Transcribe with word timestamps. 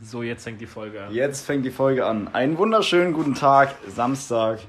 So, 0.00 0.22
jetzt 0.22 0.44
fängt 0.44 0.60
die 0.60 0.66
Folge 0.66 1.02
an. 1.02 1.12
Jetzt 1.12 1.44
fängt 1.44 1.64
die 1.64 1.70
Folge 1.70 2.06
an. 2.06 2.28
Einen 2.28 2.56
wunderschönen 2.56 3.12
guten 3.12 3.34
Tag, 3.34 3.74
Samstag. 3.88 4.60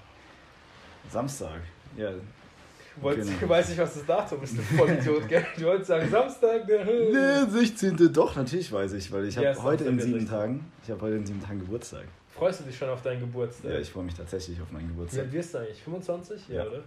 Samstag, 1.11 1.61
ja. 1.95 2.11
Du 2.11 3.01
wolltest, 3.03 3.29
Genau. 3.29 3.43
ich 3.43 3.49
weiß 3.49 3.69
nicht, 3.69 3.77
was 3.79 3.93
das 3.93 4.05
Datum 4.05 4.43
ist, 4.43 4.57
du 4.57 4.61
Vollidiot, 4.61 5.27
gell? 5.27 5.45
Du 5.57 5.63
wolltest 5.65 5.87
sagen, 5.87 6.09
Samstag, 6.09 6.65
der 6.67 6.83
Der 6.83 7.45
16. 7.47 8.11
Doch, 8.11 8.35
natürlich 8.35 8.71
weiß 8.71 8.93
ich, 8.93 9.11
weil 9.11 9.25
ich 9.25 9.35
Ja, 9.35 9.49
habe 9.51 9.63
heute 9.63 9.83
in 9.85 9.99
sieben 9.99 10.19
16.. 10.19 10.27
Tagen, 10.29 10.71
ich 10.83 10.89
habe 10.91 11.01
heute 11.01 11.15
in 11.15 11.25
sieben 11.25 11.41
Tagen 11.41 11.59
Geburtstag. 11.59 12.05
Freust 12.35 12.61
du 12.61 12.63
dich 12.65 12.77
schon 12.77 12.89
auf 12.89 13.01
deinen 13.01 13.19
Geburtstag? 13.21 13.71
Ja, 13.71 13.79
ich 13.79 13.89
freue 13.89 14.03
mich 14.05 14.15
tatsächlich 14.15 14.59
auf 14.61 14.71
meinen 14.71 14.85
Wie 14.89 14.93
Geburtstag. 14.93 15.23
alt 15.25 15.31
wirst 15.33 15.53
du 15.53 15.57
eigentlich? 15.59 15.83
25? 15.83 16.49
Ja. 16.49 16.63
oder? 16.65 16.83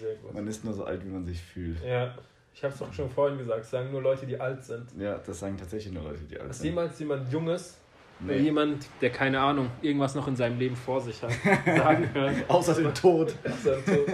Sehr 0.00 0.14
gut. 0.16 0.34
Man 0.34 0.46
ist 0.46 0.64
nur 0.64 0.72
so 0.74 0.84
alt, 0.84 1.04
wie 1.04 1.08
man 1.10 1.24
sich 1.26 1.40
fühlt. 1.40 1.82
Ja, 1.84 2.14
ich 2.54 2.62
habe 2.62 2.72
es 2.72 2.78
doch 2.80 2.92
schon 2.92 3.08
vorhin 3.10 3.38
gesagt, 3.38 3.64
sagen 3.64 3.90
nur 3.90 4.02
Leute, 4.02 4.26
die 4.26 4.38
alt 4.38 4.62
sind. 4.64 4.86
Ja, 4.98 5.18
das 5.18 5.40
sagen 5.40 5.56
tatsächlich 5.56 5.92
nur 5.92 6.04
Leute, 6.04 6.20
die 6.30 6.38
alt 6.38 6.50
Ist 6.50 6.58
sind. 6.60 6.68
jemals 6.70 6.98
jemand 6.98 7.32
Junges 7.32 7.78
oder 8.24 8.34
Nee. 8.34 8.40
jemand, 8.42 8.86
der 9.00 9.10
keine 9.10 9.40
Ahnung, 9.40 9.68
irgendwas 9.80 10.14
noch 10.14 10.28
in 10.28 10.36
seinem 10.36 10.58
Leben 10.58 10.76
vor 10.76 11.00
sich 11.00 11.20
hat, 11.22 11.32
sagen 11.76 12.08
hören, 12.12 12.36
Außer 12.48 12.74
den 12.74 12.94
Tod. 12.94 13.34
ist 13.44 13.66
er 13.66 13.84
tot. 13.84 14.06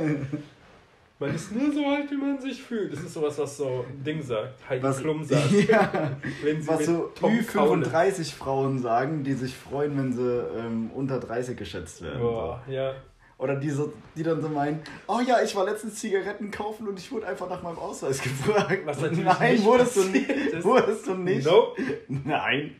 Man 1.20 1.34
ist 1.34 1.50
nur 1.52 1.72
so 1.72 1.84
alt, 1.84 2.08
wie 2.12 2.16
man 2.16 2.40
sich 2.40 2.62
fühlt. 2.62 2.92
Das 2.92 3.00
ist 3.00 3.12
sowas, 3.12 3.36
was 3.38 3.56
so 3.56 3.84
ein 3.88 4.04
Ding 4.04 4.22
sagt. 4.22 4.66
Heidi 4.68 4.82
Was, 4.84 5.00
Klum 5.00 5.24
sagt. 5.24 5.50
ja, 5.68 6.16
Wenn 6.44 6.62
sie 6.62 6.68
was 6.68 6.86
so 6.86 7.10
Tom 7.18 7.32
Kaulitz- 7.44 7.88
Ü35 7.88 8.34
Frauen 8.36 8.78
sagen, 8.78 9.24
die 9.24 9.32
sich 9.32 9.56
freuen, 9.56 9.98
wenn 9.98 10.12
sie 10.12 10.42
ähm, 10.56 10.90
unter 10.94 11.18
30 11.18 11.56
geschätzt 11.58 12.02
werden. 12.02 12.20
Boah, 12.20 12.62
ja. 12.68 12.94
Oder 13.38 13.54
die, 13.54 13.70
so, 13.70 13.92
die 14.16 14.24
dann 14.24 14.42
so 14.42 14.48
meinen, 14.48 14.80
oh 15.06 15.20
ja, 15.24 15.40
ich 15.44 15.54
war 15.54 15.64
letztens 15.64 15.94
Zigaretten 15.94 16.50
kaufen 16.50 16.88
und 16.88 16.98
ich 16.98 17.10
wurde 17.12 17.26
einfach 17.28 17.48
nach 17.48 17.62
meinem 17.62 17.78
Ausweis 17.78 18.20
gefragt. 18.22 18.80
Was 18.84 19.00
natürlich 19.00 19.24
Nein, 19.24 19.52
nicht 19.54 19.64
wurdest 19.64 19.96
du 19.96 20.04
nicht. 20.04 20.28
ist. 20.28 20.64
Wurdest 20.64 21.06
du 21.06 21.14
nicht? 21.14 21.46
Nope. 21.46 21.80
Nein. 22.08 22.74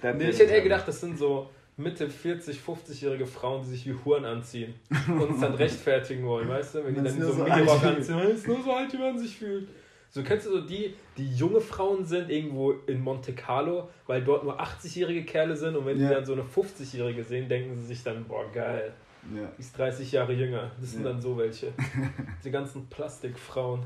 Dann- 0.00 0.16
Nee, 0.18 0.30
ich 0.30 0.38
hätte 0.38 0.52
eher 0.52 0.62
gedacht, 0.62 0.86
das 0.86 1.00
sind 1.00 1.18
so 1.18 1.50
Mitte 1.76 2.08
40, 2.08 2.60
50-jährige 2.60 3.26
Frauen, 3.26 3.62
die 3.64 3.70
sich 3.70 3.84
wie 3.86 3.94
Huren 4.04 4.24
anziehen 4.24 4.74
und 5.08 5.34
es 5.34 5.40
dann 5.40 5.54
rechtfertigen 5.54 6.24
wollen, 6.24 6.48
weißt 6.48 6.76
du? 6.76 6.84
Wenn 6.84 6.94
die 6.94 7.02
dann 7.02 7.20
so 7.20 7.32
so 7.32 7.42
Minirock 7.42 7.82
anziehen, 7.84 8.18
ist 8.30 8.46
nur 8.46 8.62
so 8.62 8.72
alt, 8.72 8.92
wie 8.92 8.98
man 8.98 9.18
sich 9.18 9.36
fühlt. 9.36 9.68
So 10.10 10.22
kennst 10.22 10.46
du 10.46 10.52
so 10.52 10.60
die, 10.60 10.94
die 11.18 11.34
junge 11.34 11.60
Frauen 11.60 12.04
sind 12.06 12.30
irgendwo 12.30 12.72
in 12.86 13.02
Monte 13.02 13.34
Carlo, 13.34 13.90
weil 14.06 14.22
dort 14.22 14.44
nur 14.44 14.58
80-jährige 14.58 15.24
Kerle 15.24 15.56
sind 15.56 15.76
und 15.76 15.84
wenn 15.84 16.00
Ja. 16.00 16.08
die 16.08 16.14
dann 16.14 16.24
so 16.24 16.32
eine 16.32 16.42
50-jährige 16.44 17.24
sehen, 17.24 17.48
denken 17.48 17.76
sie 17.76 17.86
sich 17.86 18.02
dann, 18.04 18.24
boah 18.24 18.44
geil, 18.52 18.94
Ja. 19.34 19.48
die 19.56 19.60
ist 19.60 19.76
30 19.76 20.12
Jahre 20.12 20.32
jünger. 20.32 20.70
Das 20.80 20.92
sind 20.92 21.04
Ja. 21.04 21.10
dann 21.12 21.20
so 21.20 21.36
welche. 21.36 21.72
Die 22.44 22.50
ganzen 22.50 22.86
Plastikfrauen, 22.88 23.82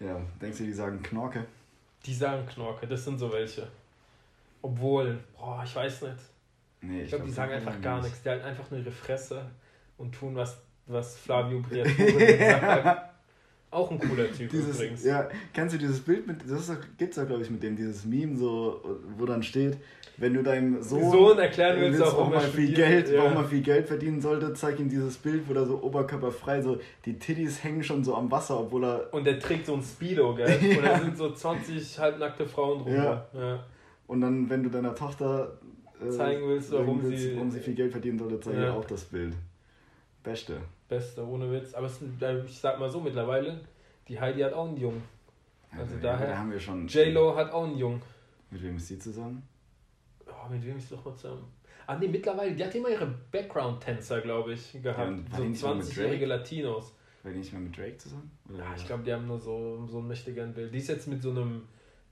ja, 0.00 0.20
denkst 0.40 0.58
du, 0.58 0.64
die 0.64 0.72
sagen 0.72 1.02
Knorke? 1.02 1.44
die 2.04 2.14
sagen 2.14 2.44
Knorke, 2.46 2.86
das 2.86 3.04
sind 3.04 3.18
so 3.18 3.32
welche. 3.32 3.68
Obwohl, 4.60 5.18
boah, 5.38 5.62
ich 5.64 5.74
weiß 5.74 6.02
nicht. 6.02 6.16
Nee, 6.80 7.02
Ich 7.02 7.08
glaube, 7.10 7.24
die 7.24 7.32
glaub, 7.32 7.36
sagen 7.48 7.50
das 7.52 7.58
einfach 7.60 7.72
sagen 7.72 7.82
gar 7.82 7.96
die 8.00 8.04
nichts. 8.06 8.22
Die 8.22 8.28
halten 8.28 8.44
einfach 8.44 8.70
nur 8.70 8.80
ihre 8.80 8.90
Fresse 8.90 9.44
und 9.98 10.12
tun, 10.12 10.34
was, 10.34 10.58
was 10.86 11.16
Flavio 11.24 11.60
Briatore 11.60 12.38
sagt. 12.38 13.08
Auch 13.72 13.90
ein 13.90 13.98
cooler 13.98 14.30
Typ 14.30 14.50
Dieses, 14.52 14.76
übrigens. 14.76 15.04
ja, 15.04 15.28
kennst 15.52 15.74
du 15.74 15.78
dieses 15.78 15.98
Bild 16.00 16.26
mit, 16.26 16.36
das 16.48 16.68
ist, 16.68 16.76
gibt's 16.98 17.16
ja 17.16 17.24
glaube 17.24 17.42
ich 17.42 17.50
mit 17.50 17.62
dem, 17.62 17.74
dieses 17.74 18.04
Meme 18.04 18.36
so, 18.36 18.80
wo 19.18 19.24
dann 19.26 19.42
steht, 19.42 19.78
wenn 20.18 20.34
du 20.34 20.42
deinem 20.42 20.82
Sohn, 20.82 21.10
Sohn 21.10 21.38
erklären 21.38 21.80
willst, 21.80 21.98
willst, 21.98 22.12
warum 22.12 22.32
warum 22.32 22.34
er 22.34 22.42
er 22.42 22.48
viel 22.52 22.74
Geld, 22.74 23.08
ja. 23.08 23.24
warum 23.24 23.38
er 23.38 23.44
viel 23.44 23.62
Geld 23.62 23.88
verdienen 23.88 24.20
sollte, 24.20 24.52
zeig 24.52 24.78
ihm 24.78 24.90
dieses 24.90 25.16
Bild, 25.16 25.48
wo 25.48 25.54
da 25.54 25.64
so 25.64 25.82
oberkörperfrei, 25.82 26.60
so 26.60 26.78
die 27.06 27.18
Titties 27.18 27.64
hängen 27.64 27.82
schon 27.82 28.04
so 28.04 28.14
am 28.14 28.30
Wasser, 28.30 28.60
obwohl 28.60 28.84
er, 28.84 29.08
Und 29.14 29.24
der 29.24 29.38
trägt 29.40 29.64
so 29.66 29.74
ein 29.74 29.82
Speedo, 29.82 30.34
gell? 30.34 30.48
Und 30.76 30.84
da 30.84 30.98
sind 31.00 31.16
so 31.16 31.32
20 31.32 31.98
halbnackte 31.98 32.44
Frauen 32.46 32.80
drum. 32.82 32.94
Ja. 32.94 33.26
ja. 33.34 33.64
und 34.06 34.20
dann, 34.20 34.50
wenn 34.50 34.62
du 34.62 34.68
deiner 34.68 34.94
Tochter 34.94 35.58
äh, 36.06 36.10
Zeigen 36.10 36.46
willst, 36.46 36.70
warum 36.72 37.02
zeigen 37.02 37.16
sie- 37.16 37.34
warum 37.36 37.50
sie 37.50 37.60
viel 37.60 37.74
Geld 37.74 37.90
verdienen 37.90 38.18
sollte, 38.18 38.38
zeig 38.38 38.54
Ja. 38.54 38.64
ihr 38.64 38.74
auch 38.74 38.84
das 38.84 39.04
Bild. 39.04 39.32
Beste. 40.22 40.60
Beste, 40.88 41.26
ohne 41.26 41.50
Witz. 41.50 41.74
Aber 41.74 41.86
es, 41.86 42.00
ich 42.46 42.58
sag 42.58 42.78
mal 42.78 42.88
so, 42.90 43.00
mittlerweile, 43.00 43.60
die 44.08 44.18
Heidi 44.20 44.40
hat 44.40 44.52
auch 44.52 44.68
einen 44.68 44.76
Jungen. 44.76 45.02
Also 45.76 45.96
daher- 46.00 46.28
da 46.28 46.38
haben 46.38 46.50
wir 46.52 46.60
schon. 46.60 46.86
J-Lo 46.86 47.34
hat 47.34 47.50
auch 47.52 47.64
einen 47.64 47.78
Jungen. 47.78 48.02
Mit 48.50 48.62
wem 48.62 48.76
ist 48.76 48.88
sie 48.88 48.98
zusammen? 48.98 49.42
Oh, 50.26 50.48
mit 50.50 50.64
wem 50.64 50.76
ist 50.76 50.88
sie 50.88 50.94
doch 50.96 51.04
mal 51.04 51.14
zusammen? 51.16 51.44
Ah, 51.86 51.96
nee, 51.96 52.08
mittlerweile, 52.08 52.54
die 52.54 52.64
hat 52.64 52.74
immer 52.74 52.90
ihre 52.90 53.06
Background-Tänzer, 53.32 54.20
glaube 54.20 54.52
ich, 54.52 54.80
gehabt. 54.82 55.08
und 55.08 55.24
die 55.24 55.36
so 55.36 55.42
nicht 55.44 55.62
mal 55.62 55.74
mit 55.76 55.84
20-jährige 55.86 56.26
Latinos. 56.26 56.94
War 57.22 57.32
die 57.32 57.38
nicht 57.38 57.52
mal 57.52 57.60
mit 57.60 57.76
Drake 57.76 57.96
zusammen? 57.98 58.30
Oder? 58.48 58.58
Ja, 58.58 58.74
ich 58.76 58.86
glaube, 58.86 59.02
die 59.04 59.12
haben 59.12 59.26
nur 59.26 59.38
so, 59.38 59.86
so 59.86 59.98
ein 59.98 60.06
mächtigen 60.08 60.52
Bild. 60.54 60.72
Die 60.72 60.78
ist 60.78 60.88
jetzt 60.88 61.08
mit 61.08 61.22
so 61.22 61.30
einem 61.30 61.66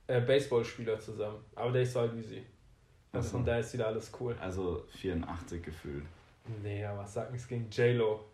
äh, 0.07 0.19
Baseballspieler 0.21 0.99
zusammen. 0.99 1.39
Aber 1.55 1.71
der 1.71 1.83
ist 1.83 1.93
so 1.93 1.99
alt 1.99 2.15
wie 2.15 2.21
sie. 2.21 2.43
Also 3.13 3.29
von 3.31 3.45
daher 3.45 3.59
ist 3.59 3.73
wieder 3.73 3.87
alles 3.87 4.11
cool. 4.19 4.35
Also 4.39 4.85
84 4.97 5.61
gefühlt. 5.61 6.03
Nee, 6.61 6.85
aber 6.85 7.05
sag 7.05 7.31
nichts 7.31 7.47
gegen 7.47 7.69
J-Lo. 7.69 8.25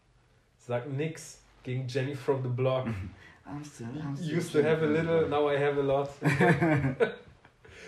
Sag 0.57 0.87
nix 0.89 1.43
gegen 1.63 1.87
Jenny 1.87 2.15
from 2.15 2.41
the 2.43 2.49
Block. 2.49 2.87
I'm 3.45 3.63
still, 3.63 3.87
I'm 3.87 4.15
still 4.15 4.37
Used 4.37 4.51
to 4.53 4.63
have 4.63 4.83
a 4.83 4.87
little, 4.87 5.27
now 5.29 5.47
I 5.49 5.57
have 5.57 5.77
a 5.77 5.83
lot. 5.83 6.09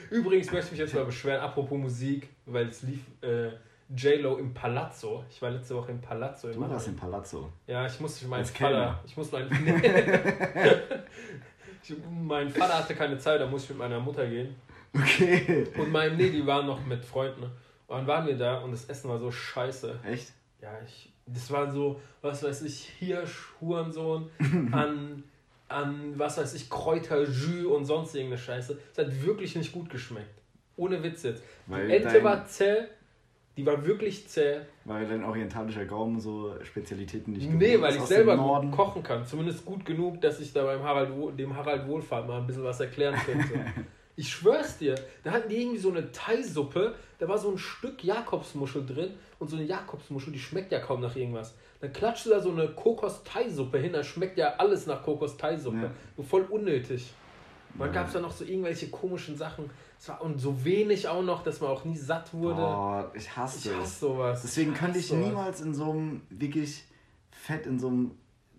Übrigens 0.10 0.52
möchte 0.52 0.68
ich 0.68 0.72
mich 0.72 0.80
jetzt 0.80 0.94
mal 0.96 1.06
beschweren, 1.06 1.42
apropos 1.42 1.78
Musik, 1.78 2.30
weil 2.46 2.68
es 2.68 2.82
lief 2.82 3.02
äh, 3.22 3.50
J-Lo 3.96 4.38
im 4.38 4.54
Palazzo. 4.54 5.26
Ich 5.30 5.42
war 5.42 5.52
letzte 5.52 5.76
Woche 5.76 5.92
im 5.92 6.00
Palazzo. 6.00 6.50
Du 6.50 6.60
warst 6.62 6.88
im 6.88 6.96
Palazzo. 6.96 7.52
Ja, 7.68 7.86
ich 7.86 8.00
musste 8.00 8.28
meinen 8.28 8.46
Vater. 8.46 9.00
Ich 9.06 9.18
muss 9.18 9.32
meinen. 9.32 9.50
ich, 11.84 11.94
mein 12.22 12.50
Vater 12.50 12.78
hatte 12.78 12.96
keine 12.96 13.18
Zeit, 13.18 13.42
da 13.42 13.48
musste 13.48 13.66
ich 13.66 13.78
mit 13.78 13.80
meiner 13.80 14.00
Mutter 14.00 14.28
gehen. 14.28 14.56
Okay. 14.94 15.68
Und 15.78 15.92
mein, 15.92 16.16
nee, 16.18 16.30
die 16.30 16.46
waren 16.46 16.66
noch 16.66 16.84
mit 16.86 17.04
Freunden. 17.04 17.52
Und 17.90 17.98
dann 17.98 18.08
waren 18.08 18.28
wir 18.28 18.38
da 18.38 18.60
und 18.60 18.72
das 18.72 18.86
Essen 18.86 19.10
war 19.10 19.18
so 19.18 19.32
scheiße. 19.32 20.00
Echt? 20.06 20.32
Ja, 20.62 20.72
ich. 20.86 21.12
Das 21.26 21.52
war 21.52 21.70
so, 21.72 22.00
was 22.22 22.42
weiß 22.44 22.62
ich, 22.64 22.86
Hirsch, 23.00 23.48
Hurensohn, 23.62 24.30
an, 24.72 25.24
an, 25.68 26.14
was 26.18 26.38
weiß 26.38 26.54
ich, 26.56 26.70
Kräuter, 26.70 27.24
Jus 27.24 27.66
und 27.66 27.86
sonst 27.86 28.16
irgendeine 28.16 28.42
Scheiße. 28.42 28.78
Es 28.92 28.98
hat 28.98 29.24
wirklich 29.24 29.56
nicht 29.56 29.72
gut 29.72 29.90
geschmeckt. 29.90 30.42
Ohne 30.76 31.04
Witz 31.04 31.24
jetzt. 31.24 31.44
Weil 31.68 31.88
Die 31.88 31.96
Ente 31.96 32.08
dein- 32.14 32.24
war 32.24 32.46
zäh, 32.46 32.86
die 33.58 33.66
war 33.66 33.86
wirklich 33.86 34.28
zäh. 34.28 34.62
Weil 34.86 35.06
dein 35.08 35.24
orientalischer 35.24 35.86
Gaumen 35.86 36.20
so 36.20 36.56
Spezialitäten 36.64 37.34
nicht 37.34 37.50
Nee, 37.52 37.80
weil 37.82 37.96
ich 37.96 38.02
selber 38.04 38.38
gut 38.38 38.72
kochen 38.72 39.04
kann. 39.04 39.26
Zumindest 39.26 39.66
gut 39.66 39.86
genug, 39.86 40.22
dass 40.22 40.40
ich 40.40 40.54
da 40.54 40.64
beim 40.64 40.82
Harald, 40.82 41.12
dem 41.38 41.56
Harald 41.56 41.88
Wohlfahrt 41.88 42.28
mal 42.28 42.40
ein 42.40 42.48
bisschen 42.48 42.64
was 42.64 42.80
erklären 42.80 43.16
könnte. 43.26 43.66
ich 44.20 44.30
schwör's 44.30 44.78
dir, 44.78 44.96
da 45.24 45.32
hatten 45.32 45.48
die 45.48 45.62
irgendwie 45.62 45.78
so 45.78 45.90
eine 45.90 46.12
Thai-Suppe, 46.12 46.94
da 47.20 47.28
war 47.30 47.38
so 47.38 47.50
ein 47.52 47.58
Stück 47.58 48.04
Jakobsmuschel 48.04 48.86
drin 48.86 49.14
und 49.40 49.50
so 49.50 49.56
eine 49.56 49.66
Jakobsmuschel, 49.66 50.34
die 50.34 50.40
schmeckt 50.40 50.74
ja 50.74 50.80
kaum 50.80 51.00
nach 51.00 51.16
irgendwas. 51.16 51.54
Dann 51.80 51.94
klatscht 51.94 52.26
du 52.26 52.32
da 52.32 52.42
so 52.42 52.52
eine 52.52 52.68
Kokos-Thai-Suppe 52.68 53.78
hin, 53.78 53.94
da 53.94 54.04
schmeckt 54.04 54.38
ja 54.38 54.56
alles 54.58 54.88
nach 54.88 55.02
Kokos-Thai-Suppe. 55.04 55.84
Ja. 55.84 55.92
So 56.18 56.24
voll 56.24 56.42
unnötig. 56.50 57.14
Dann 57.78 57.88
Ja. 57.88 57.94
gab's 57.94 58.12
da 58.12 58.20
noch 58.20 58.32
so 58.34 58.44
irgendwelche 58.44 58.90
komischen 58.90 59.38
Sachen. 59.38 59.70
Es 59.98 60.10
war, 60.10 60.22
und 60.22 60.38
so 60.38 60.66
wenig 60.66 61.08
auch 61.08 61.24
noch, 61.24 61.42
dass 61.44 61.62
man 61.62 61.70
auch 61.70 61.86
nie 61.86 61.96
satt 61.98 62.34
wurde. 62.34 62.60
Oh, 62.62 63.04
ich 63.14 63.36
hasse 63.38 63.60
ich 63.60 63.66
es. 63.74 63.80
hasse 63.80 64.00
sowas. 64.02 64.42
Deswegen 64.42 64.74
könnte 64.74 65.00
ich 65.00 65.08
sowas. 65.08 65.26
niemals 65.26 65.62
in 65.62 65.74
so 65.74 65.92
einem 65.92 66.22
wirklich 66.30 66.84
fett 67.32 67.66
in 67.66 67.80
so 67.80 67.88
einem 67.88 68.12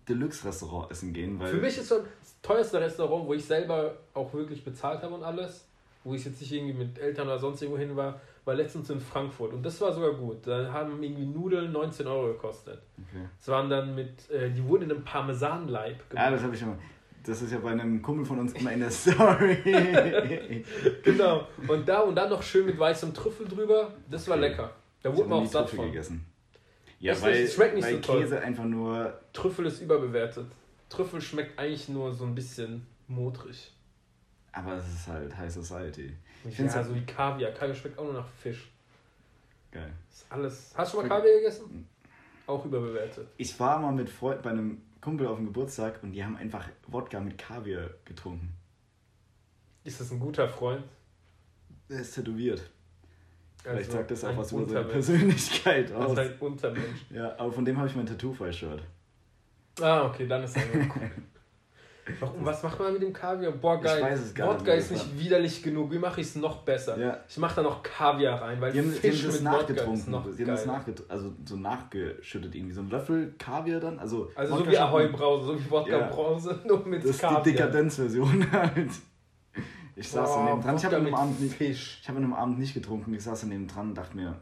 Deluxe-Restaurant 0.09 0.91
essen 0.91 1.13
gehen, 1.13 1.39
weil 1.39 1.51
Für 1.51 1.57
mich 1.61 1.77
ist 1.77 1.87
so 1.89 2.03
teuerste 2.41 2.79
Restaurant, 2.81 3.27
wo 3.27 3.33
ich 3.33 3.45
selber 3.45 3.95
auch 4.13 4.33
wirklich 4.33 4.63
bezahlt 4.63 5.01
habe 5.03 5.13
und 5.15 5.23
alles, 5.23 5.67
wo 6.03 6.13
ich 6.15 6.25
jetzt 6.25 6.41
nicht 6.41 6.51
irgendwie 6.51 6.73
mit 6.73 6.97
Eltern 6.99 7.27
oder 7.27 7.37
sonst 7.39 7.61
irgendwo 7.61 7.79
hin 7.79 7.95
war, 7.95 8.19
war 8.43 8.55
letztens 8.55 8.89
in 8.89 8.99
Frankfurt. 8.99 9.53
Und 9.53 9.63
das 9.63 9.79
war 9.81 9.93
sogar 9.93 10.13
gut. 10.13 10.47
Da 10.47 10.71
haben 10.73 11.01
irgendwie 11.03 11.25
Nudeln 11.25 11.71
19 11.71 12.07
Euro 12.07 12.27
gekostet. 12.33 12.81
okay. 12.97 13.25
Das 13.37 13.47
waren 13.49 13.69
dann 13.69 13.93
mit, 13.93 14.29
äh, 14.31 14.49
die 14.49 14.63
wurden 14.67 14.83
in 14.85 14.91
einem 14.91 15.03
Parmesanleib 15.03 15.97
Ja, 15.99 16.05
gemacht. 16.09 16.33
das 16.33 16.43
habe 16.43 16.53
ich 16.55 16.59
schon 16.59 16.69
mal. 16.69 16.77
Das 17.23 17.39
ist 17.43 17.51
ja 17.51 17.59
bei 17.59 17.69
einem 17.69 18.01
Kumpel 18.01 18.25
von 18.25 18.39
uns 18.39 18.53
immer 18.53 18.71
in 18.71 18.79
der 18.79 18.89
Story. 18.91 19.57
genau. 21.03 21.47
Und 21.67 21.87
da 21.87 21.99
und 21.99 22.15
dann 22.15 22.29
noch 22.29 22.41
schön 22.41 22.65
mit 22.65 22.79
weißem 22.79 23.13
Trüffel 23.13 23.47
drüber. 23.47 23.91
Das 24.09 24.27
war 24.27 24.37
Okay. 24.37 24.47
lecker. 24.49 24.71
Da 25.03 25.15
wurde 25.15 25.29
man 25.29 25.43
auch 25.43 25.45
satt 25.45 25.63
Trüffel 25.65 25.77
von. 25.77 25.85
gegessen. 25.87 26.25
Ja, 26.99 27.13
Echt 27.13 27.21
weil, 27.23 27.43
nicht 27.43 27.57
weil 27.59 27.95
so 27.95 27.99
toll. 28.01 28.21
Käse 28.21 28.39
einfach 28.41 28.63
nur. 28.65 29.13
Trüffel 29.33 29.65
ist 29.67 29.81
überbewertet. 29.81 30.45
Trüffel 30.91 31.21
schmeckt 31.21 31.57
eigentlich 31.57 31.87
nur 31.89 32.13
so 32.13 32.25
ein 32.25 32.35
bisschen 32.35 32.85
modrig. 33.07 33.71
Aber 34.51 34.73
es 34.75 34.87
ist 34.87 35.07
halt 35.07 35.35
High 35.37 35.51
Society. 35.51 36.13
Ich 36.43 36.57
Ja, 36.57 36.67
find's 36.69 36.87
so 36.87 36.93
wie 36.93 37.05
Kaviar. 37.05 37.51
Kaviar 37.51 37.75
schmeckt 37.75 37.97
auch 37.97 38.03
nur 38.03 38.13
nach 38.13 38.27
Fisch. 38.27 38.69
Geil. 39.71 39.91
Ist 40.11 40.25
alles. 40.29 40.73
Hast 40.75 40.93
du 40.93 40.97
schon 40.99 41.07
mal 41.07 41.15
Kaviar 41.17 41.35
gegessen? 41.37 41.87
Auch 42.45 42.65
überbewertet. 42.65 43.27
Ich 43.37 43.57
war 43.59 43.79
mal 43.79 43.93
mit 43.93 44.09
Freund 44.09 44.41
bei 44.41 44.49
einem 44.49 44.81
Kumpel 44.99 45.27
auf 45.27 45.37
dem 45.37 45.45
Geburtstag 45.45 46.03
und 46.03 46.11
die 46.11 46.23
haben 46.23 46.35
einfach 46.35 46.67
Wodka 46.87 47.21
mit 47.21 47.37
Kaviar 47.37 47.89
getrunken. 48.03 48.51
Ist 49.85 50.01
das 50.01 50.11
ein 50.11 50.19
guter 50.19 50.49
Freund? 50.49 50.83
Der 51.89 52.01
ist 52.01 52.13
tätowiert. 52.13 52.69
Vielleicht 53.63 53.77
Also 53.89 53.91
sagt 53.93 54.11
das 54.11 54.23
auch 54.25 54.37
was 54.37 54.51
über 54.51 54.65
seine. 54.67 54.85
Persönlichkeit 54.85 55.91
aus. 55.93 56.09
Also 56.17 56.21
ein 56.21 56.39
Untermensch. 56.39 57.05
Ja, 57.09 57.37
aber 57.39 57.51
von 57.51 57.63
dem 57.63 57.77
habe 57.77 57.87
ich 57.87 57.95
mein 57.95 58.05
Tattoo-Shirt. 58.05 58.81
Ah, 59.79 60.05
okay, 60.05 60.27
dann 60.27 60.43
ist 60.43 60.55
er 60.57 60.63
cool. 60.73 60.85
Warum, 62.19 62.43
was 62.43 62.61
macht 62.63 62.79
man 62.79 62.91
mit 62.93 63.01
dem 63.03 63.13
Kaviar? 63.13 63.51
Boah, 63.53 63.75
Ich 63.77 63.83
geil. 63.83 64.01
weiß 64.01 64.19
es 64.19 64.33
gar 64.33 64.47
nicht, 64.51 64.59
Wodka 64.61 64.73
wie 64.73 64.77
ist 64.77 64.91
das 64.91 65.05
nicht 65.05 65.19
widerlich 65.19 65.63
genug. 65.63 65.91
Wie 65.91 65.99
mache 65.99 66.19
ich 66.19 66.27
es 66.27 66.35
noch 66.35 66.57
besser? 66.63 66.97
Ja. 66.97 67.19
Ich 67.29 67.37
mache 67.37 67.55
da 67.57 67.61
noch 67.61 67.83
Kaviar 67.83 68.41
rein, 68.41 68.59
weil 68.59 68.71
Die 68.73 68.79
haben, 68.79 68.91
die 68.91 68.97
Fisch 68.97 69.19
haben 69.21 69.27
das 69.27 69.35
ist 69.35 69.43
nachgetrunken. 69.43 70.11
noch 70.11 70.25
Die 70.35 70.41
haben 70.41 70.47
das 70.47 70.65
geil. 70.65 70.73
nachget 70.77 71.03
also 71.09 71.31
so 71.45 71.55
nachgeschüttet 71.57 72.53
irgendwie. 72.55 72.73
So 72.73 72.81
ein 72.81 72.89
Löffel 72.89 73.33
Kaviar 73.37 73.79
dann. 73.79 73.99
Also, 73.99 74.29
Also 74.35 74.55
so 74.55 74.61
wie 74.61 74.69
schütten. 74.71 74.81
Ahoi 74.83 75.07
Brause, 75.09 75.45
so 75.45 75.59
wie 75.59 75.69
Wodka 75.71 75.91
Ja. 75.99 76.09
Nur 76.67 76.85
mit 76.87 77.03
Das 77.03 77.11
ist 77.11 77.21
Kaviar. 77.21 77.43
die 77.43 77.51
Dekadenzversion 77.51 78.51
halt. 78.51 78.89
Ich 79.95 80.09
saß 80.09 80.27
Boah, 80.29 80.43
daneben 80.45 80.61
dran. 80.63 80.75
Ich 80.77 80.85
habe 80.85 80.95
an 80.97 81.05
einem 81.05 81.15
Abend 81.15 81.39
nicht, 81.41 81.61
ich 81.61 82.03
habe 82.07 82.17
an 82.17 82.23
einem 82.23 82.33
Abend 82.33 82.59
nicht 82.59 82.73
getrunken. 82.73 83.13
Ich 83.13 83.23
saß 83.23 83.41
daneben 83.41 83.67
dran 83.67 83.89
und 83.89 83.95
dachte 83.95 84.17
mir, 84.17 84.41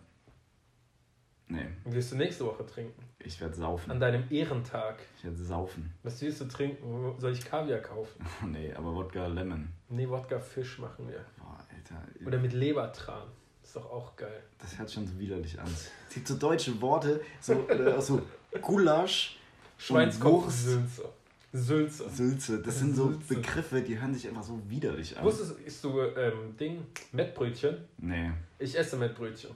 nee, 1.49 1.67
Wirst 1.85 2.11
du 2.11 2.15
nächste 2.15 2.45
Woche 2.45 2.65
trinken? 2.65 3.03
ich 3.19 3.39
werde 3.41 3.53
saufen. 3.55 3.91
An 3.91 3.99
deinem 3.99 4.23
Ehrentag. 4.29 4.95
Ich 5.17 5.25
werde 5.25 5.37
saufen. 5.37 5.93
Was 6.03 6.21
willst 6.21 6.39
du 6.39 6.45
trinken? 6.45 7.13
Soll 7.19 7.33
ich 7.33 7.43
Kaviar 7.43 7.79
kaufen? 7.79 8.25
nee, 8.47 8.73
aber 8.73 8.95
Wodka 8.95 9.27
Lemon. 9.27 9.67
Nee, 9.89 10.07
Wodka 10.07 10.39
Fisch 10.39 10.79
machen 10.79 11.07
wir. 11.09 11.25
Boah, 11.37 11.57
Alter. 11.75 12.01
Oder 12.25 12.37
mit 12.39 12.53
Lebertran. 12.53 13.27
Ist 13.61 13.75
doch 13.75 13.91
auch 13.91 14.15
geil. 14.15 14.41
Das 14.57 14.79
hört 14.79 14.89
schon 14.91 15.05
so 15.05 15.19
widerlich 15.19 15.59
an. 15.59 15.67
Es 16.07 16.13
gibt 16.15 16.27
so 16.27 16.35
deutsche 16.37 16.79
Worte, 16.81 17.21
so, 17.39 17.67
äh, 17.69 18.01
so 18.01 18.21
Gulasch, 18.61 19.37
Schweinskopf. 19.77 20.49
Sülze. 20.49 21.03
Sülze. 21.51 22.09
Sülze. 22.09 22.61
Das 22.61 22.79
sind 22.79 22.95
so 22.95 23.11
Sülze. 23.11 23.35
Begriffe, 23.35 23.81
die 23.81 23.99
hören 23.99 24.13
sich 24.13 24.27
einfach 24.27 24.43
so 24.43 24.59
widerlich 24.67 25.17
an. 25.17 25.23
Wusstest 25.23 25.51
du, 25.51 25.55
isst 25.63 25.83
du 25.83 25.99
ähm, 26.01 26.55
Ding, 26.59 26.85
Mettbrötchen? 27.11 27.77
Nee, 27.97 28.31
Ich 28.59 28.77
esse 28.77 28.97
Mettbrötchen. 28.97 29.51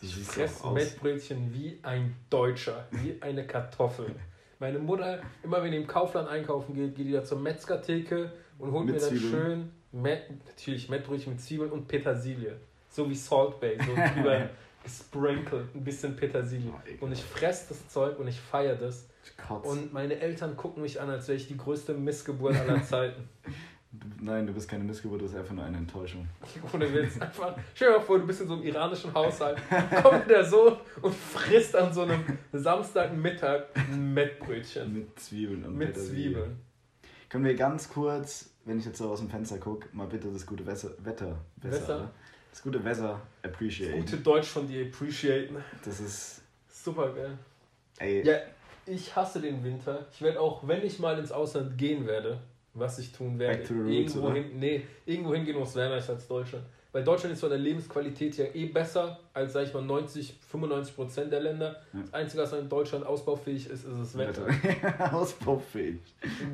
Ich 0.00 0.14
fresse. 0.14 0.68
Mettbrötchen 0.70 1.52
wie 1.52 1.78
ein 1.82 2.14
Deutscher, 2.30 2.86
wie 2.90 3.20
eine 3.20 3.46
Kartoffel. 3.46 4.14
Meine 4.58 4.78
Mutter, 4.78 5.20
immer 5.42 5.62
wenn 5.62 5.70
die 5.70 5.76
im 5.76 5.86
Kaufland 5.86 6.28
einkaufen 6.28 6.74
geht, 6.74 6.94
geht 6.96 7.06
die 7.06 7.12
da 7.12 7.24
zur 7.24 7.38
Metzgertheke 7.38 8.32
und 8.58 8.72
holt 8.72 8.86
Mit 8.86 8.96
mir 8.96 9.00
dann 9.00 9.16
schön, 9.18 9.72
Met, 9.92 10.24
natürlich 10.46 10.88
Mettbrötchen 10.88 11.32
mit 11.32 11.40
Zwiebeln 11.40 11.70
und 11.70 11.86
Petersilie. 11.86 12.56
So 12.90 13.08
wie 13.08 13.14
Salt 13.14 13.60
Bay, 13.60 13.78
so 13.78 13.94
drüber 14.14 14.48
gesprinkelt, 14.82 15.74
ein 15.74 15.84
bisschen 15.84 16.16
Petersilie. 16.16 16.72
Oh. 16.72 17.04
Und 17.04 17.12
ich 17.12 17.22
fresse 17.22 17.66
das 17.70 17.88
Zeug 17.88 18.18
und 18.18 18.28
ich 18.28 18.40
feiere 18.40 18.76
das. 18.76 19.06
Und 19.62 19.92
meine 19.92 20.18
Eltern 20.18 20.56
gucken 20.56 20.82
mich 20.82 21.00
an, 21.00 21.10
als 21.10 21.28
wäre 21.28 21.36
ich 21.36 21.46
die 21.46 21.56
größte 21.56 21.94
Missgeburt 21.94 22.56
aller 22.56 22.82
Zeiten. 22.84 23.28
Nein, 24.20 24.46
du 24.46 24.52
bist 24.52 24.68
keine 24.68 24.84
Missgeburt, 24.84 25.20
du 25.20 25.24
bist 25.26 25.36
einfach 25.36 25.54
nur 25.54 25.64
eine 25.64 25.76
Enttäuschung. 25.78 26.28
Ohne 26.72 26.92
Witz. 26.92 27.20
Einfach, 27.20 27.56
stell 27.74 27.92
dir 27.92 27.98
mal 27.98 28.04
vor, 28.04 28.18
du 28.18 28.26
bist 28.26 28.40
in 28.40 28.48
so 28.48 28.54
einem 28.54 28.62
iranischen 28.64 29.12
Haushalt, 29.14 29.58
kommt 30.02 30.28
der 30.28 30.44
Sohn 30.44 30.76
und 31.02 31.14
frisst 31.14 31.74
an 31.76 31.92
so 31.92 32.02
einem 32.02 32.24
Samstagmittag 32.52 33.64
ein 33.74 34.14
Mettbrötchen 34.14 34.92
Mit 34.92 35.18
Zwiebeln 35.20 35.64
und 35.64 35.76
mit 35.76 35.88
Petersilie. 35.88 36.22
Zwiebeln. 36.32 36.56
Können 37.28 37.44
wir 37.44 37.54
ganz 37.54 37.88
kurz, 37.88 38.50
wenn 38.64 38.78
ich 38.78 38.84
jetzt 38.86 38.98
so 38.98 39.10
aus 39.10 39.20
dem 39.20 39.28
Fenster 39.28 39.58
gucke, 39.58 39.88
mal 39.92 40.06
bitte 40.06 40.28
das 40.32 40.46
gute 40.46 40.64
Wetter, 40.66 40.90
Wetter, 40.98 41.38
Wetter, 41.56 42.10
das 42.50 42.62
gute 42.62 42.82
Wetter 42.84 43.20
appreciate. 43.42 43.96
Gute 43.98 44.16
Deutsch 44.18 44.48
von 44.48 44.66
dir 44.66 44.86
appreciaten. 44.86 45.56
Das 45.84 46.00
ist, 46.00 46.42
Super 46.70 47.12
geil. 47.12 47.38
ey, 47.98 48.26
Ja, 48.26 48.36
ich 48.86 49.14
hasse 49.14 49.40
den 49.40 49.62
Winter. 49.62 50.06
Ich 50.12 50.22
werde 50.22 50.40
auch, 50.40 50.66
wenn 50.66 50.82
ich 50.84 50.98
mal 50.98 51.18
ins 51.18 51.30
Ausland 51.32 51.76
gehen 51.76 52.06
werde, 52.06 52.38
was 52.74 52.98
ich 52.98 53.12
tun 53.12 53.38
werde, 53.38 53.60
roots, 53.60 53.90
irgendwo 53.90 54.20
oder? 54.26 54.34
hin, 54.34 54.58
nee, 54.58 54.82
irgendwo 55.06 55.34
hingehen, 55.34 55.56
wo 55.56 55.62
es 55.62 55.74
wärmer 55.74 55.96
ist 55.96 56.10
als 56.10 56.26
Deutschland. 56.26 56.64
Weil 56.90 57.04
Deutschland 57.04 57.34
ist 57.34 57.40
von 57.40 57.50
der 57.50 57.58
Lebensqualität 57.58 58.38
ja 58.38 58.46
eh 58.54 58.64
besser 58.64 59.20
als, 59.34 59.52
sag 59.52 59.66
ich 59.66 59.74
mal, 59.74 59.82
90, 59.82 60.34
95 60.48 60.96
Prozent 60.96 61.30
der 61.30 61.40
Länder. 61.40 61.76
Ja. 61.92 62.00
Das 62.00 62.14
Einzige, 62.14 62.42
was 62.42 62.52
in 62.54 62.66
Deutschland 62.66 63.04
ausbaufähig 63.04 63.68
ist, 63.68 63.84
ist 63.84 64.00
das 64.00 64.16
Wetter. 64.16 64.46
Ausbaufähig. 65.14 65.98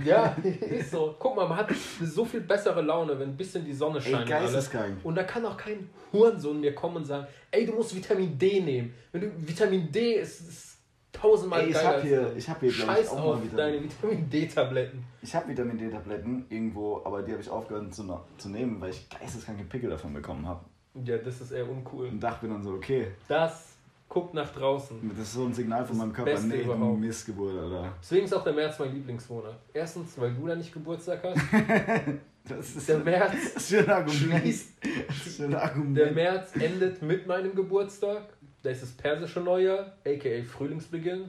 Ja, 0.05 0.37
ist 0.69 0.91
so. 0.91 1.15
Guck 1.21 1.37
mal, 1.37 1.49
man 1.49 1.59
hat 1.59 1.71
so 2.03 2.25
viel 2.25 2.41
bessere 2.41 2.83
Laune, 2.83 3.17
wenn 3.17 3.29
ein 3.29 3.37
bisschen 3.37 3.65
die 3.65 3.73
Sonne 3.73 3.99
Ey, 3.99 4.11
scheint. 4.11 4.27
und 4.27 4.33
alles. 4.33 4.71
Und 5.05 5.15
da 5.15 5.23
kann 5.23 5.47
auch 5.47 5.57
kein 5.57 5.89
Hurensohn 6.13 6.61
mir 6.61 6.75
kommen 6.75 6.97
und 6.97 7.05
sagen, 7.05 7.29
ey, 7.53 7.65
du 7.65 7.73
musst 7.73 7.95
Vitamin 7.95 8.37
D 8.37 8.61
nehmen. 8.61 8.93
Wenn 9.13 9.21
du, 9.21 9.31
Vitamin 9.39 9.91
D 9.93 10.15
ist, 10.15 10.41
ist 10.41 10.74
tausendmal 11.15 11.61
Ey, 11.63 11.69
ich 11.69 11.75
geiler 11.75 11.89
hab 11.89 11.95
als 11.95 12.05
hier, 12.05 12.33
ich 12.37 12.49
hab 12.51 12.61
hier, 12.61 12.73
glaub 12.73 12.99
ich, 13.01 13.09
auch 13.09 13.37
mal 13.37 13.43
deine 13.57 13.83
Vitamin. 13.83 14.29
D-Tabletten. 14.31 15.05
Ich 15.23 15.35
habe 15.35 15.49
Vitamin 15.49 15.79
D-Tabletten 15.79 16.45
irgendwo, 16.51 17.01
aber 17.05 17.23
die 17.23 17.33
habe 17.33 17.41
ich 17.43 17.49
aufgehört 17.49 17.95
zu, 17.95 18.21
zu 18.37 18.49
nehmen, 18.51 18.81
weil 18.81 18.91
ich 18.91 19.09
geisteskranke 19.09 19.65
Pickel 19.65 19.91
davon 19.91 20.13
bekommen 20.13 20.47
habe. 20.47 20.65
Ja, 21.05 21.17
das 21.19 21.41
ist 21.41 21.51
eher 21.53 21.69
uncool. 21.69 22.09
Und 22.09 22.21
dachte 22.21 22.47
mir 22.47 22.53
dann 22.53 22.63
so, 22.63 22.73
okay, 22.75 23.09
Das 23.27 23.71
guckt 24.09 24.35
nach 24.35 24.53
draußen. 24.53 24.97
das 25.17 25.27
ist 25.27 25.33
so 25.33 25.45
ein 25.45 25.53
Signal 25.55 25.85
von 25.85 25.97
Das 25.97 26.07
meinem 26.07 26.13
Körper, 26.13 26.31
Beste 26.33 26.47
nee, 26.49 26.63
überhaupt. 26.63 27.01
Missgeburt, 27.01 27.59
Alter. 27.59 27.93
Deswegen 28.01 28.25
ist 28.27 28.33
auch 28.35 28.45
der 28.45 28.53
März 28.53 28.79
mein 28.79 28.93
Lieblingsmonat. 28.95 29.59
Erstens, 29.73 30.19
weil 30.21 30.33
du 30.35 30.47
da 30.47 30.55
nicht 30.55 30.73
Geburtstag 30.73 31.23
hast. 31.25 31.41
Das 32.47 32.77
ist, 32.77 32.87
Der 32.91 32.99
März 32.99 33.55
das 33.55 33.71
ist 33.73 33.79
ein 33.79 33.89
Argument. 33.91 34.43
schließt. 34.43 34.69
Das 35.09 35.27
ist 35.27 35.41
ein 35.41 35.55
Argument. 35.55 35.97
Der 35.97 36.13
März 36.13 36.55
endet 36.57 37.01
mit 37.01 37.27
meinem 37.27 37.55
Geburtstag. 37.55 38.34
Da 38.65 38.71
ist 38.71 38.83
das 38.83 38.93
persische 38.93 39.41
Neujahr, 39.41 39.93
aka 40.07 40.43
Frühlingsbeginn. 40.43 41.29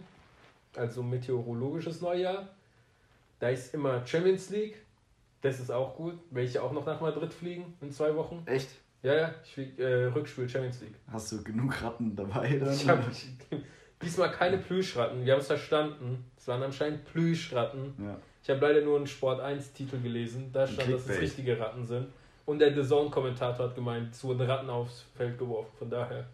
Also 0.75 1.03
meteorologisches 1.03 2.01
Neujahr. 2.01 2.47
Da 3.39 3.49
ist 3.49 3.73
immer 3.73 4.05
Champions 4.07 4.49
League. 4.49 4.77
Das 5.41 5.59
ist 5.59 5.69
auch 5.69 5.95
gut. 5.95 6.17
Welche 6.31 6.63
auch 6.63 6.71
noch 6.71 6.85
nach 6.85 7.01
Madrid 7.01 7.33
fliegen 7.33 7.73
in 7.81 7.91
zwei 7.91 8.15
Wochen. 8.15 8.41
Echt? 8.45 8.69
Ja, 9.03 9.13
ja, 9.13 9.35
ich 9.43 9.53
flieg, 9.53 9.77
äh, 9.77 10.05
Rückspiel 10.05 10.47
Champions 10.47 10.79
League. 10.79 10.95
Hast 11.11 11.31
du 11.33 11.43
genug 11.43 11.81
Ratten 11.83 12.15
dabei 12.15 12.57
dann? 12.57 12.73
Ich 12.73 12.87
habe 12.87 13.03
diesmal 14.01 14.31
keine 14.31 14.57
Plüschratten. 14.57 15.25
Wir 15.25 15.33
haben 15.33 15.41
es 15.41 15.47
verstanden. 15.47 16.25
Es 16.37 16.47
waren 16.47 16.63
anscheinend 16.63 17.05
Plüschratten. 17.05 17.93
ja. 17.99 18.17
Ich 18.43 18.49
habe 18.51 18.61
leider 18.61 18.81
nur 18.81 18.97
einen 18.97 19.07
Sport 19.07 19.41
1 19.41 19.73
Titel 19.73 19.99
gelesen. 19.99 20.51
Da 20.53 20.67
stand, 20.67 20.93
dass 20.93 21.09
es 21.09 21.19
richtige 21.19 21.59
Ratten 21.59 21.83
sind. 21.83 22.07
Und 22.45 22.59
der 22.59 22.75
The 22.75 22.87
Zone-Kommentator 22.87 23.67
hat 23.67 23.75
gemeint, 23.75 24.13
es 24.13 24.23
wurden 24.23 24.41
Ratten 24.41 24.69
aufs 24.69 25.03
Feld 25.17 25.37
geworfen. 25.39 25.71
Von 25.79 25.89
daher 25.89 26.27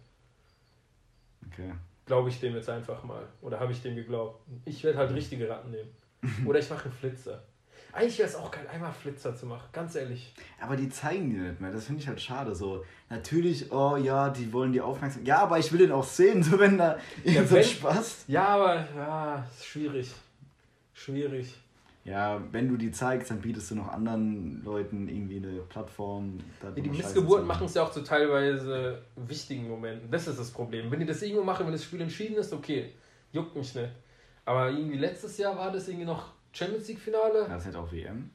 Okay. 1.50 1.72
glaube 2.06 2.28
ich 2.28 2.40
dem 2.40 2.54
jetzt 2.54 2.68
einfach 2.68 3.02
mal. 3.04 3.22
Oder 3.40 3.60
habe 3.60 3.72
ich 3.72 3.82
dem 3.82 3.94
geglaubt. 3.96 4.40
Ich 4.64 4.82
werde 4.84 4.98
halt 4.98 5.14
richtige 5.14 5.48
Ratten 5.48 5.70
nehmen. 5.70 5.90
Oder 6.46 6.58
ich 6.58 6.68
mache 6.70 6.90
Flitzer. 6.90 7.42
Eigentlich 7.94 8.18
wäre 8.18 8.28
es 8.28 8.34
auch 8.36 8.50
geil, 8.50 8.66
einmal 8.72 8.92
Flitzer 8.92 9.36
zu 9.36 9.44
machen. 9.44 9.68
Ganz 9.72 9.94
ehrlich. 9.96 10.34
Aber 10.60 10.76
die 10.76 10.88
zeigen 10.88 11.28
die 11.28 11.36
nicht 11.36 11.60
mehr. 11.60 11.70
Das 11.72 11.84
finde 11.84 12.00
ich 12.00 12.08
halt 12.08 12.20
schade. 12.22 12.54
So, 12.54 12.84
natürlich, 13.10 13.70
oh 13.70 13.96
ja, 13.96 14.30
die 14.30 14.50
wollen 14.52 14.72
die 14.72 14.80
Aufmerksamkeit. 14.80 15.28
Ja, 15.28 15.40
aber 15.42 15.58
ich 15.58 15.70
will 15.72 15.80
den 15.80 15.92
auch 15.92 16.04
sehen, 16.04 16.42
so 16.42 16.58
wenn 16.58 16.78
da 16.78 16.96
irgend 17.22 17.48
so 17.50 17.56
wenn- 17.56 17.64
Spaß. 17.64 18.24
Ja, 18.28 18.46
aber 18.48 18.86
ja, 18.96 19.46
ist 19.52 19.66
schwierig. 19.66 20.10
Schwierig. 20.94 21.54
Ja, 22.04 22.42
wenn 22.50 22.68
du 22.68 22.76
die 22.76 22.90
zeigst, 22.90 23.30
dann 23.30 23.40
bietest 23.40 23.70
du 23.70 23.76
noch 23.76 23.88
anderen 23.88 24.62
Leuten 24.64 25.08
irgendwie 25.08 25.36
eine 25.36 25.60
Plattform. 25.68 26.38
Ja, 26.62 26.70
die 26.72 26.82
Missgeburten 26.90 27.46
machen 27.46 27.66
es 27.66 27.74
ja 27.74 27.84
auch 27.84 27.92
zu 27.92 28.02
teilweise 28.02 29.02
wichtigen 29.14 29.68
Momenten. 29.68 30.10
Das 30.10 30.26
ist 30.26 30.38
das 30.40 30.50
Problem. 30.50 30.90
Wenn 30.90 30.98
die 30.98 31.06
das 31.06 31.22
irgendwo 31.22 31.44
machen, 31.44 31.64
wenn 31.66 31.72
das 31.72 31.84
Spiel 31.84 32.00
entschieden 32.00 32.36
ist, 32.36 32.52
okay, 32.52 32.92
juckt 33.30 33.54
mich 33.54 33.72
nicht. 33.76 33.88
Aber 34.44 34.68
irgendwie 34.70 34.98
letztes 34.98 35.38
Jahr 35.38 35.56
war 35.56 35.70
das 35.70 35.86
irgendwie 35.86 36.06
noch 36.06 36.32
Champions 36.52 36.88
League 36.88 36.98
Finale. 36.98 37.42
Ja, 37.42 37.48
das 37.54 37.66
hätte 37.66 37.78
auch 37.78 37.92
WM 37.92 38.30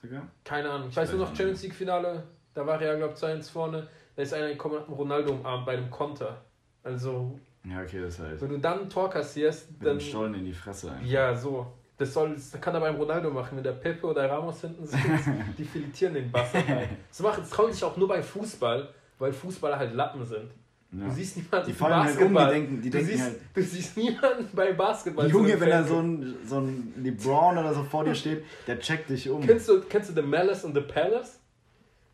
sogar. 0.00 0.22
Keine 0.44 0.70
Ahnung. 0.70 0.88
Ich 0.88 0.96
weiß 0.96 1.10
nur 1.10 1.20
noch 1.22 1.34
Champions 1.34 1.62
League 1.64 1.74
Finale. 1.74 2.22
Da 2.54 2.64
war 2.64 2.78
Real, 2.78 2.96
glaube 2.98 3.14
ich, 3.14 3.20
2-1 3.20 3.50
vorne. 3.50 3.88
Da 4.14 4.22
ist 4.22 4.32
einer 4.32 4.48
gekommen 4.48 4.74
und 4.76 4.80
hat 4.82 4.86
einen 4.88 4.96
Ronaldo 4.96 5.32
umarmt 5.32 5.66
bei 5.66 5.72
einem 5.76 5.90
Konter. 5.90 6.40
Also, 6.84 7.36
Ja, 7.68 7.82
okay, 7.82 8.00
das 8.00 8.18
heißt. 8.20 8.40
wenn 8.42 8.48
du 8.50 8.58
dann 8.58 8.82
ein 8.82 8.88
Tor 8.90 9.10
kassierst, 9.10 9.72
Mit 9.72 9.86
dann. 9.86 9.98
dem 9.98 10.00
Stollen 10.00 10.34
in 10.34 10.44
die 10.44 10.52
Fresse 10.52 10.92
ein. 10.92 11.04
Ja, 11.04 11.34
so. 11.34 11.66
Das, 11.98 12.14
soll, 12.14 12.34
das 12.34 12.60
kann 12.60 12.74
er 12.74 12.80
beim 12.80 12.94
Ronaldo 12.94 13.30
machen, 13.30 13.56
wenn 13.56 13.64
der 13.64 13.72
Pepe 13.72 14.06
oder 14.06 14.30
Ramos 14.30 14.60
hinten 14.60 14.86
sind, 14.86 15.02
die 15.58 15.64
filetieren 15.64 16.14
den 16.14 16.30
Bastard 16.30 16.66
halt. 16.68 16.88
Das, 17.08 17.20
machen, 17.20 17.40
das 17.40 17.50
trauen 17.50 17.72
sich 17.72 17.82
auch 17.82 17.96
nur 17.96 18.06
bei 18.06 18.22
Fußball, 18.22 18.88
weil 19.18 19.32
Fußballer 19.32 19.78
halt 19.78 19.94
Lappen 19.94 20.24
sind. 20.24 20.50
Ja. 20.92 21.04
Du 21.04 21.10
siehst 21.10 21.36
niemanden 21.36 21.66
Die 21.66 21.72
fallen 21.74 21.96
halt 21.96 22.16
um, 22.16 22.28
die 22.28 22.34
Basketball. 22.34 22.50
denken, 22.50 22.80
die 22.80 22.90
du, 22.90 22.96
denken 22.98 23.12
siehst, 23.12 23.24
halt. 23.24 23.40
du 23.52 23.62
siehst 23.62 23.96
niemanden 23.96 24.48
beim 24.54 24.76
Basketball. 24.76 25.28
Junge, 25.28 25.60
wenn 25.60 25.68
da 25.70 25.84
so 25.84 25.98
ein, 25.98 26.36
so 26.46 26.60
ein 26.60 26.94
LeBron 26.96 27.58
oder 27.58 27.74
so 27.74 27.82
vor 27.82 28.04
dir 28.04 28.14
steht, 28.14 28.44
der 28.66 28.78
checkt 28.78 29.10
dich 29.10 29.28
um. 29.28 29.44
Kennst 29.44 29.68
du, 29.68 29.80
kennst 29.82 30.10
du 30.10 30.14
The 30.14 30.22
Malice 30.22 30.64
and 30.64 30.74
the 30.74 30.80
Palace? 30.80 31.40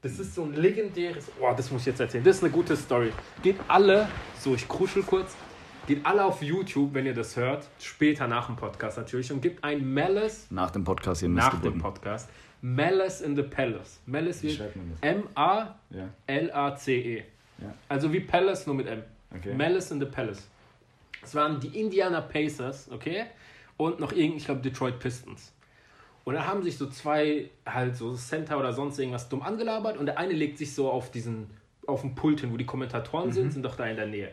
Das 0.00 0.18
ist 0.18 0.34
so 0.34 0.42
ein 0.42 0.54
legendäres. 0.54 1.26
Boah, 1.38 1.54
das 1.54 1.70
muss 1.70 1.82
ich 1.82 1.86
jetzt 1.86 2.00
erzählen. 2.00 2.24
Das 2.24 2.36
ist 2.36 2.42
eine 2.42 2.52
gute 2.52 2.76
Story. 2.76 3.12
Geht 3.42 3.56
alle, 3.68 4.08
so 4.40 4.54
ich 4.54 4.66
kruschel 4.66 5.02
kurz, 5.02 5.34
geht 5.86 6.04
alle 6.06 6.24
auf 6.24 6.42
YouTube, 6.42 6.94
wenn 6.94 7.06
ihr 7.06 7.14
das 7.14 7.36
hört, 7.36 7.66
später 7.80 8.26
nach 8.26 8.46
dem 8.46 8.56
Podcast 8.56 8.96
natürlich, 8.98 9.30
und 9.32 9.40
gebt 9.40 9.62
ein 9.64 9.92
Malice 9.92 10.46
Nach 10.50 10.70
dem 10.70 10.84
Podcast 10.84 11.20
hier 11.20 11.28
nach 11.28 11.60
dem. 11.60 11.78
Podcast. 11.78 12.28
Malice 12.62 13.20
in 13.20 13.36
the 13.36 13.42
Palace. 13.42 14.00
Malice 14.06 14.42
Wie? 14.42 14.58
M-A-L-A-C-E. 16.26 17.22
Ja. 17.60 17.74
Also 17.88 18.12
wie 18.12 18.20
Palace, 18.20 18.66
nur 18.66 18.74
mit 18.74 18.86
M. 18.86 19.02
Okay. 19.36 19.54
Malice 19.54 19.90
in 19.90 20.00
the 20.00 20.06
Palace. 20.06 20.48
Es 21.22 21.34
waren 21.34 21.60
die 21.60 21.68
Indiana 21.80 22.20
Pacers, 22.20 22.90
okay? 22.90 23.24
Und 23.76 23.98
noch 24.00 24.12
irgend, 24.12 24.36
ich 24.36 24.44
glaube, 24.46 24.60
Detroit 24.60 24.98
Pistons. 24.98 25.52
Und 26.24 26.34
da 26.34 26.46
haben 26.46 26.62
sich 26.62 26.78
so 26.78 26.86
zwei, 26.88 27.50
halt 27.66 27.96
so 27.96 28.14
Center 28.14 28.58
oder 28.58 28.72
sonst 28.72 28.98
irgendwas 28.98 29.28
dumm 29.28 29.42
angelabert 29.42 29.98
und 29.98 30.06
der 30.06 30.18
eine 30.18 30.32
legt 30.32 30.56
sich 30.58 30.74
so 30.74 30.90
auf 30.90 31.10
diesen 31.10 31.48
auf 31.86 32.00
dem 32.00 32.14
Pult 32.14 32.40
hin, 32.40 32.50
wo 32.50 32.56
die 32.56 32.64
Kommentatoren 32.64 33.28
Mhm. 33.28 33.32
sind, 33.32 33.52
sind 33.52 33.62
doch 33.62 33.76
da 33.76 33.84
in 33.84 33.96
der 33.96 34.06
Nähe. 34.06 34.30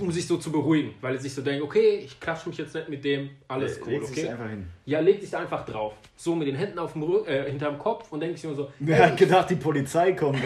Um 0.00 0.12
sich 0.12 0.26
so 0.26 0.36
zu 0.36 0.52
beruhigen, 0.52 0.94
weil 1.00 1.14
er 1.14 1.20
sich 1.20 1.34
so 1.34 1.42
denkt, 1.42 1.62
okay, 1.62 2.00
ich 2.04 2.20
klatsche 2.20 2.48
mich 2.48 2.58
jetzt 2.58 2.74
nicht 2.74 2.88
mit 2.88 3.04
dem, 3.04 3.30
alles 3.48 3.80
cool, 3.82 3.92
Legt 3.92 4.06
sich 4.06 4.18
okay? 4.18 4.28
einfach 4.28 4.48
hin. 4.50 4.66
Ja, 4.84 5.00
legt 5.00 5.22
sich 5.22 5.36
einfach 5.36 5.64
drauf. 5.64 5.94
So 6.16 6.34
mit 6.34 6.46
den 6.46 6.56
Händen 6.56 6.78
auf 6.78 6.92
dem 6.92 7.02
Rück, 7.02 7.26
äh, 7.26 7.48
hinterm 7.50 7.78
Kopf 7.78 8.12
und 8.12 8.20
denkt 8.20 8.36
sich 8.36 8.44
immer 8.44 8.54
so, 8.54 8.70
Wer 8.78 8.98
hat 9.06 9.16
gedacht, 9.16 9.48
die 9.50 9.56
Polizei 9.56 10.12
kommt? 10.12 10.40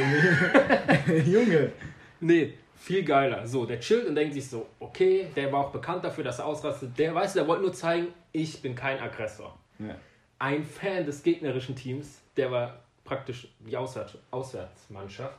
Junge. 1.27 1.73
Nee, 2.21 2.55
viel 2.77 3.05
geiler. 3.05 3.47
So, 3.47 3.65
der 3.65 3.81
chillt 3.81 4.07
und 4.07 4.15
denkt 4.15 4.35
sich 4.35 4.49
so, 4.49 4.67
okay, 4.81 5.29
der 5.35 5.53
war 5.53 5.67
auch 5.67 5.73
bekannt 5.73 6.05
dafür, 6.05 6.25
dass 6.25 6.39
er 6.39 6.47
ausrastet. 6.47 6.99
Der, 6.99 7.15
weißt 7.15 7.35
du, 7.35 7.41
der 7.41 7.49
wollte 7.49 7.63
nur 7.63 7.73
zeigen, 7.73 8.09
ich 8.33 8.61
bin 8.61 8.75
kein 8.75 9.01
Aggressor. 9.01 9.59
Ja. 9.79 9.97
Ein 10.39 10.65
Fan 10.65 11.05
des 11.07 11.23
gegnerischen 11.23 11.77
Teams, 11.77 12.21
der 12.37 12.51
war 12.51 12.81
praktisch 13.05 13.49
die 13.61 13.77
Auswärts 13.77 14.19
Auswärtsmannschaft, 14.31 15.39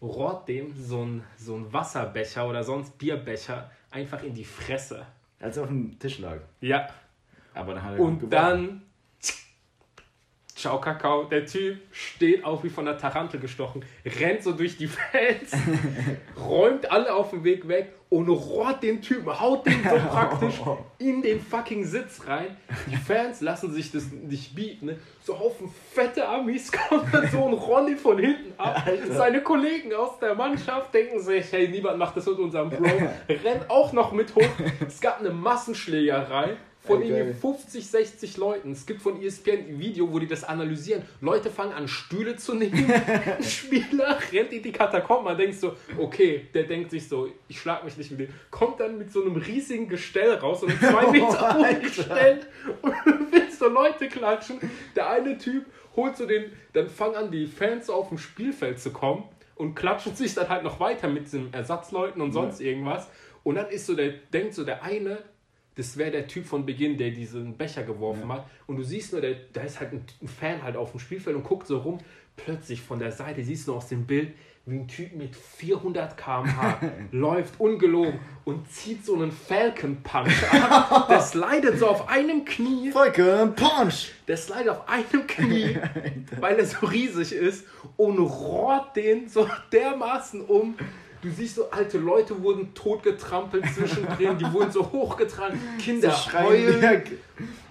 rohrt 0.00 0.48
dem 0.48 0.74
so 0.74 1.04
ein, 1.04 1.24
so 1.36 1.56
ein 1.56 1.72
Wasserbecher 1.72 2.48
oder 2.48 2.62
sonst 2.62 2.98
Bierbecher 2.98 3.70
einfach 3.90 4.22
in 4.22 4.34
die 4.34 4.44
Fresse. 4.44 5.06
Als 5.40 5.56
er 5.56 5.64
auf 5.64 5.68
dem 5.68 5.98
Tisch 5.98 6.18
lag. 6.18 6.38
Ja, 6.60 6.88
Aber 7.54 7.74
dann 7.74 7.82
hat 7.82 7.94
er 7.94 8.00
und 8.00 8.32
dann. 8.32 8.82
Ciao, 10.54 10.80
Kakao. 10.80 11.24
Der 11.24 11.44
Typ 11.44 11.78
steht 11.90 12.44
auf 12.44 12.64
wie 12.64 12.70
von 12.70 12.84
der 12.86 12.96
Tarantel 12.96 13.40
gestochen, 13.40 13.84
rennt 14.06 14.42
so 14.42 14.52
durch 14.52 14.78
die 14.78 14.86
Fans, 14.86 15.52
räumt 16.40 16.90
alle 16.90 17.12
auf 17.12 17.30
dem 17.30 17.44
Weg 17.44 17.68
weg 17.68 17.92
und 18.14 18.28
rohrt 18.28 18.80
den 18.84 19.02
Typen, 19.02 19.40
haut 19.40 19.66
den 19.66 19.82
so 19.82 19.96
praktisch 20.08 20.60
in 20.98 21.20
den 21.20 21.40
fucking 21.40 21.84
Sitz 21.84 22.24
rein. 22.28 22.56
Die 22.86 22.96
Fans 22.96 23.40
lassen 23.40 23.72
sich 23.72 23.90
das 23.90 24.12
nicht 24.12 24.54
bieten. 24.54 24.86
Ne? 24.86 24.98
So 25.24 25.36
Haufen 25.36 25.68
fette 25.92 26.28
Amis 26.28 26.70
kommt 26.88 27.12
dann 27.12 27.28
so 27.28 27.44
ein 27.44 27.54
Ronny 27.54 27.96
von 27.96 28.18
hinten 28.18 28.52
ab. 28.56 28.88
Seine 29.10 29.42
Kollegen 29.42 29.92
aus 29.92 30.20
der 30.20 30.36
Mannschaft 30.36 30.94
denken 30.94 31.18
sich, 31.18 31.50
hey, 31.50 31.66
niemand 31.66 31.98
macht 31.98 32.16
das 32.16 32.26
mit 32.26 32.38
unserem 32.38 32.70
Bro. 32.70 32.84
Rennt 33.28 33.68
auch 33.68 33.92
noch 33.92 34.12
mit 34.12 34.32
hoch. 34.36 34.42
Es 34.86 35.00
gab 35.00 35.18
eine 35.18 35.30
Massenschlägerei 35.30 36.56
von 36.84 37.00
Ey, 37.00 37.08
irgendwie 37.08 37.32
geil. 37.32 37.40
50, 37.40 37.86
60 37.86 38.36
Leuten. 38.36 38.72
Es 38.72 38.84
gibt 38.84 39.00
von 39.00 39.20
ESPN 39.20 39.68
ein 39.68 39.78
Video, 39.78 40.12
wo 40.12 40.18
die 40.18 40.26
das 40.26 40.44
analysieren. 40.44 41.02
Leute 41.20 41.50
fangen 41.50 41.72
an, 41.72 41.88
Stühle 41.88 42.36
zu 42.36 42.54
nehmen. 42.54 42.92
Ein 42.92 43.42
Spieler 43.42 44.18
rennt 44.32 44.52
in 44.52 44.62
die 44.62 44.72
Katakomben. 44.72 45.24
Man 45.24 45.38
denkt 45.38 45.58
so, 45.58 45.74
okay, 45.98 46.46
der 46.52 46.64
denkt 46.64 46.90
sich 46.90 47.08
so, 47.08 47.28
ich 47.48 47.58
schlag 47.58 47.84
mich 47.84 47.96
nicht 47.96 48.10
mit 48.10 48.20
dem. 48.20 48.28
Kommt 48.50 48.80
dann 48.80 48.98
mit 48.98 49.10
so 49.10 49.22
einem 49.22 49.36
riesigen 49.36 49.88
Gestell 49.88 50.34
raus, 50.34 50.60
so 50.60 50.66
einem 50.66 50.78
zwei 50.78 51.06
Meter 51.10 51.54
hohen. 51.54 51.82
Gestell 51.82 52.40
und 52.82 52.92
will 53.32 53.50
so 53.50 53.68
Leute 53.68 54.08
klatschen. 54.08 54.58
Der 54.94 55.08
eine 55.08 55.38
Typ 55.38 55.64
holt 55.96 56.16
so 56.16 56.26
den, 56.26 56.52
dann 56.74 56.88
fangen 56.88 57.16
an, 57.16 57.30
die 57.30 57.46
Fans 57.46 57.88
auf 57.88 58.08
dem 58.08 58.18
Spielfeld 58.18 58.78
zu 58.78 58.90
kommen 58.90 59.24
und 59.54 59.74
klatschen 59.74 60.14
sich 60.14 60.34
dann 60.34 60.48
halt 60.48 60.64
noch 60.64 60.80
weiter 60.80 61.08
mit 61.08 61.32
den 61.32 61.52
Ersatzleuten 61.52 62.20
und 62.20 62.32
sonst 62.32 62.60
irgendwas. 62.60 63.08
Und 63.42 63.56
dann 63.56 63.68
ist 63.68 63.86
so 63.86 63.94
der, 63.94 64.10
denkt 64.32 64.54
so 64.54 64.64
der 64.64 64.82
eine, 64.82 65.18
das 65.76 65.96
wäre 65.96 66.10
der 66.10 66.26
Typ 66.26 66.46
von 66.46 66.64
Beginn, 66.64 66.96
der 66.96 67.10
diesen 67.10 67.56
Becher 67.56 67.82
geworfen 67.82 68.32
hat. 68.32 68.46
Und 68.66 68.76
du 68.76 68.84
siehst 68.84 69.12
nur, 69.12 69.20
der, 69.20 69.34
da 69.52 69.62
ist 69.62 69.80
halt 69.80 69.92
ein, 69.92 70.28
Fan 70.28 70.62
halt 70.62 70.76
auf 70.76 70.92
dem 70.92 71.00
Spielfeld 71.00 71.36
und 71.36 71.44
guckt 71.44 71.66
so 71.66 71.78
rum. 71.78 71.98
Plötzlich 72.36 72.80
von 72.80 72.98
der 72.98 73.12
Seite 73.12 73.42
siehst 73.44 73.68
du 73.68 73.74
aus 73.74 73.88
dem 73.88 74.06
Bild, 74.06 74.32
wie 74.66 74.76
ein 74.76 74.88
Typ 74.88 75.14
mit 75.14 75.36
400 75.36 76.16
km/h 76.16 76.80
läuft, 77.12 77.60
ungelogen, 77.60 78.18
und 78.44 78.70
zieht 78.70 79.04
so 79.04 79.14
einen 79.14 79.30
Falcon 79.30 80.02
Punch 80.02 80.42
ab. 80.52 81.06
Der 81.08 81.20
slidet 81.20 81.78
so 81.78 81.88
auf 81.88 82.08
einem 82.08 82.44
Knie, 82.44 82.90
Volker, 82.90 83.46
Punch! 83.48 84.12
der 84.26 84.36
slidet 84.36 84.70
auf 84.70 84.88
einem 84.88 85.26
Knie, 85.26 85.76
weil 86.40 86.58
er 86.58 86.66
so 86.66 86.86
riesig 86.86 87.32
ist, 87.32 87.66
und 87.96 88.18
rohrt 88.18 88.96
den 88.96 89.28
so 89.28 89.48
dermaßen 89.70 90.40
um. 90.40 90.76
Du 91.24 91.30
siehst 91.30 91.56
so, 91.56 91.70
alte 91.70 91.98
Leute 91.98 92.40
wurden 92.42 92.74
totgetrampelt 92.74 93.64
zwischendrin, 93.74 94.36
die 94.38 94.52
wurden 94.52 94.70
so 94.70 94.92
hochgetragen, 94.92 95.58
Kinder 95.78 96.10
So 96.10 96.30
schreien, 96.30 96.46
heulen. 96.46 96.82
ja, 96.82 96.92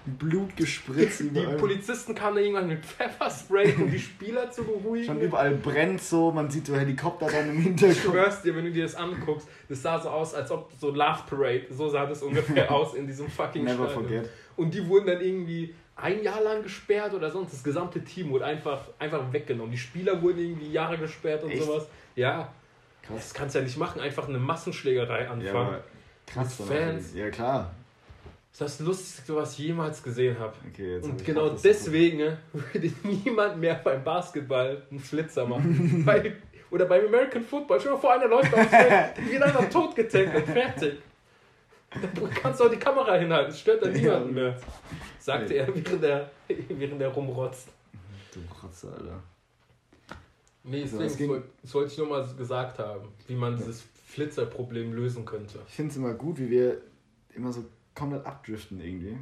Blut 0.05 0.57
gespritzt 0.57 1.21
Die 1.21 1.27
überall. 1.27 1.55
Polizisten 1.57 2.13
kamen 2.13 2.35
da 2.35 2.41
irgendwann 2.41 2.67
mit 2.67 2.83
Pfefferspray, 2.85 3.73
um 3.77 3.89
die 3.89 3.99
Spieler 3.99 4.51
zu 4.51 4.63
Schon 4.63 4.73
beruhigen. 4.81 5.21
überall 5.21 5.51
brennt 5.55 6.01
so, 6.01 6.31
man 6.31 6.49
sieht 6.49 6.65
so 6.67 6.75
Helikopter 6.75 7.27
dann 7.27 7.49
im 7.49 7.57
Ich 7.59 7.63
Hintergrund. 7.65 7.99
schwör's 8.01 8.41
dir, 8.41 8.55
wenn 8.55 8.65
du 8.65 8.71
dir 8.71 8.83
das 8.83 8.95
anguckst, 8.95 9.47
das 9.69 9.81
sah 9.81 9.99
so 9.99 10.09
aus, 10.09 10.33
als 10.33 10.51
ob 10.51 10.71
so 10.77 10.89
Love 10.89 11.19
Parade, 11.29 11.67
so 11.69 11.87
sah 11.87 12.05
das 12.05 12.21
ungefähr 12.21 12.69
aus 12.71 12.95
in 12.95 13.07
diesem 13.07 13.29
fucking 13.29 13.63
Never 13.63 13.85
Stadion. 13.87 14.03
forget. 14.03 14.29
Und 14.57 14.73
die 14.73 14.85
wurden 14.87 15.07
dann 15.07 15.21
irgendwie 15.21 15.73
ein 15.95 16.21
Jahr 16.23 16.41
lang 16.41 16.63
gesperrt 16.63 17.13
oder 17.13 17.29
sonst. 17.31 17.53
Das 17.53 17.63
gesamte 17.63 18.03
Team 18.03 18.29
wurde 18.31 18.45
einfach, 18.45 18.81
einfach 18.99 19.31
weggenommen. 19.31 19.71
Die 19.71 19.77
Spieler 19.77 20.21
wurden 20.21 20.39
irgendwie 20.39 20.71
Jahre 20.71 20.97
gesperrt 20.97 21.43
und 21.43 21.51
Echt? 21.51 21.63
sowas. 21.63 21.87
Ja, 22.15 22.51
Krass. 23.05 23.17
das 23.17 23.33
kannst 23.33 23.55
du 23.55 23.59
ja 23.59 23.65
nicht 23.65 23.77
machen, 23.77 23.99
einfach 24.01 24.27
eine 24.27 24.39
Massenschlägerei 24.39 25.23
Ja, 25.23 25.31
anfangen. 25.31 25.55
aber 25.55 25.83
krass. 26.25 26.55
Fans. 26.67 27.13
Ja, 27.13 27.29
klar. 27.29 27.71
das 28.57 28.71
ist 28.71 28.79
das 28.79 28.85
Lustigste, 28.87 29.35
was 29.35 29.53
ich 29.53 29.59
jemals 29.65 30.01
gesehen 30.01 30.37
habe. 30.39 30.53
Okay, 30.71 30.97
hab 30.97 31.03
Und 31.03 31.19
ich 31.21 31.27
genau 31.27 31.49
zu 31.49 31.63
deswegen 31.63 32.17
ne, 32.19 32.37
würde 32.53 32.91
niemand 33.03 33.57
mehr 33.59 33.75
beim 33.75 34.03
Basketball 34.03 34.81
einen 34.89 34.99
Flitzer 34.99 35.45
machen. 35.45 36.03
Bei, 36.05 36.33
oder 36.71 36.85
beim 36.85 37.05
American 37.07 37.43
Football. 37.43 37.79
Stell 37.79 37.91
dir 37.91 37.95
mal 37.97 38.01
vor, 38.01 38.13
einer 38.13 38.27
läuft 38.27 38.53
aufs 38.53 38.67
Feld, 38.69 38.89
der 39.17 39.25
wird 39.31 39.43
einfach 39.43 39.69
tot 39.69 39.95
getackelt, 39.95 40.45
fertig. 40.47 40.93
Da 41.91 42.27
kannst 42.41 42.59
du 42.59 42.63
auch 42.65 42.71
die 42.71 42.77
Kamera 42.77 43.15
hinhalten, 43.15 43.51
es 43.51 43.59
stört 43.59 43.83
dann 43.83 43.93
Ja. 43.93 44.01
niemanden 44.01 44.33
mehr. 44.33 44.57
Sagte 45.19 45.53
er, 45.53 45.67
während 45.67 46.03
er, 46.03 46.31
während 46.47 46.99
er 47.01 47.09
rumrotzt. 47.09 47.67
Du 48.33 48.39
Kratzer, 48.51 48.87
Alter. 48.93 49.21
Nee, 50.63 50.85
So, 50.85 50.97
deswegen, 50.97 51.33
es 51.33 51.41
ging- 51.63 51.73
wollte 51.73 51.91
ich 51.91 51.97
nur 51.97 52.07
mal 52.07 52.27
gesagt 52.37 52.79
haben, 52.79 53.09
wie 53.27 53.35
man 53.35 53.57
dieses 53.57 53.83
Flitzerproblem 54.07 54.93
lösen 54.93 55.25
könnte. 55.25 55.59
Ich 55.67 55.73
finde 55.75 55.91
es 55.91 55.97
immer 55.97 56.13
gut, 56.13 56.39
wie 56.39 56.49
wir 56.49 56.81
immer 57.35 57.51
so 57.51 57.65
komplett 57.95 58.25
abdriften 58.25 58.79
irgendwie. 58.79 59.17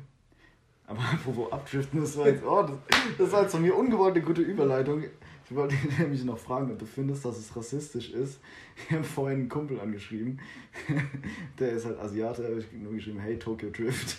Aber 0.85 0.99
apropos 1.13 1.51
abdriften, 1.51 2.01
das 2.01 2.17
war 2.17 2.27
jetzt, 2.27 2.43
oh, 2.43 2.63
das, 2.63 2.77
das 3.17 3.31
war 3.31 3.41
jetzt 3.43 3.51
von 3.53 3.61
mir 3.61 3.75
ungewollte 3.75 4.21
gute 4.21 4.41
Überleitung. 4.41 5.03
Ich 5.49 5.55
wollte 5.55 5.75
nämlich 5.99 6.23
noch 6.23 6.37
fragen, 6.37 6.71
ob 6.71 6.79
du 6.79 6.85
findest, 6.85 7.25
dass 7.25 7.37
es 7.37 7.55
rassistisch 7.55 8.11
ist. 8.11 8.39
Ich 8.87 8.91
habe 8.95 9.03
vorhin 9.03 9.39
einen 9.39 9.49
Kumpel 9.49 9.79
angeschrieben. 9.79 10.39
Der 11.59 11.71
ist 11.71 11.85
halt 11.85 11.99
Asiate, 11.99 12.43
habe 12.43 12.59
ich 12.59 12.71
nur 12.73 12.93
geschrieben, 12.93 13.19
hey 13.19 13.37
Tokyo 13.39 13.69
Drift. 13.69 14.17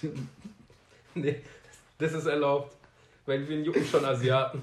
Nee, 1.15 1.37
das 1.99 2.13
ist 2.15 2.27
erlaubt. 2.27 2.77
Weil 3.27 3.47
wir 3.49 3.61
jucken 3.61 3.85
schon 3.85 4.05
Asiaten. 4.05 4.61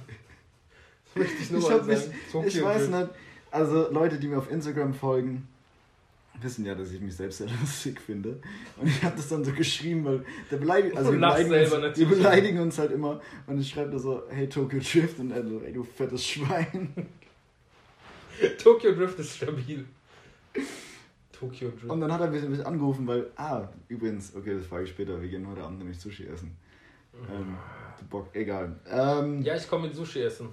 Möchte 1.16 1.42
ich 1.42 1.52
nur 1.52 1.60
Ich, 1.60 1.68
mal 1.68 1.80
hab 1.80 1.88
mich, 1.88 2.00
sagen. 2.00 2.48
ich 2.48 2.64
weiß 2.64 2.88
nicht, 2.90 3.10
also 3.52 3.92
Leute, 3.92 4.20
die 4.20 4.28
mir 4.28 4.38
auf 4.38 4.52
Instagram 4.52 4.94
folgen, 4.94 5.48
wissen 6.42 6.66
ja, 6.66 6.76
dass 6.76 6.92
ich 6.92 7.02
mich 7.02 7.16
selbst 7.16 7.40
sehr 7.40 7.48
lustig 7.62 8.00
finde. 8.00 8.40
Und 8.78 8.88
ich 8.88 9.04
habe 9.04 9.16
das 9.16 9.28
dann 9.30 9.44
so 9.44 9.52
geschrieben, 9.52 10.06
weil 10.06 10.26
der 10.50 10.58
beleidigt, 10.58 10.96
also 10.96 11.12
wir 11.12 11.20
beleidigen, 11.20 11.84
uns, 11.84 11.98
wir 11.98 12.08
beleidigen 12.08 12.60
uns 12.60 12.78
halt 12.78 12.92
immer. 12.92 13.22
Und 13.48 13.60
ich 13.60 13.70
schreibe 13.70 13.92
da 13.92 14.00
so, 14.00 14.24
hey 14.30 14.48
Tokyo 14.48 14.80
Drift 14.80 15.20
und 15.20 15.32
er 15.32 15.46
so, 15.46 15.62
ey 15.62 15.74
du 15.74 15.84
fettes 15.84 16.26
Schwein. 16.26 16.94
Tokyo 18.64 18.94
Drift 18.94 19.20
ist 19.20 19.36
stabil. 19.36 19.86
Tokyo 21.32 21.70
Drift. 21.70 21.86
Und 21.86 22.02
dann 22.02 22.12
hat 22.12 22.22
er 22.22 22.30
mich, 22.30 22.66
angerufen, 22.66 23.08
weil, 23.08 23.28
ah, 23.36 23.68
übrigens, 23.88 24.36
okay, 24.36 24.56
das 24.56 24.66
frage 24.66 24.84
ich 24.84 24.90
später, 24.90 25.22
wir 25.22 25.28
gehen 25.30 25.48
heute 25.48 25.64
Abend 25.64 25.80
nämlich 25.80 26.00
Sushi 26.00 26.26
essen. 26.26 26.56
Ähm, 27.14 27.58
du 28.00 28.06
Bock, 28.06 28.30
egal. 28.34 28.76
Ähm, 28.90 29.42
ja, 29.42 29.56
ich 29.56 29.68
komme 29.68 29.88
mit 29.88 29.96
Sushi 29.96 30.22
essen. 30.22 30.50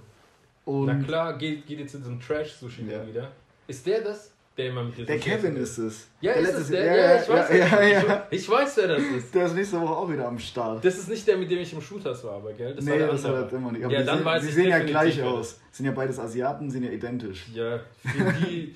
Und 0.67 0.85
Na 0.85 0.95
klar, 1.03 1.37
geht, 1.37 1.65
geht 1.65 1.79
jetzt 1.79 1.95
in 1.95 2.03
so 2.03 2.11
ein 2.11 2.19
Trash-Sushi 2.19 2.83
Ja. 2.89 3.05
wieder. 3.07 3.31
Ist 3.67 3.85
der 3.85 4.01
das? 4.01 4.31
Der 4.57 4.69
immer 4.69 4.83
mit 4.85 4.97
dir 4.97 5.05
der 5.05 5.19
Kevin 5.19 5.55
ist 5.55 5.77
es. 5.77 6.07
Ja, 6.19 6.31
ist 6.33 6.41
letztes- 6.47 6.61
es 6.63 6.69
der? 6.71 6.85
Ja, 6.97 7.21
ich 7.21 7.29
weiß, 7.29 7.49
ja, 7.49 7.55
ja, 7.57 7.71
wer- 7.79 7.89
ja. 8.07 8.27
Ich, 8.31 8.39
ich 8.39 8.49
weiß, 8.49 8.77
wer 8.77 8.87
das 8.87 9.03
ist. 9.03 9.35
Der 9.35 9.45
ist 9.45 9.53
nächste 9.55 9.79
Woche 9.79 9.95
auch 9.95 10.11
wieder 10.11 10.27
am 10.27 10.39
Start. 10.39 10.83
Das 10.83 10.97
ist 10.97 11.09
nicht 11.09 11.27
der, 11.27 11.37
mit 11.37 11.49
dem 11.51 11.59
ich 11.59 11.71
im 11.73 11.79
Shooters 11.81 12.23
war, 12.23 12.33
aber 12.37 12.53
gell? 12.53 12.73
Das 12.73 12.83
nee, 12.83 12.91
war 12.91 12.97
der 12.97 13.07
das 13.11 13.23
andere. 13.25 13.45
hat 13.45 13.51
er 13.51 13.57
immer 13.59 13.71
nicht. 13.71 13.83
Aber 13.85 13.93
Ja, 13.93 13.99
die 13.99 14.05
dann 14.07 14.17
sehen, 14.17 14.25
weiß 14.25 14.43
ich 14.45 14.53
sehen 14.55 14.69
ja 14.69 14.79
gleich 14.79 15.21
aus. 15.21 15.59
Sind 15.71 15.85
ja 15.85 15.91
beides 15.91 16.17
Asiaten, 16.19 16.71
sind 16.71 16.83
ja 16.83 16.89
identisch. 16.91 17.45
Ja, 17.53 17.79
für 18.01 18.33
die, 18.47 18.75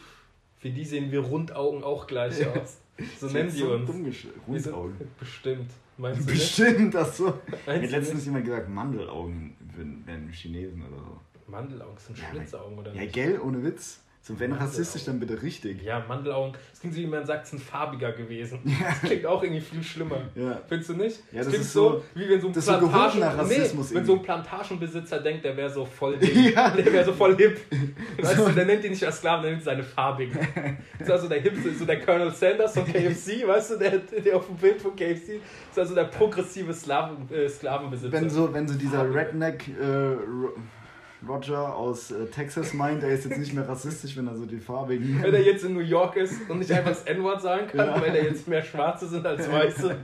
für 0.59 0.69
die 0.69 0.85
sehen 0.85 1.11
wir 1.11 1.21
Rundaugen 1.21 1.83
auch 1.83 2.05
gleich 2.05 2.39
Ja. 2.39 2.51
aus. 2.51 2.77
So 3.19 3.25
nennen 3.27 3.51
die 3.51 3.63
uns. 3.63 3.89
Wir 3.89 4.11
sind- 4.13 4.33
Rundaugen. 4.73 4.97
Bestimmt. 5.19 5.71
Meinst 5.97 6.21
du? 6.21 6.25
Bestimmt, 6.31 6.93
das 6.93 7.17
so. 7.17 7.33
Mir 7.65 7.73
hat 7.81 7.89
letztens 7.89 8.25
jemand 8.25 8.45
gesagt, 8.45 8.69
Mandelaugen 8.69 9.55
wären 9.75 10.03
wären 10.05 10.29
Chinesen 10.31 10.83
oder 10.83 10.97
so. 11.01 11.19
Mandelaugen 11.51 11.95
das 11.95 12.05
sind 12.07 12.17
Ja, 12.17 12.25
Schlitzaugen, 12.31 12.79
oder 12.79 12.93
Ja, 12.93 13.01
nicht? 13.01 13.13
gell, 13.13 13.39
ohne 13.39 13.63
Witz. 13.63 13.99
So, 14.23 14.39
wenn 14.39 14.53
rassistisch, 14.53 15.03
dann 15.05 15.19
bitte 15.19 15.41
richtig. 15.41 15.81
Ja, 15.81 16.05
Mandelaugen. 16.07 16.53
Das 16.69 16.79
klingt 16.79 16.93
so, 16.95 17.01
wie 17.01 17.07
man 17.07 17.25
sagt, 17.25 17.45
es 17.45 17.49
sind 17.49 17.59
farbiger 17.63 18.11
gewesen. 18.11 18.59
Das 18.79 18.99
klingt 19.01 19.25
auch 19.25 19.41
irgendwie 19.41 19.61
viel 19.61 19.81
schlimmer. 19.81 20.21
Ja. 20.35 20.61
Findest 20.69 20.91
du 20.91 20.93
nicht? 20.93 21.17
Ja, 21.31 21.37
das 21.39 21.45
das 21.45 21.47
klingt 21.47 21.65
ist 21.65 21.73
so, 21.73 21.89
so- 21.89 22.03
wie 22.13 22.29
wenn 22.29 22.39
so 22.39 22.47
ein 22.47 22.53
das 22.53 22.67
ist 22.67 22.71
so 22.71 22.87
Plantagen, 22.87 23.23
Rassismus 23.23 23.89
nee, 23.89 23.95
wenn 23.95 24.05
so 24.05 24.13
ein. 24.17 24.21
Plantagenbesitzer 24.21 25.19
denkt, 25.21 25.43
der 25.43 25.57
wäre 25.57 25.71
so 25.71 25.85
voll 25.85 26.17
hip. 26.19 26.53
Ja. 26.55 26.69
Der 26.69 26.93
wäre 26.93 27.03
so 27.03 27.13
voll 27.13 27.35
hip. 27.35 27.59
Weißt 28.21 28.37
du, 28.37 28.49
der 28.51 28.65
nennt 28.65 28.83
ihn 28.85 28.91
nicht 28.91 29.03
als 29.03 29.17
Sklaven, 29.17 29.41
der 29.41 29.51
nennt 29.53 29.63
seine 29.63 29.81
farbigen. 29.81 30.37
Das 30.99 31.07
ist 31.07 31.11
also 31.13 31.27
der 31.27 31.41
hipste, 31.41 31.73
so 31.73 31.85
der 31.85 31.99
Colonel 32.01 32.29
Sanders 32.31 32.75
von 32.75 32.85
KFC, 32.85 33.47
weißt 33.47 33.71
du, 33.71 33.77
der, 33.79 33.97
der 33.97 34.35
auf 34.37 34.45
dem 34.45 34.55
Bild 34.57 34.79
von 34.79 34.95
KFC 34.95 35.39
ist 35.71 35.79
also 35.79 35.95
der 35.95 36.03
progressive 36.03 36.71
Slaven, 36.75 37.27
äh, 37.33 37.49
Sklavenbesitzer. 37.49 38.11
Wenn 38.11 38.29
so, 38.29 38.53
wenn 38.53 38.67
so 38.67 38.75
dieser. 38.77 39.11
Redneck, 39.11 39.67
äh, 39.67 40.15
Roger 41.27 41.75
aus 41.75 42.11
äh, 42.11 42.25
Texas 42.27 42.73
meint, 42.73 43.03
er 43.03 43.09
ist 43.09 43.25
jetzt 43.25 43.37
nicht 43.37 43.53
mehr 43.53 43.67
rassistisch, 43.67 44.17
wenn 44.17 44.27
er 44.27 44.35
so 44.35 44.45
die 44.45 44.59
farbigen. 44.59 45.21
Wenn 45.21 45.33
er 45.33 45.43
jetzt 45.43 45.63
in 45.63 45.73
New 45.73 45.79
York 45.79 46.15
ist 46.15 46.49
und 46.49 46.59
nicht 46.59 46.71
einfach 46.71 46.91
das 46.91 47.03
N-Wort 47.03 47.41
sagen 47.41 47.67
kann, 47.67 47.87
ja. 47.87 48.01
weil 48.01 48.15
er 48.15 48.23
jetzt 48.23 48.47
mehr 48.47 48.63
Schwarze 48.63 49.07
sind 49.07 49.25
als 49.25 49.49
Weiße. 49.51 49.97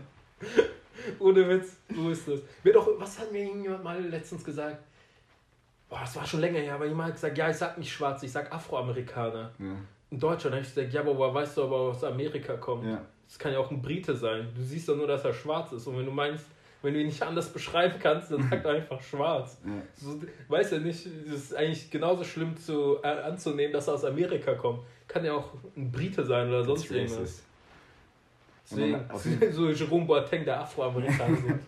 Ohne 1.20 1.48
Witz, 1.50 1.78
so 1.94 2.10
ist 2.10 2.28
das. 2.28 2.40
Mir 2.64 2.74
doch, 2.74 2.88
was 3.00 3.20
hat 3.20 3.32
mir 3.32 3.44
jemand 3.44 3.84
mal 3.84 4.02
letztens 4.02 4.44
gesagt? 4.44 4.78
Boah, 5.90 6.02
das 6.02 6.16
war 6.16 6.26
schon 6.26 6.42
länger 6.42 6.60
her, 6.60 6.76
aber 6.76 6.86
jemand 6.86 7.10
hat 7.10 7.16
gesagt, 7.16 7.38
ja, 7.38 7.50
ich 7.50 7.56
sag 7.56 7.78
nicht 7.78 7.92
schwarz, 7.92 8.22
ich 8.24 8.32
sag 8.32 8.52
Afroamerikaner. 8.52 9.52
Ja. 9.58 9.76
In 10.12 10.20
Deutschland 10.20 10.56
habe 10.56 10.66
ich 10.66 10.74
gesagt, 10.74 10.94
ja, 10.94 11.02
aber 11.02 11.34
weißt 11.34 11.58
du, 11.58 11.64
ob 11.64 11.72
er 11.72 11.78
aus 11.78 12.04
Amerika 12.04 12.58
kommt? 12.58 12.86
Ja. 12.86 13.02
Das 13.28 13.40
kann 13.40 13.52
ja 13.52 13.60
auch 13.60 13.72
ein 13.72 13.82
Brite 13.82 14.16
sein. 14.16 14.50
Du 14.56 14.62
siehst 14.62 14.88
doch 14.88 14.96
nur, 14.96 15.08
dass 15.08 15.24
er 15.26 15.34
schwarz 15.34 15.72
ist. 15.74 15.88
Und 15.88 15.98
wenn 15.98 16.06
du 16.06 16.12
meinst, 16.12 16.46
wenn 16.82 16.94
du 16.94 17.00
ihn 17.00 17.08
nicht 17.08 17.22
anders 17.24 17.50
beschreiben 17.50 17.96
kannst, 18.00 18.32
dann 18.32 18.48
sag 18.50 18.66
einfach 18.66 19.02
schwarz. 19.02 19.60
Ja. 19.66 19.72
So, 19.96 20.20
weißt 20.48 20.74
ja 20.74 20.80
nicht, 20.80 21.06
es 21.06 21.34
ist 21.34 21.56
eigentlich 21.56 21.90
genauso 21.90 22.24
schlimm 22.24 22.56
zu, 22.58 22.98
äh, 23.04 23.08
anzunehmen, 23.08 23.74
dass 23.74 23.88
er 23.88 23.96
aus 23.96 24.06
Amerika 24.06 24.54
kommt. 24.54 24.82
Kann 25.08 25.26
ja 25.26 25.34
auch 25.34 25.54
ein 25.76 25.92
Brite 25.92 26.24
sein 26.24 26.50
oder 26.50 26.64
sonst 26.64 26.92
irgendwas. 26.92 27.44
Deswegen, 28.70 29.52
so 29.52 29.70
Jerome 29.70 30.06
Boateng, 30.06 30.44
der 30.44 30.60
Afroamerikaner. 30.62 31.38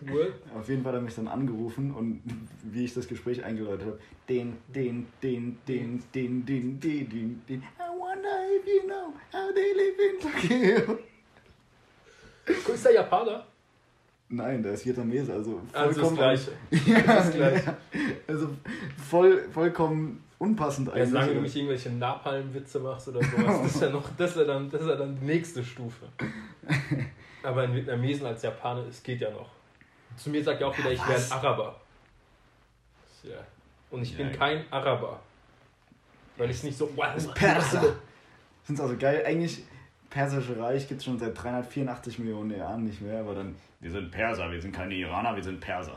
auf 0.58 0.68
jeden 0.68 0.82
Fall 0.82 0.92
hat 0.92 0.98
er 0.98 1.02
mich 1.02 1.14
dann 1.14 1.28
angerufen 1.28 1.94
und 1.94 2.22
wie 2.62 2.84
ich 2.84 2.94
das 2.94 3.08
Gespräch 3.08 3.42
eingeläutet 3.42 3.86
habe, 3.86 3.98
den, 4.28 4.58
den, 4.68 5.06
den, 5.22 5.58
den, 5.66 6.02
den, 6.14 6.44
den, 6.46 6.80
den, 6.80 7.08
den, 7.08 7.42
den, 7.48 7.60
I 7.60 7.98
wonder 7.98 8.44
if 8.54 8.66
you 8.66 8.82
know 8.86 9.14
how 9.32 9.52
they 9.54 9.72
live 9.72 9.98
in 9.98 10.86
Tokyo. 10.86 10.98
Ist 12.74 12.84
der 12.84 12.92
Japaner? 12.92 13.46
Nein, 14.32 14.62
der 14.62 14.74
ist 14.74 14.86
Vietnamese, 14.86 15.32
also 15.32 15.60
vollkommen. 15.72 16.18
Also 16.20 16.52
das 16.70 16.80
Gleiche. 16.80 16.90
ja, 16.90 17.02
das 17.02 17.32
Gleiche. 17.32 17.76
Also 18.28 18.48
voll, 19.08 19.48
vollkommen 19.52 20.22
unpassend 20.38 20.88
eigentlich. 20.88 21.00
Ja, 21.00 21.06
solange 21.06 21.34
du 21.34 21.40
nicht 21.40 21.56
irgendwelche 21.56 21.90
Napalm-Witze 21.90 22.78
machst 22.78 23.08
oder 23.08 23.20
sowas, 23.24 23.62
das 23.62 23.74
ist 23.74 23.82
ja 23.82 23.90
noch, 23.90 24.08
das 24.16 24.30
ist 24.30 24.36
ja 24.36 24.44
dann, 24.44 24.70
das 24.70 24.80
ist 24.82 24.88
ja 24.88 24.94
dann 24.94 25.18
die 25.18 25.26
nächste 25.26 25.64
Stufe. 25.64 26.06
Aber 27.42 27.62
ein 27.62 27.74
Vietnamesen 27.74 28.26
als 28.26 28.42
Japaner, 28.42 28.84
es 28.88 29.02
geht 29.02 29.20
ja 29.20 29.30
noch. 29.30 29.50
Zu 30.16 30.30
mir 30.30 30.44
sagt 30.44 30.60
er 30.60 30.68
auch 30.68 30.78
wieder, 30.78 30.92
ich 30.92 31.08
wäre 31.08 31.18
ein 31.18 31.32
Araber. 31.32 31.80
Ja. 33.24 33.36
Und 33.90 34.02
ich 34.02 34.12
ja, 34.12 34.18
bin 34.18 34.32
kein 34.32 34.64
Araber. 34.70 35.20
Weil 36.36 36.50
ich 36.50 36.62
nicht 36.62 36.78
so. 36.78 36.88
Wow, 36.94 37.34
Perser! 37.34 37.96
Es 38.68 38.80
also 38.80 38.96
geil. 38.96 39.24
Eigentlich, 39.26 39.64
Persische 40.10 40.58
Reich 40.58 40.88
gibt 40.88 40.98
es 41.00 41.04
schon 41.04 41.18
seit 41.18 41.40
384 41.40 42.18
Millionen 42.18 42.56
Jahren 42.56 42.84
nicht 42.84 43.00
mehr, 43.00 43.20
aber 43.20 43.34
dann, 43.34 43.54
wir 43.78 43.90
sind 43.90 44.10
Perser, 44.10 44.50
wir 44.50 44.60
sind 44.60 44.74
keine 44.74 44.94
Iraner, 44.94 45.36
wir 45.36 45.42
sind 45.42 45.60
Perser. 45.60 45.96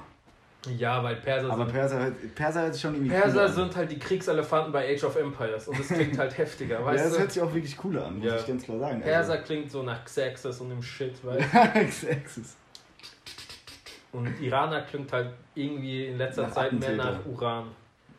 Ja, 0.77 1.03
weil 1.03 1.17
Perser 1.17 1.51
aber 1.51 1.55
sind. 1.55 1.61
Aber 1.63 1.71
Perser, 1.71 2.11
Perser 2.35 2.67
ist 2.67 2.79
schon 2.79 2.93
irgendwie. 2.93 3.09
Perser 3.09 3.49
sind 3.49 3.75
halt 3.75 3.91
die 3.91 3.99
Kriegselefanten 3.99 4.71
bei 4.71 4.93
Age 4.93 5.03
of 5.03 5.15
Empires 5.17 5.67
und 5.67 5.77
das 5.77 5.87
klingt 5.87 6.17
halt 6.17 6.37
heftiger, 6.37 6.85
weißt 6.85 7.03
ja, 7.03 7.09
das 7.09 7.19
hört 7.19 7.31
sich 7.31 7.41
auch 7.41 7.53
wirklich 7.53 7.75
cooler 7.75 8.05
an, 8.05 8.19
muss 8.19 8.25
ja. 8.25 8.37
ich 8.37 8.47
ganz 8.47 8.63
klar 8.63 8.79
sagen. 8.79 9.01
Perser 9.01 9.33
also. 9.33 9.45
klingt 9.45 9.71
so 9.71 9.83
nach 9.83 10.05
Xerxes 10.05 10.61
und 10.61 10.69
dem 10.69 10.81
Shit, 10.81 11.15
weißt 11.25 11.53
du? 11.53 11.85
Xerxes. 11.87 12.55
Und 14.13 14.39
Iraner 14.39 14.83
klingt 14.83 15.11
halt 15.11 15.31
irgendwie 15.55 16.05
in 16.05 16.17
letzter 16.17 16.43
nach 16.43 16.51
Zeit 16.51 16.71
mehr 16.73 16.95
nach 16.95 17.25
Uran. 17.25 17.65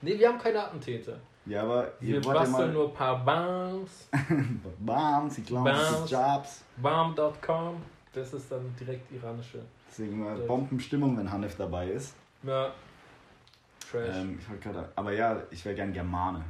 Ne, 0.02 0.18
wir 0.18 0.28
haben 0.28 0.38
keine 0.38 0.64
Attentäter. 0.64 1.16
Ja, 1.46 1.62
aber 1.62 1.92
wir 2.00 2.20
basteln 2.20 2.52
mal... 2.52 2.72
nur 2.72 2.88
ein 2.88 2.94
paar 2.94 3.24
Bombs. 3.24 4.08
Bombs, 4.78 5.38
ich 5.38 5.46
glaube, 5.46 5.74
Jobs. 6.06 6.64
Bomb.com, 6.78 7.82
das 8.12 8.32
ist 8.32 8.50
dann 8.50 8.74
direkt 8.80 9.12
iranische. 9.12 9.60
Deswegen 9.88 10.24
mal 10.24 10.36
Bombenstimmung, 10.38 11.16
wenn 11.18 11.30
Hanef 11.30 11.56
dabei 11.56 11.88
ist. 11.88 12.14
Ja. 12.42 12.70
Trash. 13.90 14.16
Ähm, 14.16 14.38
ich 14.38 14.60
grad, 14.60 14.88
aber 14.96 15.12
ja, 15.12 15.42
ich 15.50 15.64
wäre 15.64 15.74
gern 15.74 15.92
Germane. 15.92 16.42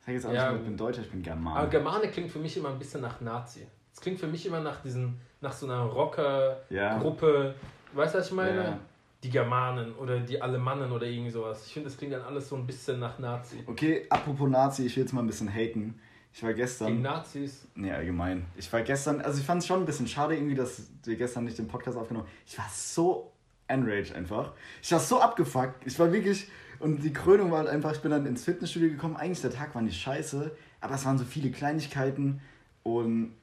Ich 0.00 0.06
sag 0.06 0.14
jetzt 0.14 0.26
auch 0.26 0.32
ja, 0.32 0.50
nicht, 0.50 0.60
ich 0.60 0.66
bin 0.66 0.76
Deutscher, 0.76 1.02
ich 1.02 1.10
bin 1.10 1.22
Germane. 1.22 1.60
Aber 1.60 1.68
Germane 1.68 2.08
klingt 2.08 2.32
für 2.32 2.40
mich 2.40 2.56
immer 2.56 2.70
ein 2.70 2.78
bisschen 2.78 3.00
nach 3.00 3.20
Nazi. 3.20 3.66
Es 3.94 4.00
klingt 4.00 4.18
für 4.18 4.26
mich 4.26 4.44
immer 4.44 4.60
nach 4.60 4.80
diesen, 4.80 5.20
nach 5.40 5.52
so 5.52 5.66
einer 5.66 5.82
Rocker-Gruppe. 5.82 7.54
Ja. 7.54 7.96
Weißt 7.96 8.14
du, 8.14 8.18
was 8.18 8.26
ich 8.26 8.32
meine? 8.32 8.64
Ja 8.64 8.78
die 9.22 9.30
Germanen 9.30 9.94
oder 9.96 10.20
die 10.20 10.40
Alemannen 10.40 10.92
oder 10.92 11.06
irgendwie 11.06 11.30
sowas. 11.30 11.66
Ich 11.66 11.72
finde, 11.72 11.88
das 11.88 11.98
klingt 11.98 12.12
dann 12.12 12.22
alles 12.22 12.48
so 12.48 12.56
ein 12.56 12.66
bisschen 12.66 13.00
nach 13.00 13.18
Nazi. 13.18 13.64
Okay, 13.66 14.06
apropos 14.08 14.48
Nazi, 14.48 14.86
ich 14.86 14.96
will 14.96 15.02
jetzt 15.02 15.12
mal 15.12 15.22
ein 15.22 15.26
bisschen 15.26 15.52
haten. 15.52 16.00
Ich 16.32 16.42
war 16.42 16.54
gestern. 16.54 16.88
Gegen 16.88 17.02
Nazis? 17.02 17.66
Nee, 17.74 17.90
allgemein. 17.90 18.46
Ich 18.56 18.72
war 18.72 18.82
gestern, 18.82 19.20
also 19.20 19.40
ich 19.40 19.46
fand 19.46 19.62
es 19.62 19.66
schon 19.66 19.80
ein 19.80 19.86
bisschen 19.86 20.06
schade 20.06 20.36
irgendwie, 20.36 20.54
dass 20.54 20.88
wir 21.04 21.16
gestern 21.16 21.44
nicht 21.44 21.58
den 21.58 21.66
Podcast 21.66 21.96
aufgenommen 21.96 22.26
haben. 22.26 22.34
Ich 22.46 22.56
war 22.56 22.68
so 22.72 23.32
enraged 23.66 24.14
einfach. 24.14 24.52
Ich 24.82 24.92
war 24.92 25.00
so 25.00 25.20
abgefuckt. 25.20 25.86
Ich 25.86 25.98
war 25.98 26.12
wirklich, 26.12 26.48
und 26.78 27.02
die 27.02 27.12
Krönung 27.12 27.50
war 27.50 27.58
halt 27.58 27.68
einfach, 27.68 27.92
ich 27.92 28.00
bin 28.00 28.12
dann 28.12 28.24
ins 28.24 28.44
Fitnessstudio 28.44 28.90
gekommen. 28.90 29.16
Eigentlich 29.16 29.40
der 29.40 29.50
Tag 29.50 29.74
war 29.74 29.82
nicht 29.82 30.00
scheiße, 30.00 30.54
aber 30.80 30.94
es 30.94 31.04
waren 31.04 31.18
so 31.18 31.24
viele 31.24 31.50
Kleinigkeiten 31.50 32.40
und 32.84 33.34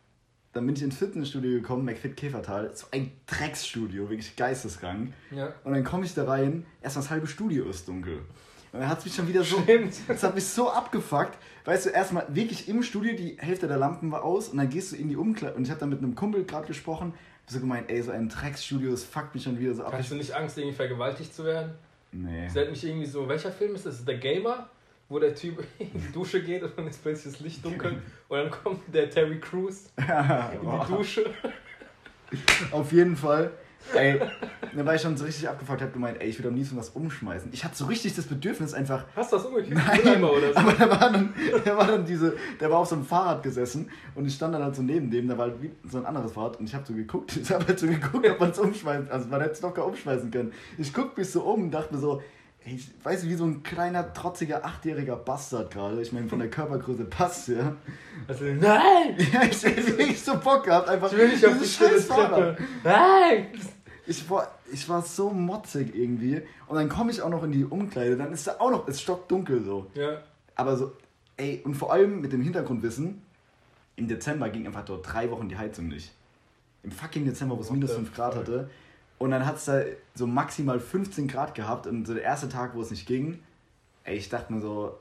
dann 0.56 0.66
bin 0.66 0.76
ich 0.76 0.84
ins 0.84 0.96
Fitnessstudio 0.96 1.60
gekommen, 1.60 1.84
McFit 1.84 2.16
Käfertal, 2.16 2.72
so 2.74 2.88
ein 2.92 3.12
Drecksstudio, 3.28 4.10
wirklich 4.10 4.38
geisteskrank. 4.38 5.12
Ja. 5.30 5.54
Und 5.66 5.74
dann 5.74 5.84
komme 5.84 6.06
ich 6.06 6.14
da 6.14 6.24
rein, 6.24 6.66
erst 6.82 6.96
das 6.96 7.10
halbe 7.10 7.28
Studio 7.28 7.66
ist 7.66 7.86
dunkel. 7.90 8.20
Und 8.72 8.80
dann 8.80 8.88
hat 8.88 9.00
es 9.00 9.06
mich 9.06 9.16
schon 9.16 9.28
wieder 9.28 9.44
so. 9.44 9.60
Stimmt. 9.62 9.94
Das 10.08 10.24
hat 10.24 10.34
mich 10.34 10.46
so 10.46 10.72
abgefuckt. 10.72 11.38
Weißt 11.66 11.88
du, 11.88 11.90
erstmal 11.90 12.34
wirklich 12.34 12.70
im 12.70 12.84
Studio, 12.84 13.18
die 13.18 13.36
Hälfte 13.38 13.68
der 13.68 13.76
Lampen 13.76 14.10
war 14.14 14.24
aus 14.24 14.48
und 14.48 14.58
dann 14.58 14.70
gehst 14.70 14.94
du 14.94 14.96
in 14.96 15.10
die 15.10 15.18
Umkleide. 15.18 15.56
Und 15.56 15.64
ich 15.64 15.70
habe 15.72 15.82
dann 15.82 15.90
mit 15.90 16.00
einem 16.00 16.16
Kumpel 16.16 16.46
gerade 16.46 16.68
gesprochen, 16.68 17.14
so 17.48 17.60
gemeint, 17.60 17.92
ey, 17.92 18.02
so 18.02 18.12
ein 18.12 18.30
Drecksstudio, 18.30 18.92
das 18.92 19.04
fuckt 19.04 19.36
mich 19.36 19.44
schon 19.44 19.60
wieder 19.60 19.74
so 19.74 19.84
ab. 19.84 19.92
Hast 19.92 20.10
du 20.10 20.16
nicht 20.16 20.34
Angst, 20.34 20.58
irgendwie 20.58 20.76
vergewaltigt 20.76 21.36
zu 21.36 21.44
werden? 21.44 21.74
Nee. 22.14 22.46
Das 22.46 22.56
hat 22.56 22.70
mich 22.70 22.86
irgendwie 22.86 23.06
so, 23.06 23.28
welcher 23.28 23.52
Film 23.52 23.76
ist 23.76 23.86
das? 23.86 24.06
Der 24.06 24.18
Gamer? 24.20 24.70
Wo 25.10 25.20
der 25.20 25.36
Typ 25.36 25.64
in 25.80 25.92
die 25.94 26.12
Dusche 26.12 26.42
geht 26.42 26.64
und 26.64 26.78
dann 26.78 26.88
ist 26.88 27.02
plötzlich 27.02 27.34
das 27.34 27.42
Licht 27.42 27.64
dunkel 27.64 28.02
und 28.28 28.38
dann 28.38 28.52
kommt 28.52 28.82
der 28.94 29.10
Terry 29.10 29.40
Crews 29.40 29.92
in 29.98 30.06
die 30.08 30.94
Dusche. 30.94 31.26
Auf 32.72 32.92
jeden 32.92 33.16
Fall. 33.16 33.52
Ey, 33.94 34.20
da 34.76 34.86
war 34.86 34.96
ich 34.96 35.02
schon 35.02 35.16
so 35.16 35.26
richtig 35.26 35.48
abgefuckt, 35.48 35.82
hab 35.82 35.94
gemeint, 35.94 36.20
ey, 36.20 36.28
ich 36.28 36.40
will 36.40 36.48
am 36.48 36.56
liebsten 36.56 36.76
was 36.76 36.90
umschmeißen. 36.90 37.52
Ich 37.54 37.64
hatte 37.64 37.76
so 37.76 37.86
richtig 37.86 38.16
das 38.16 38.26
Bedürfnis 38.26 38.74
einfach. 38.74 39.06
Hast 39.16 39.32
du 39.32 39.38
das 39.38 39.46
umgekehrt? 39.46 39.80
Nein, 40.04 40.24
oder 40.24 40.54
so? 40.54 40.60
aber 40.60 40.74
der 40.74 40.90
war, 40.90 41.12
dann, 41.12 41.34
der 41.64 41.78
war 41.78 41.88
dann 41.88 42.04
diese, 42.04 42.36
der 42.60 42.72
war 42.72 42.80
auf 42.80 42.88
so 42.88 42.96
einem 42.96 43.06
Fahrrad 43.06 43.44
gesessen 43.44 43.92
und 44.16 44.26
ich 44.26 44.34
stand 44.34 44.56
dann 44.56 44.64
halt 44.64 44.76
so 44.76 44.82
neben 44.82 45.12
dem, 45.12 45.28
da 45.28 45.38
war 45.38 45.50
halt 45.50 45.58
so 45.88 46.00
ein 46.00 46.06
anderes 46.06 46.32
Fahrrad 46.34 46.60
und 46.60 46.68
ich 46.68 46.74
habe 46.74 46.86
so 46.86 46.94
geguckt, 46.94 47.38
ich 47.38 47.52
habe 47.52 47.66
halt 47.68 47.80
so 47.80 47.86
geguckt, 47.86 48.28
ob 48.28 48.40
man 48.40 48.50
es 48.50 48.60
umschmeißen, 48.60 49.12
also 49.12 49.28
man 49.28 49.40
hätte 49.42 49.54
es 49.54 49.62
locker 49.62 49.86
umschmeißen 49.86 50.32
können. 50.32 50.52
Ich 50.78 50.92
guck 50.92 51.16
mich 51.16 51.30
so 51.30 51.44
um 51.44 51.66
und 51.66 51.72
dachte 51.72 51.94
mir 51.94 52.02
so, 52.02 52.24
ich 52.66 52.90
weiß 53.04 53.28
wie 53.28 53.36
so 53.36 53.46
ein 53.46 53.62
kleiner, 53.62 54.12
trotziger, 54.14 54.66
achtjähriger 54.66 55.16
Bastard 55.16 55.72
gerade. 55.72 56.02
Ich 56.02 56.12
meine, 56.12 56.28
von 56.28 56.40
der 56.40 56.50
Körpergröße 56.50 57.06
passt 57.06 57.50
ja. 57.50 57.76
Also, 58.28 58.46
nein! 58.46 59.16
Ja, 59.32 59.44
ich 59.44 59.64
hätte 59.64 59.86
wirklich 59.86 60.22
so 60.22 60.38
Bock 60.40 60.64
gehabt, 60.64 60.90
einfach. 60.90 61.12
Ich 61.12 61.18
will 61.18 61.30
nicht 61.30 61.46
auf 61.46 61.54
die 61.62 62.08
Treppe. 62.08 62.58
Nein! 62.84 63.48
Ich 64.08 64.28
war, 64.30 64.52
ich 64.72 64.88
war 64.90 65.02
so 65.04 65.30
motzig 65.30 65.96
irgendwie. 65.96 66.42
Und 66.68 66.76
dann 66.76 66.90
komme 66.90 67.12
ich 67.12 67.22
auch 67.22 67.30
noch 67.30 67.44
in 67.44 67.52
die 67.52 67.66
Umkleide, 67.66 68.18
dann 68.18 68.34
ist 68.34 68.48
da 68.48 68.56
auch 68.60 68.72
noch, 68.72 68.88
es 68.88 69.00
stockdunkel 69.00 69.64
so. 69.64 69.92
Ja. 69.94 70.22
Aber 70.56 70.76
so, 70.76 70.94
ey, 71.38 71.62
und 71.66 71.76
vor 71.76 71.94
allem 71.94 72.22
mit 72.22 72.34
dem 72.34 72.42
Hintergrundwissen, 72.42 73.22
im 73.96 74.08
Dezember 74.08 74.50
ging 74.50 74.66
einfach 74.66 74.86
dort 74.86 75.12
drei 75.12 75.30
Wochen 75.30 75.50
die 75.50 75.58
Heizung 75.58 75.88
nicht. 75.88 76.12
Im 76.84 76.92
fucking 76.92 77.26
Dezember, 77.26 77.58
wo 77.58 77.62
es 77.62 77.72
minus 77.72 77.94
5 77.94 78.14
Grad 78.14 78.36
hatte. 78.36 78.70
Und 79.18 79.32
dann 79.32 79.46
hat 79.46 79.56
es 79.56 79.66
da 79.66 79.82
so 80.14 80.28
maximal 80.28 80.80
15 80.80 81.28
Grad 81.28 81.56
gehabt 81.56 81.88
und 81.88 82.06
so 82.06 82.14
der 82.14 82.24
erste 82.24 82.50
Tag, 82.50 82.76
wo 82.76 82.82
es 82.82 82.92
nicht 82.92 83.08
ging, 83.08 83.40
ey, 84.04 84.18
ich 84.18 84.30
dachte 84.30 84.54
mir 84.54 84.62
so, 84.62 84.98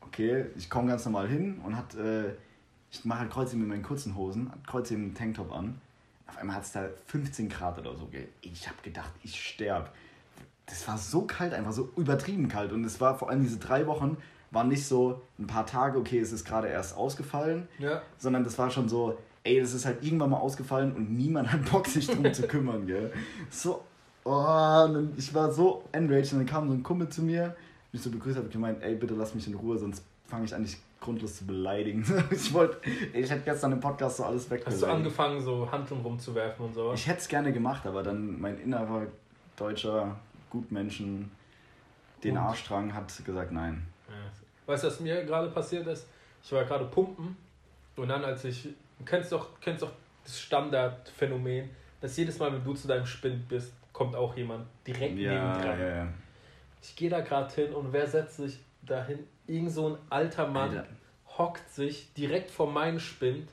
okay, 0.00 0.46
ich 0.56 0.68
komme 0.68 0.88
ganz 0.88 1.04
normal 1.04 1.28
hin 1.28 1.60
und 1.64 1.76
hat, 1.76 1.94
äh, 1.94 2.34
ich 2.90 3.04
mache 3.04 3.20
halt 3.20 3.30
Kreuzheben 3.30 3.60
mit 3.60 3.68
meinen 3.68 3.82
kurzen 3.82 4.16
Hosen, 4.16 4.52
Kreuzheben 4.66 5.04
im 5.04 5.14
Tanktop 5.14 5.52
an. 5.52 5.80
Auf 6.26 6.38
einmal 6.38 6.56
hat 6.56 6.64
es 6.64 6.72
da 6.72 6.88
15 7.06 7.48
Grad 7.48 7.78
oder 7.78 7.94
so. 7.96 8.08
Ich 8.40 8.68
habe 8.68 8.78
gedacht, 8.82 9.10
ich 9.22 9.42
sterbe. 9.42 9.88
Das 10.66 10.86
war 10.88 10.96
so 10.96 11.22
kalt, 11.22 11.52
einfach 11.52 11.72
so 11.72 11.90
übertrieben 11.96 12.48
kalt. 12.48 12.72
Und 12.72 12.84
es 12.84 13.00
war 13.00 13.18
vor 13.18 13.28
allem 13.28 13.42
diese 13.42 13.58
drei 13.58 13.86
Wochen, 13.86 14.16
waren 14.50 14.68
nicht 14.68 14.86
so 14.86 15.20
ein 15.38 15.46
paar 15.46 15.66
Tage, 15.66 15.98
okay, 15.98 16.20
es 16.20 16.32
ist 16.32 16.44
gerade 16.44 16.68
erst 16.68 16.96
ausgefallen, 16.96 17.68
ja. 17.78 18.02
sondern 18.18 18.44
das 18.44 18.58
war 18.58 18.70
schon 18.70 18.88
so, 18.88 19.18
ey, 19.44 19.60
das 19.60 19.74
ist 19.74 19.84
halt 19.84 20.02
irgendwann 20.02 20.30
mal 20.30 20.38
ausgefallen 20.38 20.92
und 20.92 21.14
niemand 21.14 21.52
hat 21.52 21.70
Bock, 21.70 21.86
sich 21.86 22.06
drum 22.06 22.32
zu 22.32 22.46
kümmern, 22.48 22.86
gell. 22.86 23.12
So, 23.50 23.84
oh, 24.24 24.84
und 24.88 25.16
ich 25.16 25.32
war 25.32 25.52
so 25.52 25.84
enraged 25.92 26.32
und 26.32 26.40
dann 26.40 26.46
kam 26.46 26.66
so 26.68 26.74
ein 26.74 26.82
Kumpel 26.82 27.08
zu 27.08 27.22
mir, 27.22 27.54
mich 27.92 28.02
so 28.02 28.10
begrüßt 28.10 28.38
hat, 28.38 28.50
gemeint, 28.50 28.82
ey, 28.82 28.96
bitte 28.96 29.14
lass 29.14 29.34
mich 29.34 29.46
in 29.46 29.54
Ruhe, 29.54 29.78
sonst 29.78 30.02
fange 30.26 30.46
ich 30.46 30.54
an, 30.54 30.64
dich 30.64 30.78
grundlos 31.00 31.36
zu 31.36 31.46
beleidigen. 31.46 32.04
ich 32.30 32.52
wollte, 32.54 32.78
ich 33.12 33.30
hätte 33.30 33.42
gestern 33.44 33.72
im 33.72 33.80
Podcast 33.80 34.16
so 34.16 34.24
alles 34.24 34.48
weg. 34.48 34.62
Hast 34.64 34.82
du 34.82 34.86
angefangen, 34.86 35.40
so 35.40 35.70
Handlungen 35.70 36.02
rumzuwerfen 36.02 36.64
und 36.64 36.74
so? 36.74 36.92
Ich 36.94 37.06
hätte 37.06 37.18
es 37.18 37.28
gerne 37.28 37.52
gemacht, 37.52 37.86
aber 37.86 38.02
dann 38.02 38.40
mein 38.40 38.58
innerer 38.58 39.06
deutscher 39.56 40.16
Gutmenschen 40.48 41.30
den 42.24 42.38
Arschdrang 42.38 42.94
hat 42.94 43.12
gesagt, 43.24 43.52
nein. 43.52 43.86
Ja. 44.08 44.14
Weißt 44.72 44.84
du, 44.84 44.88
was 44.88 45.00
mir 45.00 45.22
gerade 45.24 45.50
passiert 45.50 45.86
ist? 45.86 46.06
Ich 46.42 46.50
war 46.52 46.64
gerade 46.64 46.86
pumpen 46.86 47.36
und 47.96 48.08
dann, 48.08 48.24
als 48.24 48.44
ich 48.44 48.68
Du 48.98 49.04
kennst 49.04 49.32
doch, 49.32 49.48
kennst 49.60 49.82
doch 49.82 49.90
das 50.24 50.40
Standardphänomen, 50.40 51.70
dass 52.00 52.16
jedes 52.16 52.38
Mal, 52.38 52.52
wenn 52.52 52.64
du 52.64 52.74
zu 52.74 52.88
deinem 52.88 53.06
Spind 53.06 53.48
bist, 53.48 53.72
kommt 53.92 54.14
auch 54.16 54.36
jemand 54.36 54.66
direkt 54.86 55.18
ja, 55.18 55.32
neben 55.32 55.62
dran. 55.62 55.80
Ja, 55.80 55.88
ja. 55.96 56.08
Ich 56.82 56.96
gehe 56.96 57.08
da 57.10 57.20
gerade 57.20 57.52
hin 57.54 57.72
und 57.74 57.92
wer 57.92 58.06
setzt 58.06 58.36
sich 58.36 58.58
dahin? 58.82 59.26
Irgend 59.46 59.72
so 59.72 59.90
ein 59.90 59.98
alter 60.10 60.46
Mann 60.46 60.70
Alter. 60.70 60.86
hockt 61.38 61.68
sich 61.72 62.12
direkt 62.14 62.50
vor 62.50 62.70
meinen 62.70 63.00
Spind, 63.00 63.48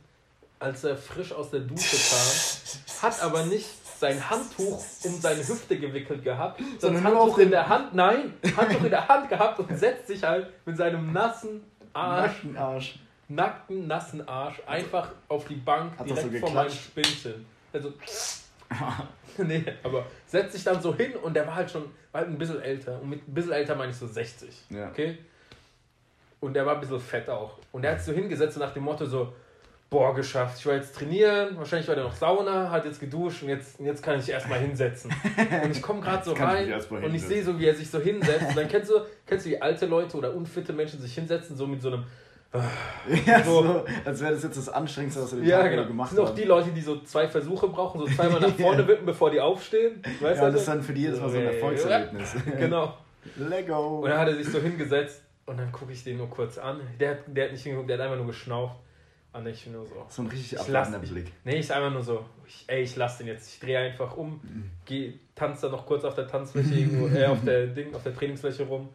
als 0.59 0.83
er 0.83 0.95
frisch 0.97 1.31
aus 1.31 1.49
der 1.49 1.61
Dusche 1.61 1.95
kam, 1.97 3.01
hat 3.09 3.21
aber 3.21 3.45
nicht 3.45 3.67
sein 3.99 4.29
Handtuch 4.29 4.83
um 5.03 5.11
seine 5.19 5.39
Hüfte 5.47 5.77
gewickelt 5.79 6.23
gehabt, 6.23 6.61
Sondern 6.79 7.05
auf 7.15 7.35
den- 7.35 7.45
in 7.45 7.51
der 7.51 7.67
Hand, 7.69 7.93
nein, 7.93 8.33
Handtuch 8.57 8.83
in 8.83 8.89
der 8.89 9.07
Hand 9.07 9.29
gehabt 9.29 9.59
und 9.59 9.77
setzt 9.77 10.07
sich 10.07 10.23
halt 10.23 10.47
mit 10.65 10.77
seinem 10.77 11.11
nassen 11.13 11.63
Arsch, 11.93 12.31
Nackten 12.43 12.57
Arsch. 12.57 12.99
Nackten, 13.35 13.87
nassen 13.87 14.27
Arsch 14.27 14.61
einfach 14.65 15.11
auf 15.27 15.45
die 15.45 15.55
Bank 15.55 15.97
Hat 15.97 16.07
direkt 16.07 16.31
so 16.31 16.39
vor 16.39 16.51
meinem 16.51 16.71
hin. 16.71 17.45
Also, 17.73 17.93
nee, 19.37 19.63
aber 19.83 20.05
setzt 20.27 20.53
sich 20.53 20.63
dann 20.63 20.81
so 20.81 20.95
hin 20.95 21.15
und 21.15 21.33
der 21.33 21.45
war 21.47 21.55
halt 21.55 21.71
schon 21.71 21.83
war 22.11 22.21
halt 22.21 22.29
ein 22.31 22.37
bisschen 22.37 22.61
älter. 22.61 23.01
Und 23.01 23.09
mit 23.09 23.27
ein 23.27 23.33
bisschen 23.33 23.51
älter 23.51 23.75
meine 23.75 23.91
ich 23.91 23.97
so 23.97 24.07
60. 24.07 24.49
Ja. 24.69 24.89
Okay? 24.89 25.17
Und 26.39 26.53
der 26.53 26.65
war 26.65 26.75
ein 26.75 26.81
bisschen 26.81 26.99
fett 26.99 27.29
auch. 27.29 27.57
Und 27.71 27.83
der 27.83 27.91
hat 27.91 27.99
sich 27.99 28.07
so 28.07 28.13
hingesetzt 28.13 28.57
und 28.57 28.63
nach 28.63 28.73
dem 28.73 28.83
Motto 28.83 29.05
so, 29.05 29.31
boah, 29.89 30.15
geschafft. 30.15 30.57
Ich 30.59 30.65
war 30.65 30.75
jetzt 30.75 30.95
trainieren, 30.95 31.57
wahrscheinlich 31.57 31.87
war 31.87 31.95
der 31.95 32.05
noch 32.05 32.15
Sauna, 32.15 32.71
hat 32.71 32.85
jetzt 32.85 32.99
geduscht 32.99 33.43
und 33.43 33.49
jetzt, 33.49 33.79
und 33.79 33.85
jetzt 33.85 34.01
kann 34.01 34.19
ich 34.19 34.29
erstmal 34.29 34.59
hinsetzen. 34.59 35.13
Und 35.63 35.71
ich 35.71 35.81
komme 35.81 36.01
gerade 36.01 36.23
so 36.23 36.33
ich 36.33 36.39
rein 36.39 36.69
mal 36.89 37.03
und 37.03 37.13
ich 37.13 37.23
sehe 37.23 37.43
so, 37.43 37.59
wie 37.59 37.65
er 37.65 37.75
sich 37.75 37.89
so 37.89 37.99
hinsetzt. 37.99 38.49
Und 38.49 38.57
dann 38.57 38.67
kennst 38.67 38.89
du, 38.89 39.01
kennst 39.25 39.45
du, 39.45 39.49
wie 39.49 39.61
alte 39.61 39.85
Leute 39.85 40.17
oder 40.17 40.33
unfitte 40.33 40.71
Menschen 40.73 41.01
sich 41.01 41.13
hinsetzen, 41.13 41.57
so 41.57 41.67
mit 41.67 41.81
so 41.81 41.89
einem, 41.89 42.05
Ja, 43.25 43.43
So. 43.43 43.63
so, 43.63 43.85
als 44.03 44.21
wäre 44.21 44.33
das 44.33 44.43
jetzt 44.43 44.57
das 44.57 44.67
Anstrengendste, 44.69 45.21
was 45.23 45.31
wir 45.31 45.39
den 45.39 45.47
ja, 45.49 45.61
Tag 45.61 45.71
genau. 45.71 45.85
gemacht 45.85 46.07
Das 46.11 46.15
sind 46.15 46.23
auch 46.25 46.27
haben. 46.29 46.35
die 46.35 46.43
Leute, 46.43 46.69
die 46.71 46.81
so 46.81 46.99
zwei 47.01 47.27
Versuche 47.27 47.67
brauchen, 47.69 47.99
so 48.01 48.07
zweimal 48.07 48.41
nach 48.41 48.53
vorne 48.59 48.85
wippen, 48.87 49.05
bevor 49.05 49.31
die 49.31 49.39
aufstehen. 49.39 50.01
Weißt 50.19 50.41
ja, 50.41 50.49
das 50.51 50.61
ist 50.61 50.67
dann 50.67 50.81
für 50.83 50.93
die 50.93 51.03
jetzt 51.03 51.21
mal 51.21 51.29
so 51.29 51.37
ein 51.37 51.45
Erfolgserlebnis. 51.45 52.35
Genau. 52.59 52.93
Lego. 53.37 53.99
Und 53.99 54.09
dann 54.09 54.19
hat 54.19 54.27
er 54.27 54.35
sich 54.35 54.47
so 54.47 54.59
hingesetzt 54.59 55.21
und 55.45 55.57
dann 55.57 55.71
gucke 55.71 55.93
ich 55.93 56.03
den 56.03 56.17
nur 56.17 56.29
kurz 56.29 56.57
an. 56.57 56.81
Der, 56.99 57.11
hat- 57.11 57.19
der 57.27 57.45
hat 57.45 57.51
nicht 57.51 57.61
hingeguckt, 57.63 57.89
der 57.89 57.97
hat 57.97 58.03
einfach 58.05 58.17
nur 58.17 58.27
geschnauft. 58.27 58.75
Und 59.33 59.47
ich 59.47 59.63
bin 59.63 59.71
nur 59.73 59.85
so. 59.85 59.93
So 60.09 60.23
ein 60.23 60.27
richtig 60.27 60.59
lass- 60.67 60.91
Blick. 61.09 61.31
Nee, 61.45 61.59
ich 61.59 61.73
einfach 61.73 61.91
nur 61.91 62.01
so, 62.03 62.25
ich, 62.45 62.65
ey, 62.67 62.81
ich 62.81 62.95
lass 62.97 63.17
den 63.17 63.27
jetzt. 63.27 63.47
Ich 63.53 63.59
drehe 63.61 63.79
einfach 63.79 64.17
um, 64.17 64.41
geh, 64.85 65.13
tanze 65.35 65.67
da 65.67 65.71
noch 65.71 65.85
kurz 65.85 66.03
auf 66.03 66.15
der 66.15 66.27
Tanzfläche 66.27 66.73
irgendwo, 66.73 67.07
äh, 67.15 67.25
auf 67.27 67.37
der 67.45 67.67
Ding, 67.67 67.95
auf 67.95 68.03
der 68.03 68.13
Trainingsfläche 68.13 68.63
rum 68.63 68.89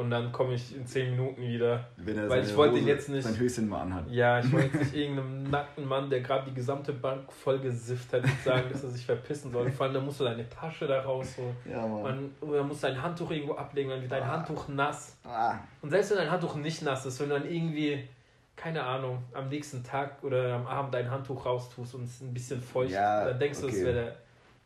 und 0.00 0.10
dann 0.10 0.32
komme 0.32 0.54
ich 0.54 0.74
in 0.74 0.86
10 0.86 1.10
Minuten 1.12 1.40
wieder. 1.42 1.84
Wenn 1.96 2.18
er 2.18 2.28
Weil 2.28 2.42
ich 2.44 2.56
wollte 2.56 2.76
Hose, 2.76 2.84
jetzt 2.88 3.08
nicht- 3.08 3.22
sein 3.24 3.38
Höschen 3.38 3.68
mal 3.68 3.82
anhat. 3.82 4.10
Ja, 4.10 4.40
ich 4.40 4.50
wollte 4.50 4.66
jetzt 4.78 4.92
nicht 4.92 4.94
irgendeinem 5.02 5.50
nackten 5.50 5.86
Mann, 5.86 6.10
der 6.10 6.20
gerade 6.20 6.48
die 6.50 6.54
gesamte 6.54 6.92
Bank 6.92 7.32
vollgesifft 7.32 8.12
hat, 8.12 8.22
nicht 8.24 8.42
sagen, 8.44 8.64
dass 8.72 8.82
er 8.82 8.90
sich 8.90 9.06
verpissen 9.06 9.52
soll. 9.52 9.70
Vor 9.70 9.86
allem, 9.86 9.94
da 9.94 10.00
musst 10.00 10.20
du 10.20 10.24
deine 10.24 10.48
Tasche 10.48 10.86
da 10.86 11.00
rausholen. 11.02 11.54
Ja, 11.70 11.86
Mann. 11.86 12.02
Man, 12.02 12.30
oder 12.40 12.62
musst 12.64 12.82
dein 12.82 13.00
Handtuch 13.00 13.30
irgendwo 13.30 13.54
ablegen, 13.54 13.90
dann 13.90 14.00
wird 14.00 14.10
dein 14.10 14.26
Handtuch 14.26 14.68
nass. 14.68 15.16
Ah, 15.24 15.54
Und 15.82 15.90
selbst 15.90 16.10
wenn 16.10 16.18
dein 16.18 16.30
Handtuch 16.30 16.56
nicht 16.56 16.82
nass 16.82 17.06
ist, 17.06 17.20
wenn 17.20 17.28
du 17.28 17.38
dann 17.38 17.48
irgendwie, 17.50 18.08
keine 18.56 18.82
Ahnung, 18.82 19.22
am 19.32 19.48
nächsten 19.48 19.82
Tag 19.82 20.22
oder 20.22 20.54
am 20.54 20.66
Abend 20.66 20.92
dein 20.94 21.10
Handtuch 21.10 21.46
raustust 21.46 21.94
und 21.94 22.04
es 22.04 22.20
ein 22.20 22.32
bisschen 22.34 22.60
feucht, 22.60 22.90
Ja, 22.92 23.24
dann 23.26 23.38
denkst 23.38 23.60
du, 23.60 23.68
es 23.68 23.74
okay. 23.74 23.84
wäre 23.84 23.94
der, 23.94 24.16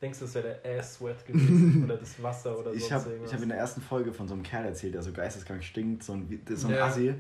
denkst 0.04 0.18
du, 0.20 0.24
es 0.26 0.34
wäre 0.34 0.58
der 0.62 0.78
Ass-Sweat 0.78 1.26
gewesen 1.26 1.84
oder 1.84 1.96
das 1.96 2.22
Wasser 2.22 2.58
oder 2.58 2.72
ich 2.72 2.92
habe 2.92 3.08
irgendwas. 3.08 3.30
ich 3.30 3.34
hab 3.34 3.42
in 3.42 3.48
der 3.48 3.58
ersten 3.58 3.80
Folge 3.80 4.12
von 4.12 4.28
so 4.28 4.34
einem 4.34 4.42
Kerl 4.42 4.66
erzählt, 4.66 4.94
der 4.94 5.02
so 5.02 5.12
geisteskrank 5.12 5.64
stinkt, 5.64 6.02
so 6.04 6.12
ein, 6.12 6.42
so 6.54 6.68
ein 6.68 6.74
Ja. 6.74 6.86
Assi. 6.86 7.14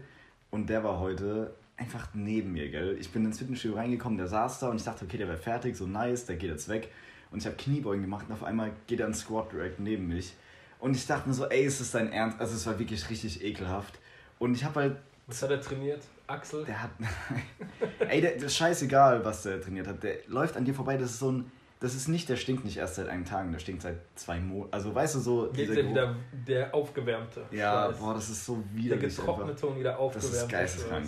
Und 0.50 0.68
der 0.68 0.84
war 0.84 1.00
heute 1.00 1.54
einfach 1.76 2.08
neben 2.14 2.52
mir, 2.52 2.70
gell. 2.70 2.96
Ich 3.00 3.10
bin 3.10 3.24
ins 3.24 3.38
Fitnessstudio 3.38 3.76
reingekommen, 3.76 4.18
der 4.18 4.28
saß 4.28 4.60
da 4.60 4.68
und 4.68 4.76
ich 4.76 4.84
dachte, 4.84 5.04
okay, 5.04 5.16
der 5.16 5.26
wäre 5.26 5.38
fertig, 5.38 5.76
so 5.76 5.86
nice, 5.86 6.26
der 6.26 6.36
geht 6.36 6.50
jetzt 6.50 6.68
weg. 6.68 6.90
Und 7.32 7.38
ich 7.38 7.46
habe 7.46 7.56
Kniebeugen 7.56 8.02
gemacht 8.02 8.26
und 8.28 8.34
auf 8.34 8.44
einmal 8.44 8.70
geht 8.86 9.00
er 9.00 9.06
ein 9.06 9.14
Squat 9.14 9.50
direkt 9.52 9.80
neben 9.80 10.06
mich. 10.06 10.34
Und 10.78 10.94
ich 10.94 11.06
dachte 11.06 11.26
mir 11.28 11.34
so, 11.34 11.46
ey, 11.46 11.64
ist 11.64 11.80
das 11.80 11.90
dein 11.90 12.12
Ernst? 12.12 12.38
Also 12.38 12.54
es 12.54 12.66
war 12.66 12.78
wirklich 12.78 13.08
richtig 13.10 13.42
ekelhaft. 13.42 13.98
Und 14.38 14.54
ich 14.54 14.62
habe 14.64 14.80
halt 14.80 14.96
Was 15.26 15.42
hat 15.42 15.50
er 15.50 15.60
trainiert? 15.60 16.02
Axel? 16.26 16.64
Der 16.64 16.82
hat. 16.82 16.90
Ey, 18.08 18.20
der, 18.20 18.34
das 18.34 18.44
ist 18.44 18.56
scheißegal, 18.56 19.24
was 19.24 19.42
der 19.42 19.60
trainiert 19.60 19.86
hat. 19.86 20.02
Der 20.02 20.16
läuft 20.26 20.56
an 20.56 20.64
dir 20.64 20.74
vorbei. 20.74 20.96
Das 20.96 21.10
ist 21.10 21.18
so 21.18 21.32
ein. 21.32 21.50
Das 21.84 21.94
ist 21.94 22.08
nicht, 22.08 22.28
der 22.30 22.36
stinkt 22.36 22.64
nicht 22.64 22.78
erst 22.78 22.94
seit 22.94 23.08
einem 23.08 23.26
Tag, 23.26 23.50
der 23.52 23.58
stinkt 23.58 23.82
seit 23.82 23.98
zwei 24.14 24.40
Monaten. 24.40 24.72
Also, 24.72 24.94
weißt 24.94 25.16
du, 25.16 25.18
so. 25.20 25.52
Ja 25.54 25.66
Geruch- 25.66 25.90
wieder 25.90 26.16
der 26.48 26.74
aufgewärmte. 26.74 27.42
Ja, 27.50 27.86
Schweiß. 27.88 27.98
boah, 27.98 28.14
das 28.14 28.30
ist 28.30 28.46
so 28.46 28.56
der 28.56 28.82
widerlich. 28.82 29.04
einfach. 29.18 29.26
getrocknete 29.26 29.66
und 29.66 29.78
wieder 29.78 29.90
Das 29.90 30.00
aufgewärmte. 30.00 30.36
ist 30.38 30.48
geisteskrank. 30.48 31.06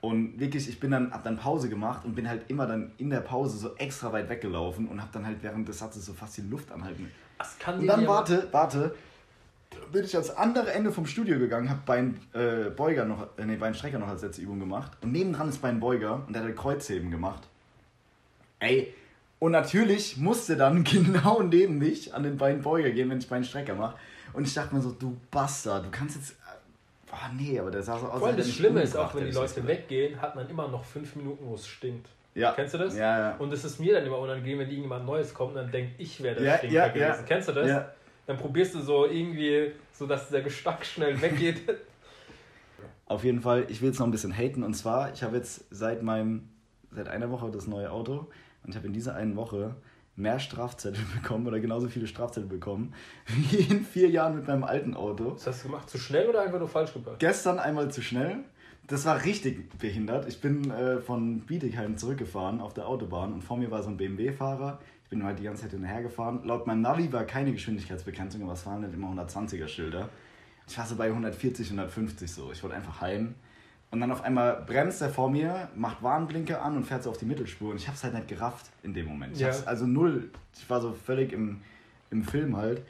Und 0.00 0.38
wirklich, 0.40 0.68
ich 0.68 0.78
bin 0.80 0.92
dann, 0.92 1.10
hab 1.12 1.24
dann 1.24 1.36
Pause 1.36 1.68
gemacht 1.68 2.04
und 2.04 2.14
bin 2.14 2.28
halt 2.28 2.48
immer 2.48 2.66
dann 2.66 2.92
in 2.98 3.10
der 3.10 3.20
Pause 3.20 3.58
so 3.58 3.74
extra 3.76 4.12
weit 4.12 4.28
weggelaufen 4.30 4.86
und 4.88 5.02
hab 5.02 5.10
dann 5.12 5.26
halt 5.26 5.42
während 5.42 5.68
des 5.68 5.78
Satzes 5.80 6.06
so 6.06 6.12
fast 6.14 6.36
die 6.38 6.42
Luft 6.42 6.70
anhalten. 6.72 7.10
Das 7.38 7.58
kann 7.58 7.80
Und 7.80 7.86
dann, 7.86 8.06
warte, 8.06 8.48
warte, 8.52 8.94
bin 9.92 10.04
ich 10.04 10.14
ans 10.14 10.30
andere 10.30 10.72
Ende 10.72 10.90
vom 10.92 11.04
Studio 11.04 11.38
gegangen, 11.38 11.68
hab 11.68 11.84
Beinbeuger 11.84 12.66
äh, 12.66 12.70
Beuger 12.70 13.04
noch, 13.04 13.26
äh, 13.36 13.44
nee, 13.44 13.56
Beinstrecker 13.56 13.98
noch 13.98 14.08
als 14.08 14.22
letzte 14.22 14.40
Übung 14.42 14.60
gemacht. 14.60 14.92
Und 15.02 15.12
nebendran 15.12 15.48
ist 15.48 15.60
Beinbeuger 15.60 16.22
und 16.26 16.32
der 16.32 16.42
hat 16.42 16.48
halt 16.48 16.56
Kreuzheben 16.58 17.10
gemacht. 17.10 17.42
Ey, 18.60 18.94
und 19.40 19.52
natürlich 19.52 20.18
musste 20.18 20.56
dann 20.56 20.84
genau 20.84 21.42
neben 21.42 21.78
mich 21.78 22.14
an 22.14 22.22
den 22.22 22.36
Beinbeuger 22.36 22.90
gehen, 22.90 23.10
wenn 23.10 23.18
ich 23.18 23.28
Beinstrecker 23.28 23.74
mache. 23.74 23.96
Und 24.32 24.46
ich 24.46 24.54
dachte 24.54 24.72
mir 24.72 24.80
so, 24.80 24.92
du 24.92 25.16
Bastard, 25.32 25.86
du 25.86 25.90
kannst 25.90 26.14
jetzt. 26.14 26.36
Boah, 27.10 27.28
nee, 27.36 27.58
aber 27.58 27.72
der 27.72 27.82
sah 27.82 27.98
so 27.98 28.06
aus. 28.06 28.20
Vor 28.20 28.28
allem 28.28 28.36
als 28.36 28.46
das 28.46 28.54
Schlimme 28.54 28.82
ist 28.82 28.96
auch, 28.96 29.12
wenn 29.16 29.24
die 29.24 29.32
Leute 29.32 29.66
weggehen, 29.66 30.22
hat 30.22 30.36
man 30.36 30.48
immer 30.48 30.68
noch 30.68 30.84
fünf 30.84 31.16
Minuten, 31.16 31.44
wo 31.44 31.54
es 31.56 31.66
stinkt. 31.66 32.06
Ja. 32.34 32.52
Kennst 32.52 32.74
du 32.74 32.78
das? 32.78 32.96
Ja, 32.96 33.18
ja. 33.18 33.36
Und 33.38 33.52
es 33.52 33.64
ist 33.64 33.80
mir 33.80 33.94
dann 33.94 34.06
immer 34.06 34.18
unangenehm, 34.18 34.60
wenn 34.60 34.68
irgendjemand 34.68 35.04
Neues 35.04 35.34
kommt 35.34 35.50
und 35.50 35.56
dann 35.56 35.72
denkt, 35.72 35.94
ich 35.98 36.22
wäre 36.22 36.36
der 36.36 36.44
Ja, 36.44 36.58
Stinker 36.58 36.74
ja, 36.76 36.88
gewesen. 36.88 37.02
ja. 37.02 37.22
Kennst 37.26 37.48
du 37.48 37.52
das? 37.52 37.68
Ja. 37.68 37.90
Dann 38.26 38.36
probierst 38.36 38.76
du 38.76 38.80
so 38.80 39.06
irgendwie, 39.06 39.72
so 39.92 40.06
dass 40.06 40.28
der 40.28 40.42
Gestank 40.42 40.84
schnell 40.84 41.20
weggeht. 41.20 41.62
Auf 43.06 43.24
jeden 43.24 43.40
Fall, 43.40 43.66
ich 43.68 43.80
will 43.82 43.88
jetzt 43.88 43.98
noch 43.98 44.06
ein 44.06 44.12
bisschen 44.12 44.36
haten. 44.36 44.62
Und 44.62 44.74
zwar, 44.74 45.12
ich 45.12 45.24
habe 45.24 45.36
jetzt 45.36 45.64
seit 45.70 46.04
meinem, 46.04 46.48
seit 46.92 47.08
einer 47.08 47.30
Woche 47.32 47.50
das 47.50 47.66
neue 47.66 47.90
Auto 47.90 48.28
und 48.62 48.70
ich 48.70 48.76
habe 48.76 48.86
in 48.86 48.92
dieser 48.92 49.14
einen 49.14 49.36
Woche 49.36 49.76
mehr 50.16 50.38
Strafzettel 50.38 51.02
bekommen 51.14 51.46
oder 51.46 51.60
genauso 51.60 51.88
viele 51.88 52.06
Strafzettel 52.06 52.48
bekommen 52.48 52.94
wie 53.26 53.56
in 53.56 53.84
vier 53.84 54.10
Jahren 54.10 54.36
mit 54.36 54.46
meinem 54.46 54.64
alten 54.64 54.94
Auto. 54.94 55.32
Was 55.34 55.46
hast 55.46 55.64
du 55.64 55.68
gemacht? 55.68 55.88
Zu 55.88 55.98
schnell 55.98 56.28
oder 56.28 56.42
einfach 56.42 56.58
nur 56.58 56.68
falsch 56.68 56.92
geparkt? 56.92 57.20
Gestern 57.20 57.58
einmal 57.58 57.90
zu 57.90 58.02
schnell. 58.02 58.44
Das 58.86 59.04
war 59.04 59.24
richtig 59.24 59.78
behindert. 59.78 60.26
Ich 60.26 60.40
bin 60.40 60.70
äh, 60.70 60.98
von 61.00 61.40
Bietigheim 61.40 61.96
zurückgefahren 61.96 62.60
auf 62.60 62.74
der 62.74 62.88
Autobahn 62.88 63.32
und 63.32 63.42
vor 63.44 63.56
mir 63.56 63.70
war 63.70 63.82
so 63.82 63.88
ein 63.88 63.96
BMW-Fahrer. 63.96 64.80
Ich 65.04 65.10
bin 65.10 65.22
halt 65.22 65.38
die 65.38 65.44
ganze 65.44 65.62
Zeit 65.62 65.70
hinterher 65.72 66.02
gefahren. 66.02 66.42
Laut 66.44 66.66
meinem 66.66 66.80
Navi 66.80 67.12
war 67.12 67.24
keine 67.24 67.52
Geschwindigkeitsbegrenzung, 67.52 68.42
aber 68.42 68.54
es 68.54 68.66
waren 68.66 68.82
halt 68.82 68.92
immer 68.92 69.08
120er-Schilder. 69.08 70.08
Ich 70.66 70.78
war 70.78 70.86
so 70.86 70.96
bei 70.96 71.06
140, 71.06 71.66
150 71.68 72.30
so. 72.30 72.50
Ich 72.52 72.62
wollte 72.62 72.76
einfach 72.76 73.00
heim. 73.00 73.34
Und 73.92 74.00
dann 74.00 74.12
auf 74.12 74.22
einmal 74.22 74.62
bremst 74.66 75.02
er 75.02 75.10
vor 75.10 75.28
mir, 75.30 75.68
macht 75.74 76.00
Warnblinker 76.02 76.62
an 76.62 76.76
und 76.76 76.84
fährt 76.84 77.02
so 77.02 77.10
auf 77.10 77.18
die 77.18 77.24
Mittelspur. 77.24 77.70
Und 77.72 77.76
ich 77.76 77.88
hab's 77.88 78.04
halt 78.04 78.14
nicht 78.14 78.28
gerafft 78.28 78.66
in 78.84 78.94
dem 78.94 79.06
Moment. 79.06 79.32
Ich 79.34 79.40
Ja. 79.40 79.48
hab's 79.48 79.66
also 79.66 79.84
null. 79.86 80.30
Ich 80.56 80.68
war 80.70 80.80
so 80.80 80.92
völlig 80.92 81.32
im, 81.32 81.60
im 82.12 82.22
Film 82.22 82.56
halt. 82.56 82.82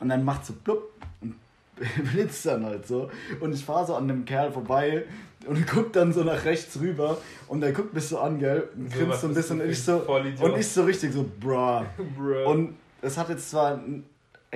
Und 0.00 0.08
dann 0.08 0.24
macht 0.24 0.46
so 0.46 0.54
plupp 0.64 0.90
und 1.20 1.34
blitzt 2.12 2.46
dann 2.46 2.64
halt 2.64 2.86
so. 2.86 3.10
Und 3.40 3.52
ich 3.52 3.62
fahre 3.64 3.86
so 3.86 3.96
an 3.96 4.08
dem 4.08 4.24
Kerl 4.24 4.50
vorbei 4.50 5.04
und 5.46 5.66
guck 5.66 5.92
dann 5.92 6.10
so 6.14 6.24
nach 6.24 6.42
rechts 6.46 6.80
rüber. 6.80 7.18
Und 7.48 7.60
der 7.60 7.72
guckt 7.72 7.92
mich 7.92 8.04
so 8.06 8.18
an, 8.18 8.38
gell? 8.38 8.66
Und 8.74 8.90
So, 8.90 8.96
grinst 8.98 9.12
was 9.12 9.20
so 9.20 9.26
ein 9.28 9.34
bisschen. 9.34 9.60
Und 9.60 9.68
ich 9.68 9.82
so, 9.82 9.96
und 9.98 10.58
ich 10.58 10.68
so 10.68 10.84
richtig 10.84 11.12
so, 11.12 11.28
bruh. 11.38 11.82
Und 12.46 12.76
es 13.02 13.18
hat 13.18 13.28
jetzt 13.28 13.50
zwar 13.50 13.78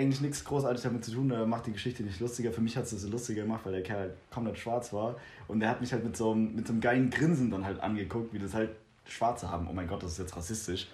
eigentlich 0.00 0.20
nichts 0.20 0.44
großartig 0.44 0.82
damit 0.82 1.04
zu 1.04 1.12
tun, 1.12 1.30
er 1.30 1.46
macht 1.46 1.66
die 1.66 1.72
Geschichte 1.72 2.02
nicht 2.02 2.18
lustiger. 2.20 2.52
Für 2.52 2.60
mich 2.60 2.76
hat 2.76 2.84
es 2.84 2.92
es 2.92 3.08
lustiger 3.08 3.42
gemacht, 3.42 3.60
weil 3.64 3.72
der 3.72 3.82
Kerl 3.82 3.98
halt 4.00 4.12
komplett 4.30 4.58
schwarz 4.58 4.92
war. 4.92 5.16
Und 5.48 5.60
der 5.60 5.68
hat 5.68 5.80
mich 5.80 5.92
halt 5.92 6.04
mit 6.04 6.16
so, 6.16 6.32
einem, 6.32 6.54
mit 6.56 6.66
so 6.66 6.72
einem 6.72 6.80
geilen 6.80 7.10
Grinsen 7.10 7.50
dann 7.50 7.64
halt 7.64 7.80
angeguckt, 7.80 8.32
wie 8.32 8.38
das 8.38 8.54
halt 8.54 8.70
Schwarze 9.06 9.50
haben. 9.50 9.66
Oh 9.68 9.72
mein 9.72 9.86
Gott, 9.86 10.02
das 10.02 10.12
ist 10.12 10.18
jetzt 10.18 10.36
rassistisch. 10.36 10.88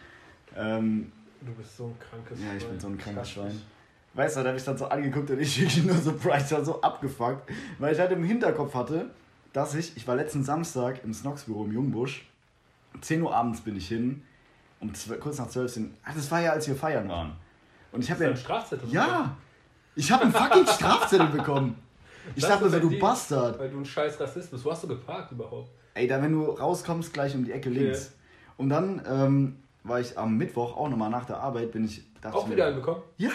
Ähm, 0.57 1.13
du 1.41 1.53
bist 1.53 1.77
so 1.77 1.87
ein 1.87 1.97
krankes 1.99 2.39
ja, 2.41 2.55
ich 2.57 2.65
bin 2.67 2.79
so 2.81 2.89
ein 2.89 2.99
krankes. 2.99 3.31
Schwein. 3.31 3.61
Weißt 4.15 4.37
du, 4.37 4.41
da 4.41 4.49
habe 4.49 4.59
ich 4.59 4.65
dann 4.65 4.79
so 4.79 4.87
angeguckt 4.87 5.31
und 5.31 5.41
ich 5.41 5.61
wirklich 5.61 5.85
nur 5.85 5.97
so 5.97 6.25
war 6.25 6.41
so 6.65 6.81
abgefuckt, 6.81 7.51
weil 7.79 7.93
ich 7.93 8.01
halt 8.01 8.13
im 8.13 8.25
Hinterkopf 8.25 8.75
hatte, 8.75 9.11
dass 9.53 9.75
ich, 9.75 9.97
ich 9.97 10.07
war 10.09 10.17
letzten 10.17 10.43
Samstag 10.43 11.05
im 11.05 11.13
Snox-Büro 11.13 11.65
im 11.65 11.73
Jungbusch, 11.73 12.27
um 12.95 13.03
10 13.03 13.21
Uhr 13.23 13.35
abends 13.35 13.61
bin 13.61 13.77
ich 13.77 13.89
hin, 13.89 14.23
um 14.81 14.91
zwe- 14.93 15.19
kurz 15.19 15.39
nach 15.39 15.49
12 15.49 15.71
sind, 15.71 15.95
ach, 16.05 16.15
das 16.15 16.31
war 16.31 16.41
ja, 16.41 16.53
als 16.53 16.67
wir 16.67 16.77
feiern 16.77 17.09
waren. 17.11 17.33
Und 17.97 18.03
ich 18.03 18.11
habe 18.11 18.23
ja, 18.25 18.29
einen 18.29 18.37
Strafzettel? 18.37 18.89
bekommen? 18.89 19.09
ja, 19.09 19.37
ich 19.95 20.13
habe 20.13 20.25
einen 20.25 20.33
fucking 20.33 20.67
Strafzettel 20.67 21.27
bekommen. 21.29 21.77
Ich 22.35 22.43
Das 22.43 22.51
dachte 22.51 22.65
mir 22.65 22.71
so, 22.71 22.79
du 22.81 22.91
die- 22.91 22.99
Bastard. 22.99 23.59
Weil 23.59 23.71
du 23.71 23.79
ein 23.79 23.85
scheiß 23.87 24.21
Rassist 24.21 24.51
bist. 24.51 24.65
Wo 24.65 24.71
hast 24.71 24.83
du 24.85 24.89
geparkt 24.89 25.33
überhaupt? 25.33 25.71
Ey, 25.95 26.07
da 26.07 26.21
wenn 26.21 26.33
du 26.33 26.45
rauskommst, 26.51 27.13
gleich 27.15 27.35
um 27.35 27.45
die 27.45 27.53
Ecke 27.53 27.71
links. 27.71 28.13
Und 28.59 28.69
dann 28.69 29.01
ähm, 29.09 29.57
war 29.83 30.01
ich 30.01 30.19
am 30.19 30.37
Mittwoch 30.37 30.77
auch 30.77 30.89
nochmal 30.91 31.09
nach 31.09 31.25
der 31.25 31.39
Arbeit, 31.39 31.73
bin 31.73 31.85
ich, 31.87 32.05
Auch 32.23 32.47
mir, 32.47 32.55
wieder 32.55 32.67
einen 32.67 32.77
bekommen? 32.77 33.03
Ja, 33.17 33.31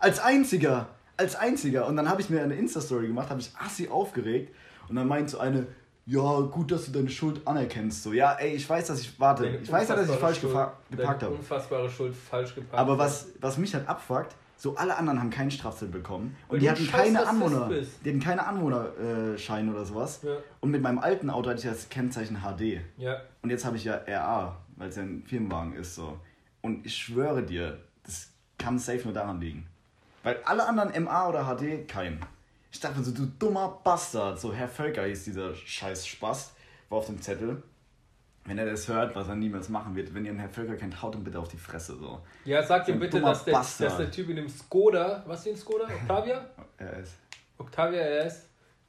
als 0.00 0.18
einziger. 0.18 0.88
Als 1.16 1.36
einziger. 1.36 1.86
Und 1.86 1.96
dann 1.96 2.08
habe 2.08 2.20
ich 2.20 2.28
mir 2.30 2.42
eine 2.42 2.54
Insta-Story 2.54 3.06
gemacht, 3.06 3.30
habe 3.30 3.40
ich 3.40 3.52
assi 3.56 3.88
aufgeregt. 3.88 4.52
Und 4.88 4.96
dann 4.96 5.06
meint 5.06 5.30
so 5.30 5.38
eine, 5.38 5.66
ja, 6.06 6.40
gut, 6.40 6.70
dass 6.72 6.86
du 6.86 6.92
deine 6.92 7.08
Schuld 7.10 7.46
anerkennst. 7.46 8.02
So, 8.02 8.12
ja, 8.12 8.32
ey, 8.32 8.54
ich 8.54 8.68
weiß, 8.68 8.88
dass 8.88 9.00
ich, 9.00 9.18
warte, 9.20 9.44
Deine 9.44 9.58
ich 9.58 9.70
weiß 9.70 9.88
ja, 9.88 9.96
dass 9.96 10.08
ich 10.10 10.16
falsch 10.16 10.40
Schuld- 10.40 10.52
geparkt 10.90 11.22
habe. 11.22 11.34
unfassbare 11.34 11.88
Schuld 11.90 12.14
falsch 12.14 12.54
geparkt. 12.54 12.74
Aber 12.78 12.98
was, 12.98 13.28
was 13.40 13.56
mich 13.58 13.72
halt 13.74 13.88
abfuckt, 13.88 14.34
So, 14.56 14.76
alle 14.76 14.96
anderen 14.96 15.18
haben 15.18 15.30
keinen 15.30 15.50
Strafzettel 15.50 15.92
bekommen. 15.92 16.36
Und 16.46 16.52
Weil 16.54 16.60
die 16.60 16.70
hatten 16.70 16.84
scheiß 16.84 17.02
keine 17.02 17.18
Rassist 17.18 17.30
Anwohner. 17.42 17.66
bist. 17.68 17.90
Die 18.04 18.10
hatten 18.10 18.20
keine 18.20 18.46
Anwohnerscheine 18.46 19.72
oder 19.72 19.84
sowas. 19.84 20.20
Ja. 20.22 20.36
Und 20.60 20.70
mit 20.70 20.80
meinem 20.82 20.98
alten 21.00 21.30
Auto 21.30 21.50
hatte 21.50 21.58
ich 21.60 21.64
das 21.72 21.88
Kennzeichen 21.88 22.38
HD. 22.42 22.80
Ja. 22.96 23.20
Und 23.42 23.50
jetzt 23.50 23.64
habe 23.64 23.76
ich 23.76 23.84
ja 23.84 24.00
RA, 24.06 24.56
weil 24.76 24.88
es 24.88 24.96
ja 24.96 25.02
ein 25.02 25.24
Firmenwagen 25.26 25.74
ist. 25.74 25.94
so. 25.96 26.16
Und 26.60 26.86
ich 26.86 26.96
schwöre 26.96 27.42
dir, 27.42 27.78
das 28.04 28.28
kann 28.58 28.78
safe 28.78 29.00
nur 29.02 29.12
daran 29.12 29.40
liegen. 29.40 29.66
Weil 30.22 30.38
alle 30.44 30.64
anderen 30.68 30.92
MA 31.04 31.28
oder 31.28 31.42
HD 31.44 31.88
kein. 31.88 32.20
Ich 32.72 32.80
dachte 32.80 33.02
so, 33.04 33.12
du 33.12 33.26
dummer 33.38 33.78
Bastard. 33.84 34.40
So, 34.40 34.52
Herr 34.52 34.66
Völker 34.68 35.04
hieß 35.04 35.24
dieser 35.24 35.54
scheiß 35.54 36.06
Spast, 36.06 36.54
war 36.88 36.98
auf 36.98 37.06
dem 37.06 37.20
Zettel. 37.20 37.62
Wenn 38.44 38.58
er 38.58 38.66
das 38.66 38.88
hört, 38.88 39.14
was 39.14 39.28
er 39.28 39.36
niemals 39.36 39.68
machen 39.68 39.94
wird, 39.94 40.12
wenn 40.14 40.24
ihr 40.24 40.30
einen 40.30 40.40
Herr 40.40 40.48
Völker 40.48 40.74
kennt, 40.74 41.00
haut 41.00 41.14
ihm 41.14 41.22
bitte 41.22 41.38
auf 41.38 41.46
die 41.48 41.58
Fresse. 41.58 41.96
So. 41.96 42.20
Ja, 42.44 42.62
sag 42.62 42.86
So 42.86 42.92
ihm 42.92 42.98
bitte, 42.98 43.20
dass 43.20 43.44
der, 43.44 43.54
dass 43.54 43.76
der 43.78 44.10
Typ 44.10 44.30
in 44.30 44.36
dem 44.36 44.48
Skoda, 44.48 45.22
was 45.26 45.40
ist 45.40 45.46
denn 45.46 45.56
Skoda? 45.56 45.84
Octavia? 45.84 46.44
Ist. 47.00 47.12
Octavia 47.58 48.02
RS, 48.02 48.46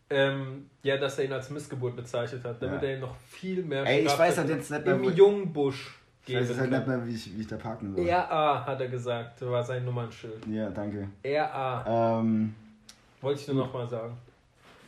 ähm, 0.10 0.70
ja, 0.82 0.98
dass 0.98 1.20
er 1.20 1.26
ihn 1.26 1.34
als 1.34 1.50
Missgeburt 1.52 1.96
bezeichnet 1.96 2.44
hat, 2.44 2.60
damit 2.64 2.82
Ja. 2.82 2.88
er 2.88 2.96
ihm 2.96 3.02
noch 3.02 3.16
viel 3.30 3.64
mehr 3.64 3.84
Ey, 3.86 4.06
ich 4.06 4.18
weiß 4.18 4.38
halt 4.40 4.50
jetzt 4.50 4.72
nicht 4.72 4.86
mehr, 4.86 4.96
im 4.96 5.04
Jungbusch 5.14 6.00
Ich 6.26 6.36
weiß 6.36 6.58
halt 6.58 6.72
nicht 6.72 6.88
mehr, 6.88 7.06
wie 7.06 7.14
ich, 7.14 7.38
wie 7.38 7.42
ich 7.42 7.48
da 7.48 7.58
parken 7.58 7.94
soll. 7.96 8.10
RA 8.10 8.66
hat 8.66 8.82
er 8.82 8.88
gesagt, 8.88 9.42
war 9.42 9.64
sein 9.64 9.86
Nummernschild. 9.86 10.48
Ja, 10.48 10.70
danke. 10.72 11.10
RA, 11.24 12.20
Ähm, 12.20 12.56
wollte 13.24 13.42
ich 13.42 13.48
nur 13.48 13.58
nochmal 13.66 13.88
sagen. 13.90 14.18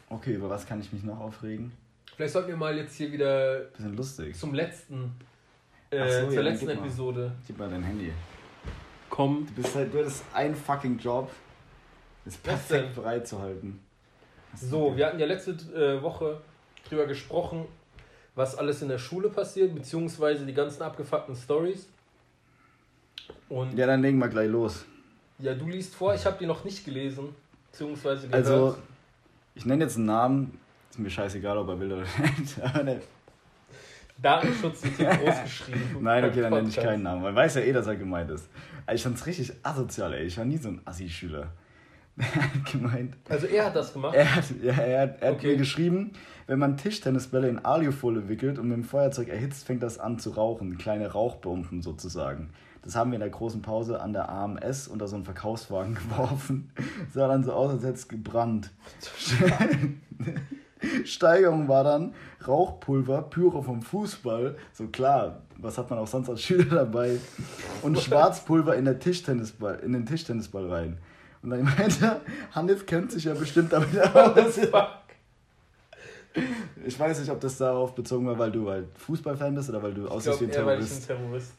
okay, 0.09 0.33
über 0.35 0.49
was 0.49 0.65
kann 0.67 0.79
ich 0.79 0.91
mich 0.93 1.03
noch 1.03 1.19
aufregen? 1.19 1.71
Vielleicht 2.15 2.33
sollten 2.33 2.49
wir 2.49 2.57
mal 2.57 2.75
jetzt 2.77 2.95
hier 2.95 3.11
wieder 3.11 3.59
Bisschen 3.75 3.95
lustig. 3.97 4.35
zum 4.37 4.53
letzten, 4.53 5.15
äh, 5.89 5.99
Ach 5.99 6.07
so, 6.09 6.13
ja, 6.17 6.25
zur 6.27 6.35
dann 6.35 6.45
letzten 6.45 6.67
gib 6.67 6.75
mal. 6.77 6.85
Episode 6.85 7.31
Gib 7.47 7.57
mal 7.57 7.69
dein 7.69 7.83
Handy. 7.83 8.11
kommen. 9.09 9.45
Du 9.47 9.61
bist 9.61 9.75
halt, 9.75 9.93
du 9.93 9.99
hattest 9.99 10.23
einen 10.33 10.55
fucking 10.55 10.97
Job, 10.99 11.31
das 12.23 12.37
perfekt 12.37 12.95
bereit 12.95 13.27
zu 13.27 13.39
halten. 13.41 13.79
So, 14.55 14.95
wir 14.95 15.05
hatten 15.07 15.19
ja 15.19 15.25
letzte 15.25 15.51
äh, 15.51 16.01
Woche 16.01 16.39
drüber 16.87 17.05
gesprochen, 17.07 17.65
was 18.35 18.55
alles 18.57 18.81
in 18.81 18.87
der 18.89 18.97
Schule 18.97 19.29
passiert, 19.29 19.75
beziehungsweise 19.75 20.45
die 20.45 20.53
ganzen 20.53 20.81
abgefuckten 20.83 21.35
Stories. 21.35 21.87
Und 23.49 23.71
ja, 23.73 23.79
Ja, 23.79 23.87
dann 23.87 24.01
legen 24.01 24.19
wir 24.19 24.27
gleich 24.29 24.49
los. 24.49 24.85
du 25.39 25.67
liest 25.67 25.95
vor, 25.95 26.13
ich 26.15 26.25
habe 26.25 26.37
die 26.39 26.45
noch 26.45 26.63
nicht 26.63 26.85
gelesen, 26.85 27.35
beziehungsweise 27.79 28.27
gehört. 28.27 28.45
Also, 28.47 28.77
ich 29.53 29.65
nenne 29.65 29.83
jetzt 29.83 29.97
einen 29.97 30.05
Namen. 30.05 30.57
Ist 30.89 30.99
mir 30.99 31.09
scheißegal, 31.09 31.57
ob 31.57 31.67
er 31.67 31.79
will 31.79 31.91
oder 31.91 32.01
nicht. 32.39 32.61
Aber 32.61 32.83
ne- 32.83 33.01
Datenschutz 34.21 34.83
wird 34.83 34.95
hier 34.97 35.09
groß 35.25 35.43
geschrieben. 35.43 35.97
Nein, 36.01 36.23
okay, 36.23 36.41
dann 36.41 36.53
nenne 36.53 36.69
ich 36.69 36.75
keinen 36.77 37.03
Namen. 37.03 37.21
Man 37.21 37.35
weiß 37.35 37.55
ja 37.55 37.61
eh, 37.61 37.73
dass 37.73 37.87
er 37.87 37.97
gemeint 37.97 38.31
ist. 38.31 38.49
Ich 38.93 39.03
fand's 39.03 39.25
richtig 39.25 39.51
asozial, 39.63 40.13
ey. 40.13 40.23
Ich 40.25 40.37
war 40.37 40.45
nie 40.45 40.57
so 40.57 40.69
ein 40.69 40.81
Assi-Schüler. 40.85 41.49
Er 42.17 42.33
hat 42.33 42.71
gemeint, 42.71 43.17
Also 43.27 43.45
er 43.45 43.65
hat 43.65 43.75
das 43.75 43.91
gemacht. 43.91 44.15
Er 44.15 44.35
hat, 44.37 44.45
ja, 44.63 44.71
er 44.71 45.01
hat, 45.01 45.21
er 45.21 45.27
hat 45.31 45.35
Okay. 45.35 45.47
mir 45.47 45.57
geschrieben, 45.57 46.13
wenn 46.47 46.59
man 46.59 46.77
Tischtennisbälle 46.77 47.49
in 47.49 47.59
Alufolie 47.65 48.29
wickelt 48.29 48.57
und 48.57 48.69
mit 48.69 48.77
dem 48.77 48.85
Feuerzeug 48.85 49.27
erhitzt, 49.27 49.65
fängt 49.65 49.83
das 49.83 49.99
an 49.99 50.17
zu 50.17 50.29
rauchen. 50.29 50.77
Kleine 50.77 51.11
Rauchbomben 51.11 51.81
sozusagen. 51.81 52.51
Das 52.85 52.95
haben 52.95 53.11
wir 53.11 53.15
in 53.15 53.21
der 53.21 53.31
großen 53.31 53.63
Pause 53.63 53.99
an 53.99 54.13
der 54.13 54.29
AMS 54.29 54.87
unter 54.87 55.07
so 55.07 55.15
einen 55.15 55.25
Verkaufswagen 55.25 55.95
geworfen. 56.09 56.71
Sah 57.11 57.27
dann 57.27 57.43
so 57.43 57.51
aus, 57.51 57.71
als 57.71 57.83
hätte 57.83 57.95
es 57.95 58.07
gebrannt. 58.07 58.69
Steigerung 61.03 61.67
war 61.67 61.83
dann 61.83 62.13
Rauchpulver, 62.47 63.23
Pyro 63.23 63.63
vom 63.63 63.81
Fußball. 63.81 64.55
So 64.71 64.87
klar, 64.87 65.41
was 65.57 65.79
hat 65.79 65.89
man 65.89 65.97
auch 65.97 66.07
sonst 66.07 66.29
als 66.29 66.43
Schüler 66.43 66.65
dabei? 66.65 67.17
Und 67.81 67.97
Schwarzpulver 67.99 68.75
in, 68.75 68.85
der 68.85 68.99
Tischtennisball, 68.99 69.79
in 69.79 69.93
den 69.93 70.05
Tischtennisball 70.05 70.71
rein. 70.71 70.99
Und 71.41 71.49
dann 71.49 71.63
meinte 71.63 72.05
er, 72.05 72.21
Hanif 72.53 72.85
kennt 72.85 73.11
sich 73.11 73.23
ja 73.23 73.33
bestimmt 73.33 73.73
damit 73.73 73.97
aus. 74.15 74.59
Ich 76.85 76.99
weiß 76.99 77.19
nicht, 77.19 77.31
ob 77.31 77.39
das 77.39 77.57
darauf 77.57 77.95
bezogen 77.95 78.27
war, 78.27 78.37
weil 78.37 78.51
du 78.51 78.69
halt 78.69 78.87
Fußballfan 78.95 79.55
bist 79.55 79.69
oder 79.69 79.81
weil 79.81 79.93
du 79.93 80.07
aussiehst 80.07 80.41
wie 80.41 80.45
ein 80.45 80.51
eher, 80.51 80.65
weil 80.65 80.83
ich 80.83 80.91
ein 80.91 81.01
Terrorist. 81.01 81.53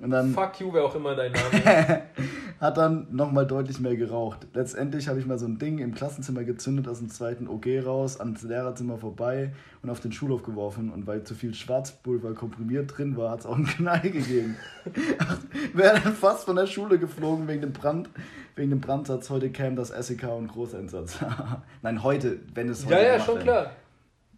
Und 0.00 0.10
dann 0.10 0.32
Fuck 0.34 0.60
you, 0.60 0.72
wer 0.72 0.84
auch 0.84 0.94
immer 0.94 1.14
dein 1.14 1.32
Name 1.32 1.56
ist. 1.56 2.26
hat 2.60 2.76
dann 2.76 3.06
nochmal 3.10 3.46
deutlich 3.46 3.80
mehr 3.80 3.96
geraucht. 3.96 4.46
Letztendlich 4.54 5.08
habe 5.08 5.18
ich 5.18 5.26
mal 5.26 5.38
so 5.38 5.46
ein 5.46 5.58
Ding 5.58 5.78
im 5.78 5.94
Klassenzimmer 5.94 6.44
gezündet, 6.44 6.88
aus 6.88 6.98
dem 6.98 7.10
zweiten 7.10 7.48
OG 7.48 7.66
raus, 7.84 8.18
ans 8.18 8.42
Lehrerzimmer 8.42 8.98
vorbei 8.98 9.52
und 9.82 9.90
auf 9.90 10.00
den 10.00 10.12
Schulhof 10.12 10.42
geworfen. 10.42 10.90
Und 10.90 11.06
weil 11.06 11.24
zu 11.24 11.34
viel 11.34 11.54
Schwarzpulver 11.54 12.34
komprimiert 12.34 12.96
drin 12.96 13.16
war, 13.16 13.30
hat 13.30 13.40
es 13.40 13.46
auch 13.46 13.56
einen 13.56 13.66
Knall 13.66 14.00
gegeben. 14.00 14.56
Wäre 15.74 16.00
dann 16.00 16.14
fast 16.14 16.44
von 16.44 16.56
der 16.56 16.66
Schule 16.66 16.98
geflogen 16.98 17.46
wegen 17.48 17.60
dem 17.60 17.72
Brand. 17.72 18.08
Wegen 18.54 18.70
dem 18.70 18.80
Brandsatz. 18.80 19.28
Heute 19.28 19.50
käme 19.50 19.76
das 19.76 19.88
SEK 19.88 20.28
und 20.28 20.48
Großeinsatz. 20.48 21.18
Nein, 21.82 22.02
heute, 22.02 22.40
wenn 22.54 22.70
es 22.70 22.86
heute 22.86 22.94
Ja, 22.94 23.02
ja, 23.02 23.20
schon 23.20 23.38
klar. 23.38 23.70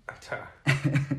Alter. 0.06 1.18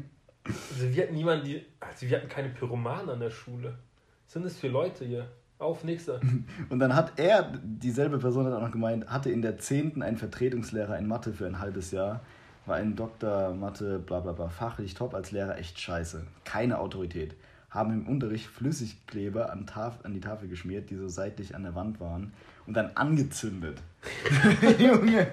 Also 0.50 0.94
wir 0.94 1.04
hatten 1.04 1.16
niemanden, 1.16 1.46
die. 1.46 1.66
Also 1.80 2.08
wir 2.08 2.18
hatten 2.18 2.30
keine 2.30 2.50
Pyromanen 2.50 3.10
an 3.10 3.20
der 3.20 3.30
Schule. 3.30 3.78
Was 4.26 4.34
sind 4.34 4.46
das 4.46 4.58
für 4.58 4.68
Leute 4.68 5.06
hier? 5.06 5.28
Auf, 5.58 5.84
nächster. 5.84 6.22
Und 6.70 6.80
dann 6.80 6.96
hat 6.96 7.14
er, 7.18 7.52
dieselbe 7.64 8.18
Person 8.18 8.46
hat 8.46 8.54
auch 8.54 8.62
noch 8.62 8.72
gemeint, 8.72 9.08
hatte 9.10 9.30
in 9.30 9.42
der 9.42 9.58
10. 9.58 10.02
einen 10.02 10.18
Vertretungslehrer 10.18 10.98
in 10.98 11.08
Mathe 11.08 11.34
für 11.34 11.46
ein 11.46 11.60
halbes 11.60 11.92
Jahr, 11.92 12.22
war 12.66 12.78
ein 12.78 12.96
Doktor 12.96 13.54
Mathe, 13.54 14.00
bla 14.00 14.22
bla 14.22 14.32
bla, 14.32 14.48
fachlich 14.48 14.94
top, 14.94 15.14
als 15.14 15.32
Lehrer 15.32 15.58
echt 15.58 15.80
scheiße. 15.80 16.26
Keine 16.46 16.80
Autorität. 16.80 17.36
Haben 17.70 17.94
im 17.94 18.08
Unterricht 18.08 18.48
Flüssigkleber 18.48 19.52
an, 19.52 19.68
Taf 19.68 20.00
an 20.04 20.14
die 20.14 20.22
Tafel 20.22 20.48
geschmiert, 20.48 20.90
die 20.90 20.96
so 20.96 21.08
seitlich 21.08 21.56
an 21.56 21.64
der 21.64 21.76
Wand 21.76 22.00
waren 22.00 22.34
und 22.66 22.76
dann 22.76 22.92
angezündet. 22.96 23.82
Junge, 24.80 25.28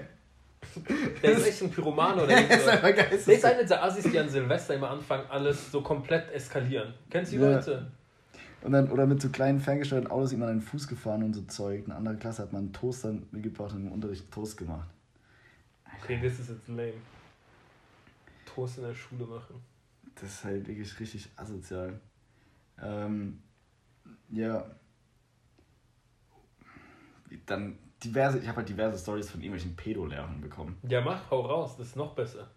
Der 1.23 1.31
ist 1.31 1.47
echt 1.47 1.61
ein 1.63 1.71
Pyroman 1.71 2.15
oder 2.15 2.27
der 2.27 2.49
ist 2.49 2.65
so. 2.65 2.69
einfach 2.71 2.91
Der 2.93 3.11
ist 3.11 3.25
geil. 3.25 3.45
einer 3.55 3.63
der 3.63 3.83
Assis, 3.83 4.11
die 4.11 4.19
an 4.19 4.29
Silvester 4.29 4.75
immer 4.75 4.89
anfangen, 4.89 5.25
alles 5.29 5.71
so 5.71 5.81
komplett 5.81 6.31
eskalieren. 6.31 6.93
Kennst 7.09 7.31
du 7.31 7.37
die 7.37 7.43
Ja. 7.43 7.51
Leute? 7.55 7.91
Und 8.61 8.71
dann, 8.71 8.91
oder 8.91 9.05
mit 9.05 9.21
so 9.21 9.29
kleinen 9.29 9.59
ferngesteuerten 9.59 10.09
Autos 10.09 10.33
ihm 10.33 10.41
an 10.41 10.49
den 10.49 10.61
Fuß 10.61 10.87
gefahren 10.87 11.23
und 11.23 11.33
so 11.33 11.41
Zeug. 11.43 11.85
Eine 11.85 11.95
andere 11.95 12.17
Klasse 12.17 12.41
hat 12.41 12.53
man 12.53 12.63
einen 12.63 12.73
Toaster 12.73 13.13
mitgebracht 13.31 13.73
und 13.73 13.85
im 13.85 13.91
Unterricht 13.91 14.31
Toast 14.31 14.57
gemacht. 14.57 14.89
Okay, 16.01 16.19
das 16.21 16.39
ist 16.39 16.49
jetzt 16.49 16.67
lame. 16.67 16.93
Toast 18.45 18.77
in 18.79 18.83
der 18.85 18.95
Schule 18.95 19.25
machen. 19.25 19.55
Das 20.15 20.23
ist 20.23 20.43
halt 20.43 20.67
wirklich 20.67 20.99
richtig 20.99 21.29
asozial. 21.35 21.99
Ähm, 22.81 23.39
ja. 24.31 24.65
Dann 27.45 27.77
diverse, 28.03 28.39
ich 28.39 28.47
habe 28.47 28.57
halt 28.57 28.69
diverse 28.69 28.97
Stories 28.97 29.29
von 29.29 29.41
irgendwelchen 29.41 29.75
Pedo-Lehrern 29.75 30.41
bekommen. 30.41 30.77
Ja, 30.87 31.01
mach, 31.01 31.29
hau 31.31 31.41
raus, 31.41 31.75
das 31.77 31.87
ist 31.87 31.95
noch 31.95 32.13
besser. 32.13 32.47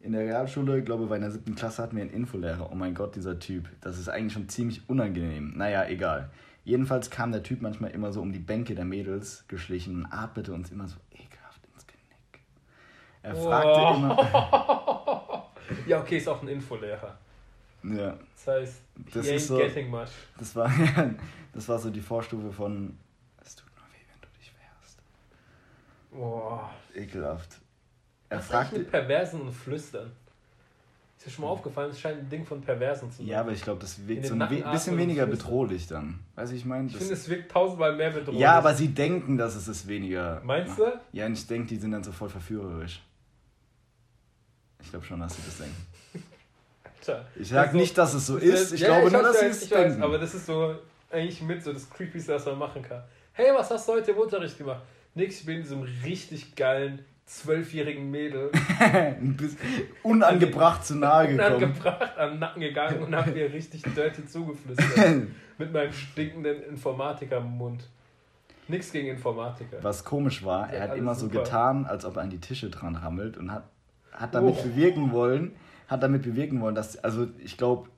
In 0.00 0.12
der 0.12 0.22
Realschule, 0.22 0.82
glaube 0.82 1.04
ich, 1.04 1.08
bei 1.08 1.18
der 1.18 1.30
siebten 1.30 1.54
Klasse 1.54 1.82
hatten 1.82 1.96
wir 1.96 2.02
einen 2.02 2.12
Infolehrer. 2.12 2.70
Oh 2.70 2.74
mein 2.74 2.94
Gott, 2.94 3.16
dieser 3.16 3.38
Typ. 3.38 3.68
Das 3.80 3.98
ist 3.98 4.08
eigentlich 4.08 4.34
schon 4.34 4.48
ziemlich 4.48 4.88
unangenehm. 4.88 5.54
Naja, 5.56 5.86
egal. 5.88 6.30
Jedenfalls 6.64 7.10
kam 7.10 7.32
der 7.32 7.42
Typ 7.42 7.62
manchmal 7.62 7.90
immer 7.92 8.12
so 8.12 8.20
um 8.20 8.32
die 8.32 8.38
Bänke 8.38 8.74
der 8.74 8.84
Mädels 8.84 9.44
geschlichen 9.48 10.04
und 10.04 10.12
atmete 10.12 10.52
uns 10.52 10.70
immer 10.70 10.86
so 10.86 10.96
ekelhaft 11.12 11.60
ins 11.72 11.86
Genick. 11.86 12.44
Er 13.22 13.34
fragte 13.34 13.80
Oh. 13.80 13.94
immer. 13.96 15.50
ja, 15.86 16.00
okay, 16.00 16.18
ist 16.18 16.28
auch 16.28 16.42
ein 16.42 16.48
Infolehrer. 16.48 17.16
Ja, 17.82 18.16
Das 18.34 18.46
heißt, 18.48 18.82
Das 19.14 19.26
ist 19.28 19.46
so- 19.48 19.56
getting 19.58 19.88
much. 19.90 20.08
das 20.38 20.54
war, 20.56 20.70
das 21.52 21.68
war 21.68 21.78
so 21.78 21.88
die 21.90 22.00
Vorstufe 22.00 22.50
von. 22.52 22.96
Es 23.40 23.54
tut 23.56 23.66
nur 23.76 23.84
weh, 23.86 24.04
wenn 24.12 24.20
du 24.20 24.26
dich 24.38 24.52
wehrst. 24.58 24.98
Boah. 26.16 26.70
Ekelhaft. 26.94 27.58
Er 28.28 28.38
eigentlich 28.38 28.46
fragte. 28.50 28.78
mit 28.78 28.90
Perversen 28.90 29.40
und 29.42 29.52
Flüstern? 29.52 30.10
Ist 31.18 31.26
dir 31.26 31.30
schon 31.30 31.44
mal 31.44 31.50
aufgefallen, 31.50 31.90
es 31.90 32.00
scheint 32.00 32.18
ein 32.20 32.28
Ding 32.28 32.44
von 32.44 32.60
Perversen 32.60 33.10
zu 33.10 33.18
sein. 33.18 33.26
Ja, 33.26 33.40
aber 33.40 33.52
ich 33.52 33.62
glaube, 33.62 33.80
das 33.80 34.06
wirkt 34.06 34.26
so 34.26 34.34
ein 34.34 34.40
we 34.40 34.62
bisschen 34.70 34.98
weniger 34.98 35.26
bedrohlich 35.26 35.86
dann. 35.86 36.18
Weißt 36.34 36.52
du, 36.52 36.56
ich 36.56 36.64
meine? 36.64 36.86
ich 36.86 36.92
Das- 36.92 37.02
finde, 37.02 37.14
es 37.14 37.28
wirkt 37.28 37.50
tausendmal 37.52 37.94
mehr 37.96 38.10
bedrohlich. 38.10 38.40
Ja, 38.40 38.52
aber 38.58 38.74
sie 38.74 38.88
denken, 38.88 39.38
dass 39.38 39.54
es 39.54 39.66
ist 39.68 39.86
weniger. 39.88 40.40
Meinst 40.44 40.78
du? 40.78 40.84
Ja, 41.12 41.26
und 41.26 41.32
ich 41.34 41.46
denke, 41.46 41.68
die 41.68 41.76
sind 41.76 41.92
dann 41.92 42.04
so 42.04 42.12
voll 42.12 42.28
verführerisch. 42.28 43.00
Ich 44.82 44.90
glaube 44.90 45.04
schon, 45.06 45.20
dass 45.20 45.34
sie 45.36 45.42
das 45.44 45.58
denken. 45.58 45.86
Tja. 47.00 47.24
Ich 47.36 47.48
sag 47.48 47.66
Also, 47.68 47.76
nicht, 47.78 47.96
dass 47.98 48.14
es 48.14 48.26
so 48.26 48.34
das 48.34 48.44
ist. 48.44 48.72
Ich 48.72 48.80
ja, 48.80 48.88
glaube 48.88 49.06
ich 49.06 49.12
nur, 49.12 49.22
dass 49.22 49.40
sie 49.40 49.46
es 49.46 49.62
weiß, 49.62 49.68
denken. 49.70 50.02
Aber 50.02 50.18
das 50.18 50.34
ist 50.34 50.46
so 50.46 50.74
eigentlich 51.10 51.40
mit 51.42 51.62
so 51.62 51.72
das 51.72 51.88
Creepyste, 51.88 52.34
was 52.34 52.44
man 52.46 52.58
machen 52.58 52.82
kann. 52.82 53.02
Hey, 53.32 53.52
was 53.54 53.70
hast 53.70 53.88
du 53.88 53.92
heute 53.92 54.10
im 54.10 54.18
Unterricht 54.18 54.56
gemacht? 54.58 54.82
Nix, 55.16 55.40
ich 55.40 55.46
bin 55.46 55.62
diesem 55.62 55.82
richtig 56.04 56.54
geilen 56.56 57.00
zwölfjährigen 57.24 58.08
Mädel 58.10 58.52
unangebracht 60.02 60.84
zu 60.86 60.94
nahe 60.94 61.28
gekommen. 61.28 61.64
angebracht, 61.64 62.16
an 62.18 62.30
den 62.32 62.38
Nacken 62.38 62.60
gegangen 62.60 63.02
und 63.02 63.16
hab 63.16 63.34
ihr 63.34 63.52
richtig 63.52 63.82
dirty 63.82 64.26
zugeflüstert. 64.26 65.22
mit 65.58 65.72
meinem 65.72 65.92
stinkenden 65.92 66.62
Informatiker 66.64 67.38
im 67.38 67.56
Mund. 67.58 67.88
Nix 68.68 68.92
gegen 68.92 69.08
Informatiker. 69.08 69.78
Was 69.82 70.04
komisch 70.04 70.44
war, 70.44 70.70
er 70.72 70.82
hat 70.82 70.96
immer 70.96 71.14
so 71.14 71.26
super. 71.26 71.44
getan, 71.44 71.86
als 71.86 72.04
ob 72.04 72.16
er 72.16 72.22
an 72.22 72.30
die 72.30 72.40
Tische 72.40 72.68
dran 72.68 72.94
rammelt 72.96 73.36
und 73.38 73.50
hat, 73.52 73.64
hat 74.12 74.34
damit 74.34 74.56
Oh. 74.58 74.62
bewirken 74.62 75.12
wollen, 75.12 75.52
hat 75.88 76.02
damit 76.02 76.22
bewirken 76.22 76.60
wollen, 76.60 76.74
dass, 76.74 76.96
also 76.98 77.26
ich 77.38 77.56
glaube, 77.56 77.88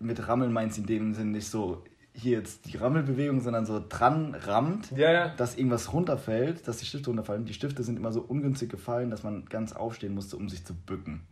mit 0.00 0.26
Rammeln 0.26 0.52
meint 0.52 0.74
sie 0.74 0.80
in 0.80 0.86
dem 0.86 1.14
Sinn 1.14 1.30
nicht 1.32 1.46
so, 1.48 1.84
hier 2.18 2.38
jetzt 2.38 2.66
die 2.66 2.76
Rammelbewegung, 2.76 3.40
sondern 3.40 3.64
so 3.64 3.82
dran 3.86 4.34
rammt, 4.34 4.90
Ja, 4.92 5.12
ja. 5.12 5.28
dass 5.36 5.56
irgendwas 5.56 5.92
runterfällt, 5.92 6.66
dass 6.66 6.78
die 6.78 6.86
Stifte 6.86 7.10
runterfallen. 7.10 7.44
Die 7.44 7.54
Stifte 7.54 7.82
sind 7.82 7.96
immer 7.96 8.12
so 8.12 8.20
ungünstig 8.20 8.70
gefallen, 8.70 9.10
dass 9.10 9.22
man 9.22 9.44
ganz 9.46 9.72
aufstehen 9.72 10.14
musste, 10.14 10.36
um 10.36 10.48
sich 10.48 10.64
zu 10.64 10.74
bücken. 10.74 11.22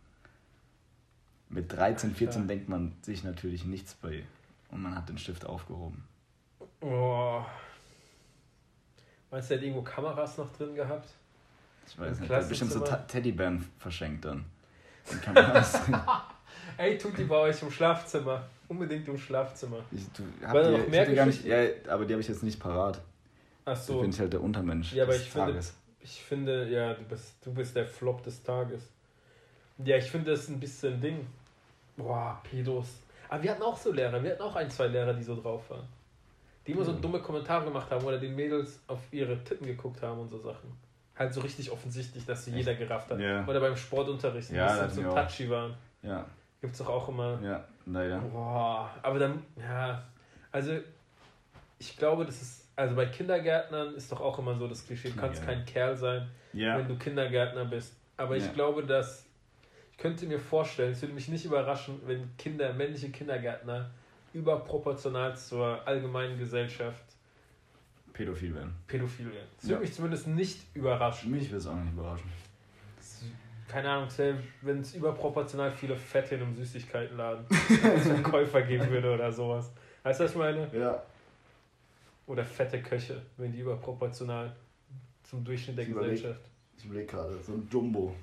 Mit 1.49 1.71
13, 1.73 2.15
14 2.15 2.41
Alter. 2.41 2.53
denkt 2.53 2.69
man 2.69 2.93
sich 3.01 3.23
natürlich 3.23 3.65
nichts 3.65 3.93
bei. 3.95 4.23
Und 4.69 4.81
man 4.81 4.95
hat 4.95 5.07
den 5.09 5.17
Stift 5.17 5.45
aufgehoben. 5.45 6.03
Oh. 6.81 7.41
Meinst 9.31 9.49
du, 9.49 9.53
der 9.53 9.57
hat 9.59 9.65
irgendwo 9.65 9.81
Kameras 9.81 10.37
noch 10.37 10.51
drin 10.55 10.75
gehabt? 10.75 11.09
Ich 11.87 11.97
weiß 11.97 12.15
Im 12.15 12.21
nicht, 12.21 12.29
der 12.31 12.41
hat 12.41 12.49
bestimmt 12.49 12.71
so 12.71 12.79
Teddybären 12.81 13.65
verschenkt 13.77 14.25
dann. 14.25 14.45
Ey, 16.77 16.97
tut 16.97 17.17
die 17.17 17.23
bei 17.23 17.37
euch 17.37 17.61
im 17.61 17.71
Schlafzimmer. 17.71 18.45
Unbedingt 18.69 19.07
im 19.07 19.17
Schlafzimmer. 19.17 19.77
ich, 19.91 20.05
du, 20.11 20.23
Weil 20.41 20.63
da 20.63 20.71
ihr, 20.71 20.77
noch 20.77 20.83
ich 20.85 20.91
mehr 20.91 21.01
hatte 21.01 21.15
gar 21.15 21.25
nicht, 21.25 21.45
ja, 21.45 21.57
aber 21.87 22.05
die 22.05 22.13
habe 22.13 22.21
ich 22.21 22.27
jetzt 22.27 22.43
nicht 22.43 22.59
parat. 22.59 22.97
Ach 23.63 23.73
Da 23.73 23.75
so. 23.75 24.01
bin 24.01 24.09
ich 24.09 24.19
halt 24.19 24.33
der 24.33 24.41
Untermensch 24.41 24.93
Ja, 24.93 25.03
aber 25.03 25.13
des 25.13 25.21
ich 25.23 25.29
finde- 25.29 25.47
Tages. 25.51 25.73
Ich 25.99 26.21
finde, 26.23 26.69
ja, 26.69 26.93
du 26.93 27.03
bist, 27.03 27.35
du 27.45 27.53
bist 27.53 27.75
der 27.75 27.85
Flop 27.85 28.23
des 28.23 28.41
Tages. 28.43 28.83
Ja, 29.83 29.97
ich 29.97 30.09
finde 30.09 30.31
das 30.31 30.41
ist 30.41 30.49
ein 30.49 30.59
bisschen 30.59 30.99
Ding. 31.01 31.25
Boah, 31.97 32.41
Pedos. 32.49 32.87
Aber 33.29 33.43
wir 33.43 33.51
hatten 33.51 33.61
auch 33.63 33.75
so 33.77 33.91
Lehrer, 33.91 34.21
wir 34.23 34.31
hatten 34.31 34.41
auch 34.41 34.55
ein, 34.55 34.69
zwei 34.71 34.87
Lehrer, 34.87 35.13
die 35.13 35.23
so 35.23 35.35
drauf 35.39 35.69
waren. 35.69 35.85
Die 36.65 36.71
immer 36.71 36.83
so 36.85 36.93
dumme 36.93 37.19
Kommentare 37.21 37.65
gemacht 37.65 37.89
haben 37.91 38.05
oder 38.05 38.17
den 38.19 38.35
Mädels 38.35 38.79
auf 38.87 38.99
ihre 39.11 39.41
Titten 39.43 39.65
geguckt 39.65 40.01
haben 40.01 40.19
und 40.19 40.29
so 40.29 40.37
Sachen. 40.39 40.71
Halt 41.17 41.33
so 41.33 41.41
richtig 41.41 41.71
offensichtlich, 41.71 42.25
dass 42.25 42.45
sie 42.45 42.51
jeder 42.51 42.75
gerafft 42.75 43.09
hat. 43.09 43.19
Ja. 43.19 43.45
Oder 43.47 43.59
beim 43.59 43.75
Sportunterricht, 43.75 44.51
Ja, 44.51 44.85
die 44.87 44.93
so 44.95 45.01
touchy 45.03 45.49
waren. 45.49 45.73
Ja, 46.03 46.25
Gibt's 46.61 46.77
doch 46.77 46.89
auch 46.89 47.09
immer. 47.09 47.39
ja, 47.43 47.65
leider. 47.93 48.19
Boah, 48.19 48.89
aber 49.01 49.19
dann, 49.19 49.43
ja, 49.55 50.03
also 50.51 50.73
ich 51.79 51.95
glaube, 51.97 52.25
das 52.25 52.41
ist, 52.41 52.67
also 52.75 52.95
bei 52.95 53.05
Kindergärtnern 53.05 53.95
ist 53.95 54.11
doch 54.11 54.21
auch 54.21 54.37
immer 54.39 54.55
so 54.55 54.67
das 54.67 54.85
Klischee, 54.85 55.09
du 55.09 55.15
kannst 55.19 55.43
kein 55.43 55.65
Kerl 55.65 55.95
sein, 55.95 56.27
Ja, 56.53 56.77
wenn 56.77 56.87
du 56.87 56.97
Kindergärtner 56.97 57.65
bist. 57.65 57.95
Aber 58.17 58.35
ich 58.35 58.45
Ja. 58.45 58.51
glaube, 58.53 58.83
dass, 58.83 59.25
ich 59.91 59.97
könnte 59.97 60.25
mir 60.25 60.39
vorstellen, 60.39 60.91
es 60.91 61.01
würde 61.01 61.13
mich 61.13 61.27
nicht 61.27 61.45
überraschen, 61.45 61.99
wenn 62.05 62.35
Kinder, 62.37 62.73
männliche 62.73 63.09
Kindergärtner 63.09 63.91
überproportional 64.33 65.35
zur 65.37 65.87
allgemeinen 65.87 66.37
Gesellschaft 66.37 67.03
pädophil 68.13 68.55
werden. 68.55 68.73
pädophil 68.87 69.31
werden. 69.31 69.47
Das 69.57 69.65
Ja. 69.65 69.69
würde 69.71 69.81
mich 69.85 69.93
zumindest 69.93 70.27
nicht 70.27 70.75
überraschen. 70.75 71.31
Mich 71.31 71.45
würde 71.45 71.57
es 71.57 71.67
auch 71.67 71.75
nicht 71.75 71.93
überraschen. 71.93 72.31
Keine 73.67 73.89
Ahnung, 73.89 74.07
wenn 74.61 74.79
es 74.79 74.95
überproportional 74.95 75.71
viele 75.71 75.95
Fette 75.95 76.35
in 76.35 76.41
einem 76.43 76.55
Süßigkeitenladen 76.55 77.45
als 77.83 78.23
Käufer 78.23 78.61
geben 78.61 78.89
würde 78.89 79.13
oder 79.13 79.31
sowas. 79.31 79.71
Weißt 80.03 80.19
du, 80.19 80.23
was 80.23 80.31
ich 80.31 80.37
meine? 80.37 80.69
Ja, 80.73 81.03
Oder 82.27 82.45
fette 82.45 82.81
Köche, 82.81 83.21
wenn 83.37 83.51
die 83.51 83.59
überproportional 83.59 84.55
zum 85.23 85.43
Durchschnitt 85.43 85.77
der 85.77 85.85
Ich 85.85 85.91
überleg- 85.93 86.11
Gesellschaft. 86.11 86.41
ich 86.77 86.85
überlege 86.85 87.07
gerade, 87.07 87.37
so 87.41 87.53
ein 87.53 87.67
Jumbo. 87.69 88.13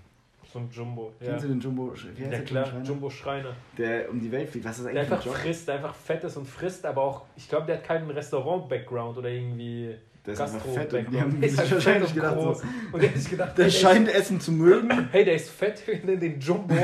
So 0.50 0.59
ein 0.61 0.70
Jumbo. 0.70 1.12
Ja, 1.20 1.30
Kennst 1.30 1.44
du 1.44 1.48
den 1.48 1.61
Jumbo? 1.61 1.92
Wie 1.94 1.98
heißt 2.09 2.18
ja 2.20 2.28
der 2.28 2.44
klar, 2.44 2.66
Schreiner? 2.66 2.85
Jumbo 2.85 3.11
Schreiner. 3.11 3.57
Der 3.76 4.09
um 4.11 4.20
die 4.20 4.30
Welt 4.33 4.48
fliegt. 4.48 4.64
Was 4.64 4.78
ist 4.78 4.85
Der 4.85 4.92
eigentlich 4.92 5.07
ein 5.09 5.12
einfach 5.12 5.26
Job? 5.26 5.35
frisst, 5.37 5.68
der 5.68 5.74
einfach 5.76 5.94
fett 5.94 6.24
ist 6.24 6.37
und 6.37 6.46
frisst, 6.46 6.87
aber 6.87 7.02
auch, 7.02 7.24
ich 7.37 7.48
glaube, 7.48 7.66
der 7.66 7.76
hat 7.76 7.85
keinen 7.85 8.11
Restaurant-Background 8.11 9.18
oder 9.18 9.28
irgendwie 9.28 9.94
Der 10.26 10.34
ist 10.34 10.40
einfach 10.40 10.64
fett 10.64 10.92
und 10.94 11.10
die 11.12 11.20
haben 11.20 11.40
Der 11.40 11.48
ist 11.48 11.58
sich 11.58 11.70
wahrscheinlich 11.70 12.08
und 12.10 12.14
gedacht, 12.14 12.40
so, 12.40 12.62
Und 12.92 13.02
der 13.02 13.10
gedacht, 13.10 13.58
der 13.58 13.64
hey, 13.64 13.72
scheint 13.72 14.08
Essen 14.08 14.40
zu 14.40 14.52
mögen. 14.52 14.90
ist, 14.90 14.98
hey, 15.12 15.24
der 15.24 15.34
ist 15.34 15.50
fett, 15.50 15.82
wir 15.87 16.04
nennen 16.04 16.20
den 16.20 16.40
Jumbo. 16.40 16.74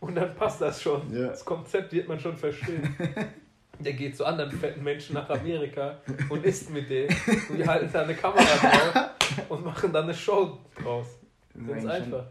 und 0.00 0.14
dann 0.14 0.34
passt 0.34 0.60
das 0.60 0.82
schon. 0.82 1.02
Ja. 1.14 1.28
Das 1.28 1.44
Konzept 1.44 1.92
wird 1.92 2.08
man 2.08 2.20
schon 2.20 2.36
verstehen. 2.36 2.94
Der 3.78 3.94
geht 3.94 4.14
zu 4.14 4.26
anderen 4.26 4.52
fetten 4.52 4.84
Menschen 4.84 5.14
nach 5.14 5.30
Amerika 5.30 5.98
und 6.28 6.44
isst 6.44 6.68
mit 6.68 6.90
denen. 6.90 7.16
Und 7.48 7.56
die 7.56 7.66
halten 7.66 7.88
da 7.90 8.02
eine 8.02 8.14
Kamera 8.14 8.42
drauf 8.42 9.10
und 9.48 9.64
machen 9.64 9.90
dann 9.90 10.04
eine 10.04 10.14
Show 10.14 10.58
draus. 10.82 11.06
Ist 11.54 11.66
Ganz 11.66 11.86
einfach. 11.86 12.26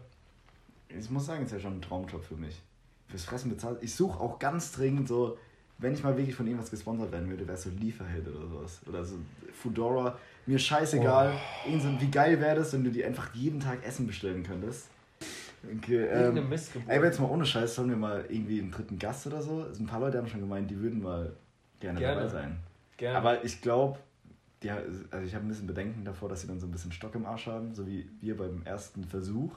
Schon, 0.88 0.98
ich 0.98 1.10
muss 1.10 1.26
sagen, 1.26 1.42
es 1.42 1.48
ist 1.48 1.54
ja 1.54 1.60
schon 1.60 1.78
ein 1.78 1.82
Traumjob 1.82 2.24
für 2.24 2.36
mich. 2.36 2.60
Fürs 3.08 3.24
Fressen 3.24 3.50
bezahlt. 3.50 3.78
Ich 3.82 3.94
suche 3.94 4.20
auch 4.20 4.38
ganz 4.38 4.70
dringend 4.72 5.08
so, 5.08 5.36
wenn 5.80 5.94
ich 5.94 6.02
mal 6.02 6.16
wirklich 6.16 6.34
von 6.34 6.46
irgendwas 6.46 6.70
gesponsert 6.70 7.10
werden 7.10 7.28
würde, 7.28 7.46
wäre 7.46 7.56
es 7.56 7.62
so 7.62 7.70
Lieferheld 7.70 8.28
oder 8.28 8.46
sowas. 8.46 8.80
Oder 8.86 9.04
so 9.04 9.16
Foodora. 9.52 10.18
Mir 10.46 10.58
scheißegal. 10.58 11.32
Oh. 11.34 11.68
Irgend 11.68 11.82
so, 11.82 12.00
wie 12.00 12.10
geil 12.10 12.40
wäre 12.40 12.56
das, 12.56 12.72
wenn 12.72 12.84
du 12.84 12.90
dir 12.90 13.06
einfach 13.06 13.34
jeden 13.34 13.60
Tag 13.60 13.84
Essen 13.84 14.06
bestellen 14.06 14.42
könntest. 14.42 14.88
Okay, 15.64 16.06
Irgendeine 16.06 16.40
ähm, 16.40 16.52
ey, 16.86 16.96
aber 16.96 17.06
jetzt 17.06 17.20
mal 17.20 17.28
ohne 17.28 17.44
Scheiß, 17.44 17.74
sollen 17.74 17.90
wir 17.90 17.96
mal 17.96 18.24
irgendwie 18.28 18.60
einen 18.60 18.70
dritten 18.70 18.98
Gast 18.98 19.26
oder 19.26 19.42
so? 19.42 19.62
Also 19.62 19.82
ein 19.82 19.86
paar 19.86 20.00
Leute 20.00 20.16
haben 20.16 20.26
schon 20.26 20.40
gemeint, 20.40 20.70
die 20.70 20.78
würden 20.78 21.02
mal 21.02 21.32
gerne, 21.80 21.98
Gerne. 21.98 22.16
dabei 22.16 22.28
sein. 22.28 22.56
Gerne. 22.96 23.18
Aber 23.18 23.44
ich 23.44 23.60
glaube, 23.60 23.98
also 24.62 25.24
ich 25.24 25.34
habe 25.34 25.44
ein 25.44 25.48
bisschen 25.48 25.66
Bedenken 25.66 26.04
davor, 26.04 26.28
dass 26.28 26.40
sie 26.40 26.46
dann 26.46 26.60
so 26.60 26.66
ein 26.66 26.70
bisschen 26.70 26.92
Stock 26.92 27.14
im 27.14 27.26
Arsch 27.26 27.46
haben, 27.46 27.74
so 27.74 27.86
wie 27.86 28.08
wir 28.20 28.36
beim 28.36 28.62
ersten 28.64 29.04
Versuch. 29.04 29.52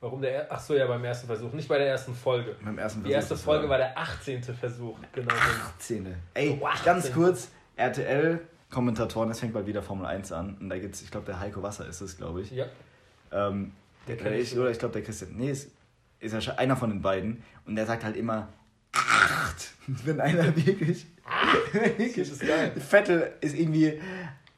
Warum 0.00 0.20
der. 0.20 0.32
Er 0.32 0.46
Ach 0.52 0.60
so, 0.60 0.74
ja, 0.74 0.86
beim 0.86 1.04
ersten 1.04 1.26
Versuch. 1.26 1.52
Nicht 1.52 1.68
bei 1.68 1.78
der 1.78 1.88
ersten 1.88 2.14
Folge. 2.14 2.54
Beim 2.62 2.78
ersten 2.78 3.02
Die 3.02 3.10
erste 3.10 3.36
Folge 3.36 3.68
war 3.68 3.78
der 3.78 3.96
18. 3.98 4.42
Versuch. 4.42 4.98
Genau. 5.12 5.34
so. 5.34 5.40
18. 5.78 6.14
Ey, 6.34 6.58
Oh, 6.60 6.66
18. 6.66 6.84
ganz 6.84 7.12
kurz, 7.12 7.48
RTL-Kommentatoren, 7.76 9.30
es 9.30 9.40
fängt 9.40 9.52
bald 9.54 9.66
wieder 9.66 9.82
Formel 9.82 10.06
1 10.06 10.32
an. 10.32 10.56
Und 10.60 10.68
da 10.68 10.78
gibt's, 10.78 11.02
ich 11.02 11.10
glaube, 11.10 11.26
der 11.26 11.40
Heiko 11.40 11.62
Wasser 11.62 11.86
ist 11.86 12.00
es, 12.00 12.16
glaube 12.16 12.42
ich. 12.42 12.50
Ja. 12.50 12.66
Ähm, 13.32 13.72
Der 14.06 14.16
oder 14.16 14.24
kenn 14.24 14.34
ich, 14.34 14.56
oder 14.58 14.70
ich 14.70 14.78
glaube, 14.78 14.92
der 14.92 15.02
Christian. 15.02 15.32
Nee, 15.36 15.50
ist, 15.50 15.70
ist 16.20 16.32
ja 16.32 16.40
schon 16.40 16.58
einer 16.58 16.76
von 16.76 16.90
den 16.90 17.00
beiden. 17.02 17.42
Und 17.66 17.76
der 17.76 17.86
sagt 17.86 18.04
halt 18.04 18.16
immer, 18.16 18.48
acht. 18.92 19.72
Wenn 19.86 20.20
einer 20.20 20.54
wirklich. 20.66 21.06
Das 22.16 22.28
ist 22.28 22.40
geil. 22.46 22.72
Vettel 22.76 23.32
ist 23.40 23.54
irgendwie 23.56 24.00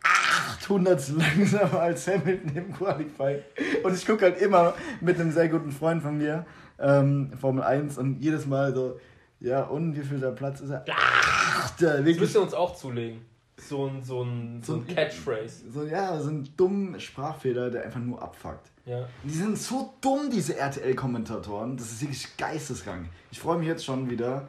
800 0.02 1.08
langsamer 1.10 1.80
als 1.80 2.06
Hamilton 2.06 2.56
im 2.56 2.72
Qualifying. 2.74 3.42
Und 3.84 3.94
ich 3.94 4.06
gucke 4.06 4.24
halt 4.24 4.40
immer 4.40 4.74
mit 5.00 5.18
einem 5.20 5.30
sehr 5.32 5.48
guten 5.48 5.70
Freund 5.72 6.02
von 6.02 6.18
mir 6.18 6.46
ähm, 6.78 7.32
Formel 7.40 7.62
1 7.62 7.98
und 7.98 8.20
jedes 8.20 8.46
Mal 8.46 8.74
so, 8.74 8.98
ja, 9.40 9.62
und 9.62 9.96
wie 9.96 10.02
viel 10.02 10.18
der 10.18 10.30
Platz 10.30 10.60
ist 10.60 10.70
er? 10.70 10.84
Achter, 10.88 11.86
Das 11.96 12.04
wirklich. 12.04 12.20
müsst 12.20 12.34
ihr 12.36 12.42
uns 12.42 12.54
auch 12.54 12.74
zulegen. 12.76 13.20
So 13.56 13.86
ein, 13.86 14.02
so 14.04 14.22
ein, 14.22 14.62
so 14.62 14.76
ein 14.76 14.86
Catchphrase. 14.86 15.70
So, 15.72 15.84
ja, 15.84 16.18
so 16.20 16.30
ein 16.30 16.48
dummer 16.56 17.00
Sprachfehler, 17.00 17.70
der 17.70 17.84
einfach 17.84 18.00
nur 18.00 18.22
abfuckt. 18.22 18.70
Ja. 18.86 19.08
Die 19.24 19.34
sind 19.34 19.58
so 19.58 19.94
dumm, 20.00 20.30
diese 20.32 20.56
RTL-Kommentatoren. 20.56 21.76
Das 21.76 21.90
ist 21.90 22.00
wirklich 22.00 22.36
geisteskrank. 22.36 23.06
Ich 23.30 23.40
freue 23.40 23.58
mich 23.58 23.66
jetzt 23.66 23.84
schon 23.84 24.08
wieder 24.10 24.48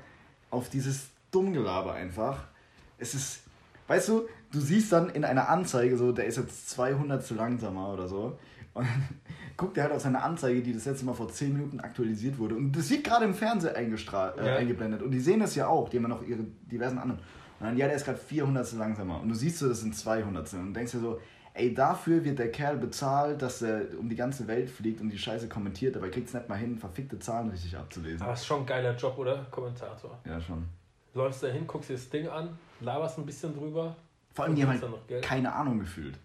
auf 0.52 0.70
dieses 0.70 1.08
Dummgelaber 1.32 1.94
einfach. 1.94 2.46
Es 3.00 3.14
ist, 3.16 3.42
weißt 3.88 4.10
du, 4.10 4.28
du 4.52 4.60
siehst 4.60 4.92
dann 4.92 5.10
in 5.10 5.26
einer 5.26 5.50
Anzeige 5.50 5.98
so, 5.98 6.12
der 6.12 6.26
ist 6.26 6.38
jetzt 6.38 6.70
200 6.70 7.26
zu 7.26 7.34
langsamer 7.34 7.92
oder 7.92 8.08
so. 8.08 8.38
Und 9.50 9.58
guckt 9.58 9.78
er 9.78 9.84
halt 9.86 9.94
auf 9.94 10.02
seine 10.02 10.22
Anzeige, 10.24 10.62
die 10.62 10.74
das 10.74 10.86
letzte 10.86 11.06
Mal 11.06 11.14
vor 11.14 11.28
10 11.30 11.54
Minuten 11.54 11.80
aktualisiert 11.82 12.38
wurde. 12.38 12.56
Und 12.56 12.72
das 12.72 12.90
wird 12.90 13.04
gerade 13.04 13.26
im 13.26 13.34
Fernsehen 13.34 13.76
eingestra- 13.76 14.38
äh, 14.40 14.46
Ja. 14.48 14.56
eingeblendet. 14.56 15.02
Und 15.02 15.12
die 15.12 15.20
sehen 15.20 15.40
das 15.42 15.56
ja 15.56 15.68
auch. 15.68 15.90
Die 15.90 15.98
haben 15.98 16.04
ja 16.04 16.10
noch 16.10 16.24
ihre 16.26 16.44
diversen 16.72 16.98
anderen. 16.98 17.20
Und 17.60 17.66
dann, 17.66 17.78
ja, 17.78 17.88
der 17.88 17.96
ist 17.98 18.06
gerade 18.06 18.18
400 18.18 18.66
zu 18.66 18.78
langsamer. 18.78 19.20
Und 19.22 19.28
du 19.30 19.36
siehst 19.36 19.58
so, 19.60 19.68
das 19.68 19.82
sind 19.82 19.94
200 19.96 20.54
und 20.54 20.74
denkst 20.74 20.94
dir 20.94 21.00
so, 21.00 21.20
ey, 21.56 21.74
dafür 21.74 22.24
wird 22.24 22.40
der 22.40 22.52
Kerl 22.52 22.78
bezahlt, 22.78 23.42
dass 23.42 23.62
er 23.62 23.82
um 24.00 24.08
die 24.08 24.16
ganze 24.16 24.48
Welt 24.48 24.70
fliegt 24.70 25.02
und 25.02 25.10
die 25.10 25.18
Scheiße 25.18 25.50
kommentiert, 25.50 25.98
aber 25.98 26.06
er 26.06 26.12
kriegt 26.12 26.30
es 26.30 26.34
nicht 26.34 26.48
mal 26.48 26.56
hin, 26.56 26.78
verfickte 26.78 27.20
Zahlen 27.20 27.50
richtig 27.50 27.76
abzulesen. 27.76 28.22
Aber 28.22 28.32
ist 28.34 28.46
schon 28.46 28.62
ein 28.62 28.66
geiler 28.66 28.96
Job, 28.96 29.18
oder? 29.18 29.46
Kommentator. 29.52 30.18
Ja, 30.26 30.40
schon. 30.40 30.64
Läufst 31.14 31.44
da 31.44 31.48
hin, 31.48 31.66
guckst 31.68 31.90
dir 31.90 31.94
das 31.96 32.10
Ding 32.10 32.30
an, 32.30 32.50
laberst 32.80 33.18
ein 33.18 33.26
bisschen 33.26 33.54
drüber. 33.54 33.94
Vor 34.34 34.46
allem, 34.46 34.56
die 34.56 34.64
haben 34.66 34.80
halt 34.80 35.22
keine 35.22 35.52
Ahnung 35.54 35.80
gefühlt. 35.80 36.18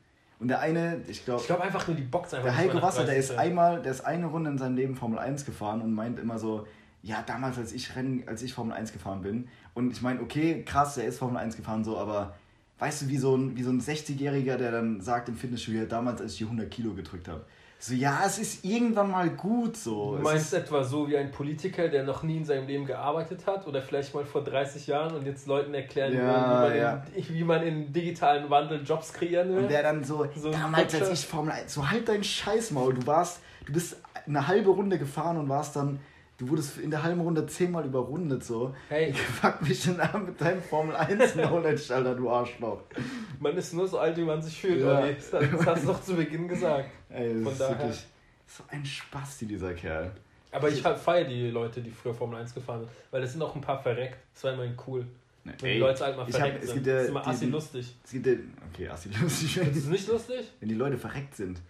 Und 0.45 0.49
der 0.49 0.61
eine, 0.61 1.01
ich 1.09 1.25
glaube, 1.25 1.41
Ich 1.41 1.47
glaube 1.47 1.63
einfach 1.63 1.89
nur 1.89 1.97
die 1.97 2.03
Box 2.03 2.35
einfach. 2.35 2.51
der 2.51 2.59
Heiko 2.59 2.83
Wasser, 2.83 3.07
der 3.07 3.15
30 3.15 3.31
ist 3.31 3.39
einmal, 3.39 3.81
der 3.81 3.93
ist 3.93 4.03
eine 4.03 4.27
Runde 4.27 4.51
in 4.51 4.59
seinem 4.59 4.77
Leben 4.77 4.95
Formel 4.95 5.19
1 5.19 5.47
gefahren 5.47 5.81
und 5.81 5.95
meint 5.95 6.19
immer 6.19 6.39
so, 6.39 6.67
ja, 7.03 7.25
damals, 7.27 7.57
als 7.57 7.73
ich 7.73 7.97
Rennen, 7.97 8.25
als 8.27 8.43
ich 8.43 8.53
Formel 8.53 8.75
1 8.77 8.93
gefahren 8.93 9.23
bin. 9.23 9.49
Und 9.73 9.91
ich 9.91 10.03
meine, 10.03 10.21
okay, 10.21 10.63
krass, 10.63 10.97
der 10.97 11.07
ist 11.07 11.17
Formel 11.17 11.39
1 11.39 11.57
gefahren, 11.57 11.83
so, 11.83 11.97
aber 11.97 12.35
weißt 12.79 13.01
du, 13.01 13.09
wie 13.09 13.17
so 13.17 13.35
ein, 13.35 13.57
wie 13.57 13.63
so 13.63 13.71
ein 13.71 13.81
60-Jähriger, 13.81 14.59
der 14.59 14.71
dann 14.71 15.01
sagt 15.01 15.31
im 15.31 15.35
Fitnessstudio, 15.35 15.87
damals, 15.87 16.21
als 16.21 16.33
ich 16.33 16.39
die 16.41 16.45
100 16.45 16.71
Kilo 16.71 16.93
gedrückt 16.93 17.27
habe. 17.27 17.47
So, 17.87 17.93
ja, 17.93 18.23
es 18.25 18.39
ist 18.39 18.65
irgendwann 18.65 19.11
mal 19.11 19.29
gut 19.29 19.77
so. 19.77 20.17
Du 20.17 20.23
meinst 20.23 20.55
etwa 20.55 20.83
so 20.83 21.07
wie 21.07 21.19
ein 21.19 21.31
Politiker, 21.31 21.89
der 21.89 22.03
noch 22.03 22.23
nie 22.23 22.39
in 22.39 22.45
seinem 22.47 22.67
Leben 22.67 22.87
gearbeitet 22.87 23.47
hat 23.47 23.67
oder 23.67 23.83
vielleicht 23.83 24.15
mal 24.15 24.25
vor 24.25 24.43
30 24.43 24.87
Jahren 24.87 25.15
und 25.15 25.27
jetzt 25.27 25.47
Leuten 25.47 25.75
erklären 25.75 26.15
Ja, 26.15 26.23
will, 26.23 26.25
wie 26.25 26.71
man, 26.71 26.77
ja. 26.79 27.03
in, 27.15 27.29
wie 27.29 27.45
man 27.45 27.63
in 27.63 27.93
digitalen 27.93 28.49
Wandel 28.49 28.83
Jobs 28.85 29.13
kreieren 29.13 29.51
will? 29.51 29.65
und 29.65 29.71
der 29.71 29.83
dann 29.83 30.03
so, 30.03 30.27
So 30.35 30.51
damals, 30.51 30.95
als 30.95 31.11
ich 31.11 31.27
Formel 31.27 31.53
1, 31.53 31.75
so 31.75 31.91
halt 31.91 32.09
dein 32.09 32.25
Scheißmaul, 32.25 32.95
du 32.95 33.07
warst, 33.07 33.41
du 33.67 33.75
bist 33.75 33.99
eine 34.27 34.49
halbe 34.49 34.71
Runde 34.71 34.99
gefahren 34.99 35.37
und 35.37 35.51
warst 35.51 35.77
dann, 35.77 36.01
du 36.45 36.51
wurdest 36.51 36.79
in 36.79 36.91
der 36.91 37.03
halben 37.03 37.21
Runde 37.21 37.47
zehnmal 37.47 37.85
überrundet 37.85 38.45
so. 38.45 38.75
Hey, 38.89 39.13
Fuck 39.41 39.63
mich 39.63 39.83
denn 39.85 40.01
an 40.01 40.27
mit 40.27 40.41
deinem 40.41 40.63
Formel 40.63 40.95
1 40.97 41.33
Knowledge, 41.35 41.95
Alter, 41.95 42.15
du 42.15 42.29
Arschloch. 42.31 42.83
man 43.41 43.57
ist 43.57 43.73
nur 43.75 43.87
so 43.89 43.99
alt, 43.99 44.17
wie 44.17 44.23
man 44.25 44.41
sich 44.43 44.61
fühlt, 44.61 44.81
Ja. 44.81 45.01
Olli. 45.01 45.15
Das 45.15 45.31
das 45.31 45.43
hast 45.67 45.83
du 45.83 45.87
doch 45.89 46.03
zu 46.03 46.15
Beginn 46.15 46.49
gesagt. 46.49 46.91
Ey, 47.09 47.35
das 47.35 47.43
Von 47.43 47.53
ist 47.53 47.61
daher. 47.61 47.79
wirklich 47.79 48.07
so 48.47 48.65
ein 48.69 48.85
Spasti, 48.85 49.47
dieser 49.47 49.73
Kerl. 49.75 50.11
Aber 50.53 50.69
ich 50.69 50.83
feiere 50.83 51.25
die 51.25 51.51
Leute, 51.51 51.81
die 51.81 51.91
früher 51.91 52.15
Formel 52.15 52.39
1 52.39 52.55
gefahren 52.55 52.81
sind, 52.81 52.91
weil 53.11 53.23
es 53.23 53.33
sind 53.33 53.43
auch 53.43 53.55
ein 53.55 53.61
paar 53.61 53.83
verreckt. 53.83 54.19
Das 54.35 54.45
war 54.45 54.53
immerhin 54.53 54.77
cool. 54.87 55.05
Nee, 55.43 55.53
Wenn 55.61 55.73
die 55.75 55.79
Leute 55.79 56.05
halt 56.05 56.17
mal 56.17 56.25
verreckt 56.27 56.63
hab, 56.63 56.69
sind. 56.69 56.87
Ja, 56.87 56.95
das 56.95 57.03
ist 57.05 57.09
immer 57.11 57.27
assi 57.27 57.47
lustig. 57.47 57.95
Es 58.05 58.11
gibt 58.13 58.27
ja, 58.27 58.33
okay, 58.73 58.89
assi 58.89 59.09
lustig. 59.21 59.61
Das 59.67 59.77
ist 59.77 59.89
nicht 59.89 60.09
lustig? 60.09 60.51
Wenn 60.61 60.69
die 60.69 60.75
Leute 60.75 60.97
verreckt 60.97 61.35
sind. 61.37 61.61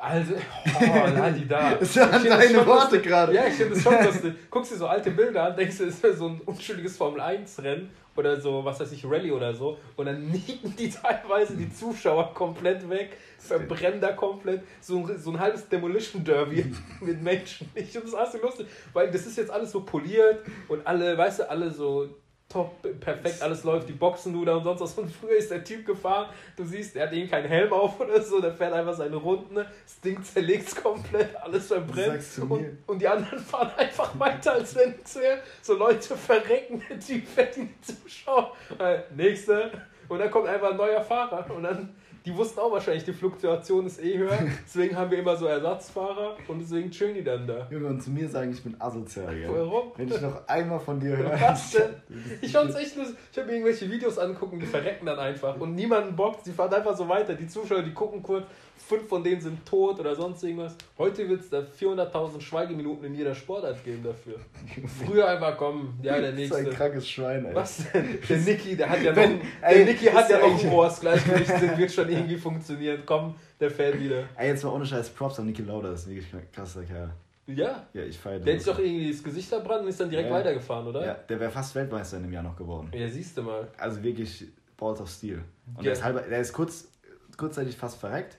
Also, 0.00 0.34
oh, 0.34 0.80
Ladi 1.14 1.46
da. 1.48 1.74
Das 1.74 1.96
waren 1.96 2.24
deine 2.24 2.64
Worte 2.64 3.02
gerade. 3.02 3.34
Ja, 3.34 3.48
ich 3.48 3.54
finde 3.54 3.74
das 3.74 3.82
schon 3.82 4.04
lustig. 4.04 4.34
Guckst 4.48 4.70
dir 4.70 4.76
so 4.76 4.86
alte 4.86 5.10
Bilder 5.10 5.44
an, 5.44 5.56
denkst 5.56 5.78
du, 5.78 5.84
es 5.86 5.98
ist 5.98 6.18
so 6.18 6.28
ein 6.28 6.40
unschuldiges 6.46 6.96
Formel-1-Rennen 6.96 7.90
oder 8.14 8.40
so, 8.40 8.64
was 8.64 8.78
weiß 8.78 8.92
ich, 8.92 9.04
Rallye 9.04 9.32
oder 9.32 9.52
so. 9.52 9.76
Und 9.96 10.06
dann 10.06 10.28
nieten 10.28 10.74
die 10.76 10.88
teilweise 10.88 11.56
die 11.56 11.72
Zuschauer 11.72 12.32
komplett 12.32 12.88
weg, 12.88 13.16
verbrennen 13.38 14.00
da 14.00 14.12
komplett. 14.12 14.62
So 14.80 14.98
ein, 14.98 15.18
so 15.18 15.32
ein 15.32 15.40
halbes 15.40 15.68
Demolition 15.68 16.22
Derby 16.22 16.72
mit 17.00 17.20
Menschen. 17.20 17.68
Ich 17.74 17.90
finde 17.90 18.06
das 18.06 18.14
alles 18.14 18.40
lustig, 18.40 18.68
weil 18.92 19.10
das 19.10 19.26
ist 19.26 19.36
jetzt 19.36 19.50
alles 19.50 19.72
so 19.72 19.80
poliert 19.80 20.44
und 20.68 20.86
alle, 20.86 21.18
weißt 21.18 21.40
du, 21.40 21.50
alle 21.50 21.70
so 21.72 22.08
top, 22.48 23.00
perfekt, 23.00 23.42
alles 23.42 23.62
läuft, 23.64 23.88
die 23.88 23.92
Boxen 23.92 24.32
du 24.32 24.44
da 24.44 24.56
und 24.56 24.64
sonst 24.64 24.80
was. 24.80 24.94
Und 24.94 25.12
früher 25.12 25.36
ist 25.36 25.50
der 25.50 25.62
Typ 25.62 25.84
gefahren, 25.84 26.28
du 26.56 26.64
siehst, 26.64 26.96
er 26.96 27.06
hat 27.06 27.12
eben 27.12 27.30
keinen 27.30 27.46
Helm 27.46 27.72
auf 27.72 28.00
oder 28.00 28.22
so, 28.22 28.40
der 28.40 28.54
fährt 28.54 28.72
einfach 28.72 28.94
seine 28.94 29.16
Runden, 29.16 29.54
das 29.54 30.00
Ding 30.02 30.22
zerlegt 30.22 30.74
komplett, 30.82 31.36
alles 31.36 31.66
verbrennt. 31.66 32.24
Und, 32.48 32.78
und, 32.86 33.02
die 33.02 33.08
anderen 33.08 33.38
fahren 33.44 33.70
einfach 33.76 34.18
weiter, 34.18 34.54
als 34.54 34.74
wenn 34.74 34.94
es 35.04 35.16
wäre. 35.16 35.40
So 35.60 35.74
Leute 35.74 36.16
verrecken, 36.16 36.82
der 36.88 36.98
Typ 36.98 37.28
fährt 37.28 37.56
in 37.58 37.68
die 37.68 37.80
Zuschauer. 37.94 38.54
Äh, 38.78 39.00
nächste. 39.14 39.70
Und 40.08 40.18
dann 40.18 40.30
kommt 40.30 40.48
einfach 40.48 40.70
ein 40.70 40.76
neuer 40.76 41.02
Fahrer 41.02 41.54
und 41.54 41.64
dann 41.64 41.94
die 42.28 42.36
wussten 42.36 42.60
auch 42.60 42.70
wahrscheinlich, 42.70 43.04
die 43.04 43.14
Fluktuation 43.14 43.86
ist 43.86 44.02
eh 44.02 44.18
höher. 44.18 44.38
Deswegen 44.66 44.94
haben 44.94 45.10
wir 45.10 45.18
immer 45.18 45.34
so 45.34 45.46
Ersatzfahrer 45.46 46.36
und 46.46 46.60
deswegen 46.60 46.90
chillen 46.90 47.14
die 47.14 47.24
dann 47.24 47.46
da. 47.46 47.66
Junge, 47.70 47.86
und 47.86 48.02
zu 48.02 48.10
mir 48.10 48.28
sagen, 48.28 48.52
ich 48.52 48.62
bin 48.62 48.76
asozial. 48.78 49.34
Gell? 49.34 49.48
Warum? 49.50 49.92
Wenn 49.96 50.08
ich 50.08 50.20
noch 50.20 50.46
einmal 50.46 50.78
von 50.78 51.00
dir 51.00 51.16
höre. 51.16 51.40
Was 51.40 51.70
denn? 51.70 51.94
Ich 52.42 52.52
fand's 52.52 52.76
echt 52.76 52.96
lustig. 52.96 53.16
Ich 53.32 53.38
habe 53.38 53.50
irgendwelche 53.50 53.90
Videos 53.90 54.18
angucken, 54.18 54.60
die 54.60 54.66
verrecken 54.66 55.06
dann 55.06 55.18
einfach. 55.18 55.58
Und 55.58 55.74
niemanden 55.74 56.14
bockt, 56.14 56.44
sie 56.44 56.52
fahren 56.52 56.72
einfach 56.74 56.96
so 56.96 57.08
weiter. 57.08 57.34
Die 57.34 57.46
Zuschauer, 57.46 57.82
die 57.82 57.94
gucken 57.94 58.22
kurz, 58.22 58.46
fünf 58.78 59.08
von 59.08 59.22
denen 59.22 59.40
sind 59.40 59.64
tot 59.66 59.98
oder 60.00 60.14
sonst 60.14 60.42
irgendwas. 60.42 60.76
Heute 60.96 61.28
wird 61.28 61.40
es 61.40 61.50
da 61.50 61.60
400.000 61.60 62.40
Schweigeminuten 62.40 63.04
in 63.04 63.14
jeder 63.14 63.34
Sportart 63.34 63.84
geben 63.84 64.02
dafür. 64.02 64.36
Früher 65.06 65.28
einfach 65.28 65.56
kommen, 65.56 65.98
ja, 66.02 66.20
der 66.20 66.32
nächste. 66.34 66.56
Das 66.56 66.62
ist 66.62 66.70
ein 66.70 66.74
krankes 66.74 67.08
Schwein, 67.08 67.44
ey. 67.44 67.54
Was 67.54 67.90
denn? 67.92 68.18
Der 68.28 68.38
Niki, 68.38 68.76
der 68.76 68.88
hat 68.88 69.02
ja 69.02 69.10
noch, 69.10 69.16
Wenn, 69.16 69.40
der 69.62 69.84
Niki 69.84 70.06
hat 70.06 70.30
ja 70.30 70.38
noch 70.38 70.62
ein 70.62 70.68
Rohrs 70.68 71.00
Gleichgewicht, 71.00 71.78
wird 71.78 71.92
schon 71.92 72.08
irgendwie 72.08 72.36
funktionieren. 72.36 73.02
Komm, 73.04 73.34
der 73.60 73.70
fährt 73.70 74.00
wieder. 74.00 74.24
Ey, 74.36 74.48
jetzt 74.48 74.64
mal 74.64 74.70
ohne 74.70 74.86
Scheiß 74.86 75.10
Props 75.10 75.38
an 75.38 75.46
Niki 75.46 75.62
Lauda, 75.62 75.90
das 75.90 76.02
ist 76.02 76.08
wirklich 76.08 76.32
ein 76.34 76.50
krasser 76.52 76.84
Kerl. 76.84 77.12
Ja? 77.48 77.86
Ja, 77.94 78.02
ich 78.02 78.18
feiere 78.18 78.40
Der 78.40 78.54
hat 78.54 78.60
sich 78.60 78.70
doch 78.70 78.78
irgendwie 78.78 79.10
das 79.10 79.22
Gesicht 79.22 79.48
verbrannt 79.48 79.82
und 79.82 79.88
ist 79.88 79.98
dann 79.98 80.10
direkt 80.10 80.28
ja. 80.28 80.34
weitergefahren, 80.34 80.86
oder? 80.86 81.04
Ja, 81.04 81.14
der 81.14 81.40
wäre 81.40 81.50
fast 81.50 81.74
Weltmeister 81.74 82.18
in 82.18 82.24
dem 82.24 82.32
Jahr 82.32 82.42
noch 82.42 82.56
geworden. 82.56 82.90
Ja, 82.92 83.08
siehst 83.08 83.38
du 83.38 83.42
mal. 83.42 83.68
Also 83.78 84.02
wirklich 84.02 84.44
Balls 84.76 85.00
of 85.00 85.08
Steel. 85.08 85.42
Und 85.66 85.76
ja. 85.76 85.82
der 85.84 85.92
ist, 85.92 86.04
halber, 86.04 86.20
der 86.20 86.40
ist 86.40 86.52
kurz, 86.52 86.88
kurzzeitig 87.36 87.76
fast 87.76 87.98
verreckt. 87.98 88.36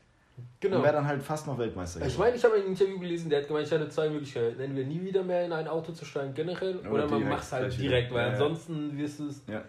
Genau. 0.59 0.77
Und 0.77 0.83
wäre 0.83 0.93
dann 0.93 1.07
halt 1.07 1.21
fast 1.23 1.47
noch 1.47 1.57
Weltmeister. 1.57 2.05
Ich 2.05 2.17
meine, 2.17 2.35
ich 2.35 2.43
habe 2.43 2.55
ein 2.55 2.65
Interview 2.65 2.99
gelesen, 2.99 3.29
der 3.29 3.41
hat 3.41 3.47
gemeint, 3.47 3.67
ich 3.67 3.73
hatte 3.73 3.89
zwei 3.89 4.09
Möglichkeiten. 4.09 4.59
Entweder 4.59 4.87
nie 4.87 5.01
wieder 5.01 5.23
mehr 5.23 5.45
in 5.45 5.53
ein 5.53 5.67
Auto 5.67 5.91
zu 5.91 6.05
steigen, 6.05 6.33
generell, 6.33 6.77
oder, 6.79 6.91
oder 6.91 7.07
man 7.07 7.29
macht 7.29 7.43
es 7.43 7.51
halt 7.51 7.79
direkt, 7.79 8.13
weil 8.13 8.27
ja, 8.27 8.33
ansonsten 8.33 8.97
wirst 8.97 9.19
du 9.19 9.27
es. 9.27 9.41
Ja. 9.47 9.63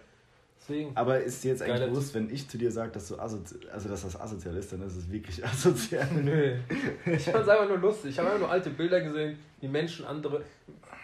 Deswegen. 0.61 0.93
Aber 0.95 1.21
ist 1.21 1.43
dir 1.43 1.49
jetzt 1.49 1.63
eigentlich 1.63 1.89
bewusst, 1.89 2.15
wenn 2.15 2.31
ich 2.31 2.49
zu 2.49 2.59
dir 2.59 2.71
sage, 2.71 2.93
dass 2.93 3.09
du 3.09 3.17
also 3.17 3.39
dass 3.73 4.03
das 4.03 4.21
asozial 4.21 4.57
ist, 4.57 4.73
dann 4.73 4.83
ist 4.83 4.97
es 4.97 5.11
wirklich 5.11 5.45
asozial. 5.45 6.07
Nö. 6.13 6.57
Ich 7.07 7.25
fand 7.25 7.43
es 7.43 7.49
einfach 7.49 7.69
nur 7.69 7.79
lustig. 7.79 8.11
Ich 8.11 8.19
habe 8.19 8.29
einfach 8.29 8.41
nur 8.41 8.51
alte 8.51 8.71
Bilder 8.71 9.01
gesehen, 9.01 9.39
wie 9.61 9.69
Menschen 9.69 10.05
andere. 10.05 10.43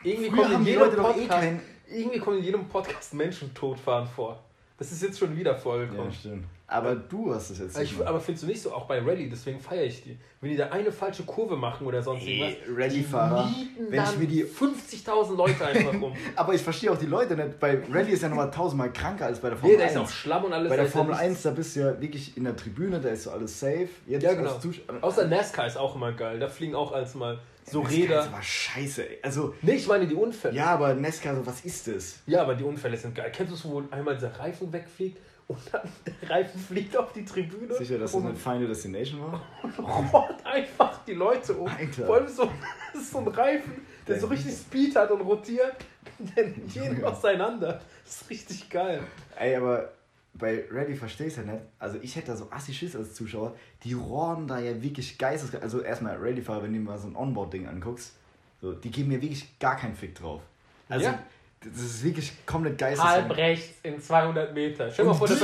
Irgendwie 0.02 0.30
kommen 0.30 0.52
in 0.52 0.64
jedem 0.64 0.82
eh 0.82 0.94
Podcast, 0.94 1.42
eh 1.88 2.00
irgendwie 2.00 2.18
kommen 2.18 2.38
in 2.38 2.44
jedem 2.44 2.68
Podcast 2.68 3.14
Menschen 3.14 3.52
totfahren 3.54 4.06
vor. 4.06 4.42
Das 4.78 4.92
ist 4.92 5.02
jetzt 5.02 5.18
schon 5.18 5.36
wieder 5.36 5.54
vorgekommen. 5.56 6.06
Ja, 6.06 6.12
stimmt. 6.12 6.44
Aber 6.68 6.96
du 6.96 7.32
hast 7.32 7.50
es 7.50 7.60
jetzt. 7.60 7.78
Ich, 7.78 7.94
aber 8.04 8.20
findest 8.20 8.42
du 8.42 8.48
nicht 8.48 8.60
so, 8.60 8.72
auch 8.72 8.86
bei 8.86 8.98
Rallye, 8.98 9.28
deswegen 9.28 9.60
feiere 9.60 9.84
ich 9.84 10.02
die. 10.02 10.18
Wenn 10.40 10.50
die 10.50 10.56
da 10.56 10.70
eine 10.70 10.90
falsche 10.90 11.22
Kurve 11.22 11.56
machen 11.56 11.86
oder 11.86 12.02
sonst 12.02 12.22
hey, 12.22 12.40
irgendwas. 12.40 12.76
Rallye-Fahrer. 12.76 13.54
Wenn 13.88 14.02
ich 14.02 14.18
mir 14.18 14.26
die. 14.26 14.44
50.000 14.44 15.36
Leute 15.36 15.64
einfach 15.64 15.94
rum. 16.00 16.16
aber 16.36 16.54
ich 16.54 16.62
verstehe 16.62 16.90
auch 16.90 16.98
die 16.98 17.06
Leute 17.06 17.36
nicht. 17.36 17.60
Bei 17.60 17.80
Rallye 17.88 18.12
ist 18.12 18.22
ja 18.22 18.28
nochmal 18.28 18.50
tausendmal 18.50 18.92
kranker 18.92 19.26
als 19.26 19.38
bei 19.38 19.50
der 19.50 19.58
Formel 19.58 19.76
nee, 19.76 19.82
1. 19.82 19.92
Nee, 19.92 19.96
da 19.96 20.02
ist 20.02 20.08
auch 20.08 20.12
Schlamm 20.12 20.44
und 20.44 20.52
alles. 20.52 20.68
Bei 20.68 20.76
der 20.76 20.86
Formel 20.86 21.14
1, 21.14 21.42
da 21.42 21.50
bist 21.52 21.76
du 21.76 21.80
ja 21.80 22.00
wirklich 22.00 22.36
in 22.36 22.42
der 22.42 22.56
Tribüne, 22.56 23.00
da 23.00 23.10
ist 23.10 23.24
so 23.24 23.30
alles 23.30 23.60
safe. 23.60 23.88
Jetzt 24.08 24.24
ja, 24.24 24.34
genau. 24.34 24.58
Außer 25.02 25.28
NASCAR 25.28 25.68
ist 25.68 25.76
auch 25.76 25.94
immer 25.94 26.12
geil. 26.12 26.40
Da 26.40 26.48
fliegen 26.48 26.74
auch 26.74 26.90
als 26.90 27.14
mal 27.14 27.38
so 27.68 27.82
ja, 27.82 27.88
Räder. 27.88 28.16
Das 28.16 28.32
war 28.32 28.42
scheiße. 28.42 29.04
Also, 29.22 29.54
nee, 29.62 29.74
ich 29.74 29.86
meine 29.86 30.06
die 30.06 30.14
Unfälle. 30.14 30.54
Ja, 30.54 30.66
aber 30.66 30.94
NASCAR, 30.94 31.34
so 31.34 31.46
was 31.46 31.64
ist 31.64 31.88
das? 31.88 32.18
Ja, 32.26 32.42
aber 32.42 32.54
die 32.54 32.64
Unfälle 32.64 32.96
sind 32.96 33.14
geil. 33.14 33.30
Kennst 33.34 33.52
du 33.52 33.56
es, 33.56 33.64
wo 33.64 33.82
einmal 33.90 34.14
dieser 34.14 34.38
Reifen 34.38 34.72
wegfliegt? 34.72 35.18
und 35.48 35.58
dann 35.72 35.88
der 36.06 36.30
Reifen 36.30 36.60
fliegt 36.60 36.96
auf 36.96 37.12
die 37.12 37.24
Tribüne. 37.24 37.74
Sicher, 37.74 37.98
dass 37.98 38.12
das 38.12 38.24
eine 38.24 38.34
Final 38.34 38.66
Destination 38.66 39.20
war? 39.20 39.42
Und 39.78 40.12
rollt 40.12 40.44
einfach 40.44 41.04
die 41.04 41.14
Leute 41.14 41.54
um. 41.54 41.68
Alter. 41.68 42.06
Vor 42.06 42.16
allem 42.16 42.28
so, 42.28 42.50
so 43.12 43.18
ein 43.18 43.28
Reifen, 43.28 43.86
der 44.08 44.18
so 44.18 44.26
richtig 44.26 44.54
Speed 44.54 44.96
hat 44.96 45.10
und 45.10 45.20
rotiert. 45.20 45.76
Der 46.36 46.48
jeden 46.68 47.04
auseinander. 47.04 47.80
Das 48.04 48.22
ist 48.22 48.30
richtig 48.30 48.70
geil. 48.70 49.02
Ey, 49.38 49.56
aber 49.56 49.92
bei 50.38 50.64
Ready 50.70 50.94
verstehe 50.94 51.26
ich 51.26 51.36
ja 51.36 51.42
nicht. 51.42 51.62
Also 51.78 51.98
ich 52.02 52.16
hätte 52.16 52.28
da 52.28 52.36
so 52.36 52.48
assi 52.50 52.72
Schiss 52.74 52.96
als 52.96 53.14
Zuschauer. 53.14 53.54
Die 53.84 53.94
rohren 53.94 54.46
da 54.46 54.58
ja 54.58 54.82
wirklich 54.82 55.18
geisteskrank. 55.18 55.62
Also 55.62 55.80
erstmal 55.80 56.16
Ready-Fahrer, 56.16 56.62
wenn 56.64 56.72
du 56.72 56.80
mal 56.80 56.98
so 56.98 57.08
ein 57.08 57.16
Onboard-Ding 57.16 57.66
anguckst, 57.66 58.14
so, 58.60 58.72
die 58.72 58.90
geben 58.90 59.08
mir 59.08 59.20
wirklich 59.20 59.58
gar 59.58 59.76
keinen 59.76 59.94
Fick 59.94 60.14
drauf. 60.14 60.42
Also 60.88 61.06
ja. 61.06 61.18
Das 61.60 61.82
ist 61.82 62.04
wirklich 62.04 62.32
komplett 62.46 62.78
geisteskrank. 62.78 63.28
Halb 63.28 63.36
rechts 63.36 63.78
in 63.82 64.00
200 64.00 64.54
Meter. 64.54 64.90
Stell 64.90 65.04
mal 65.04 65.14
vor, 65.14 65.26
das 65.26 65.42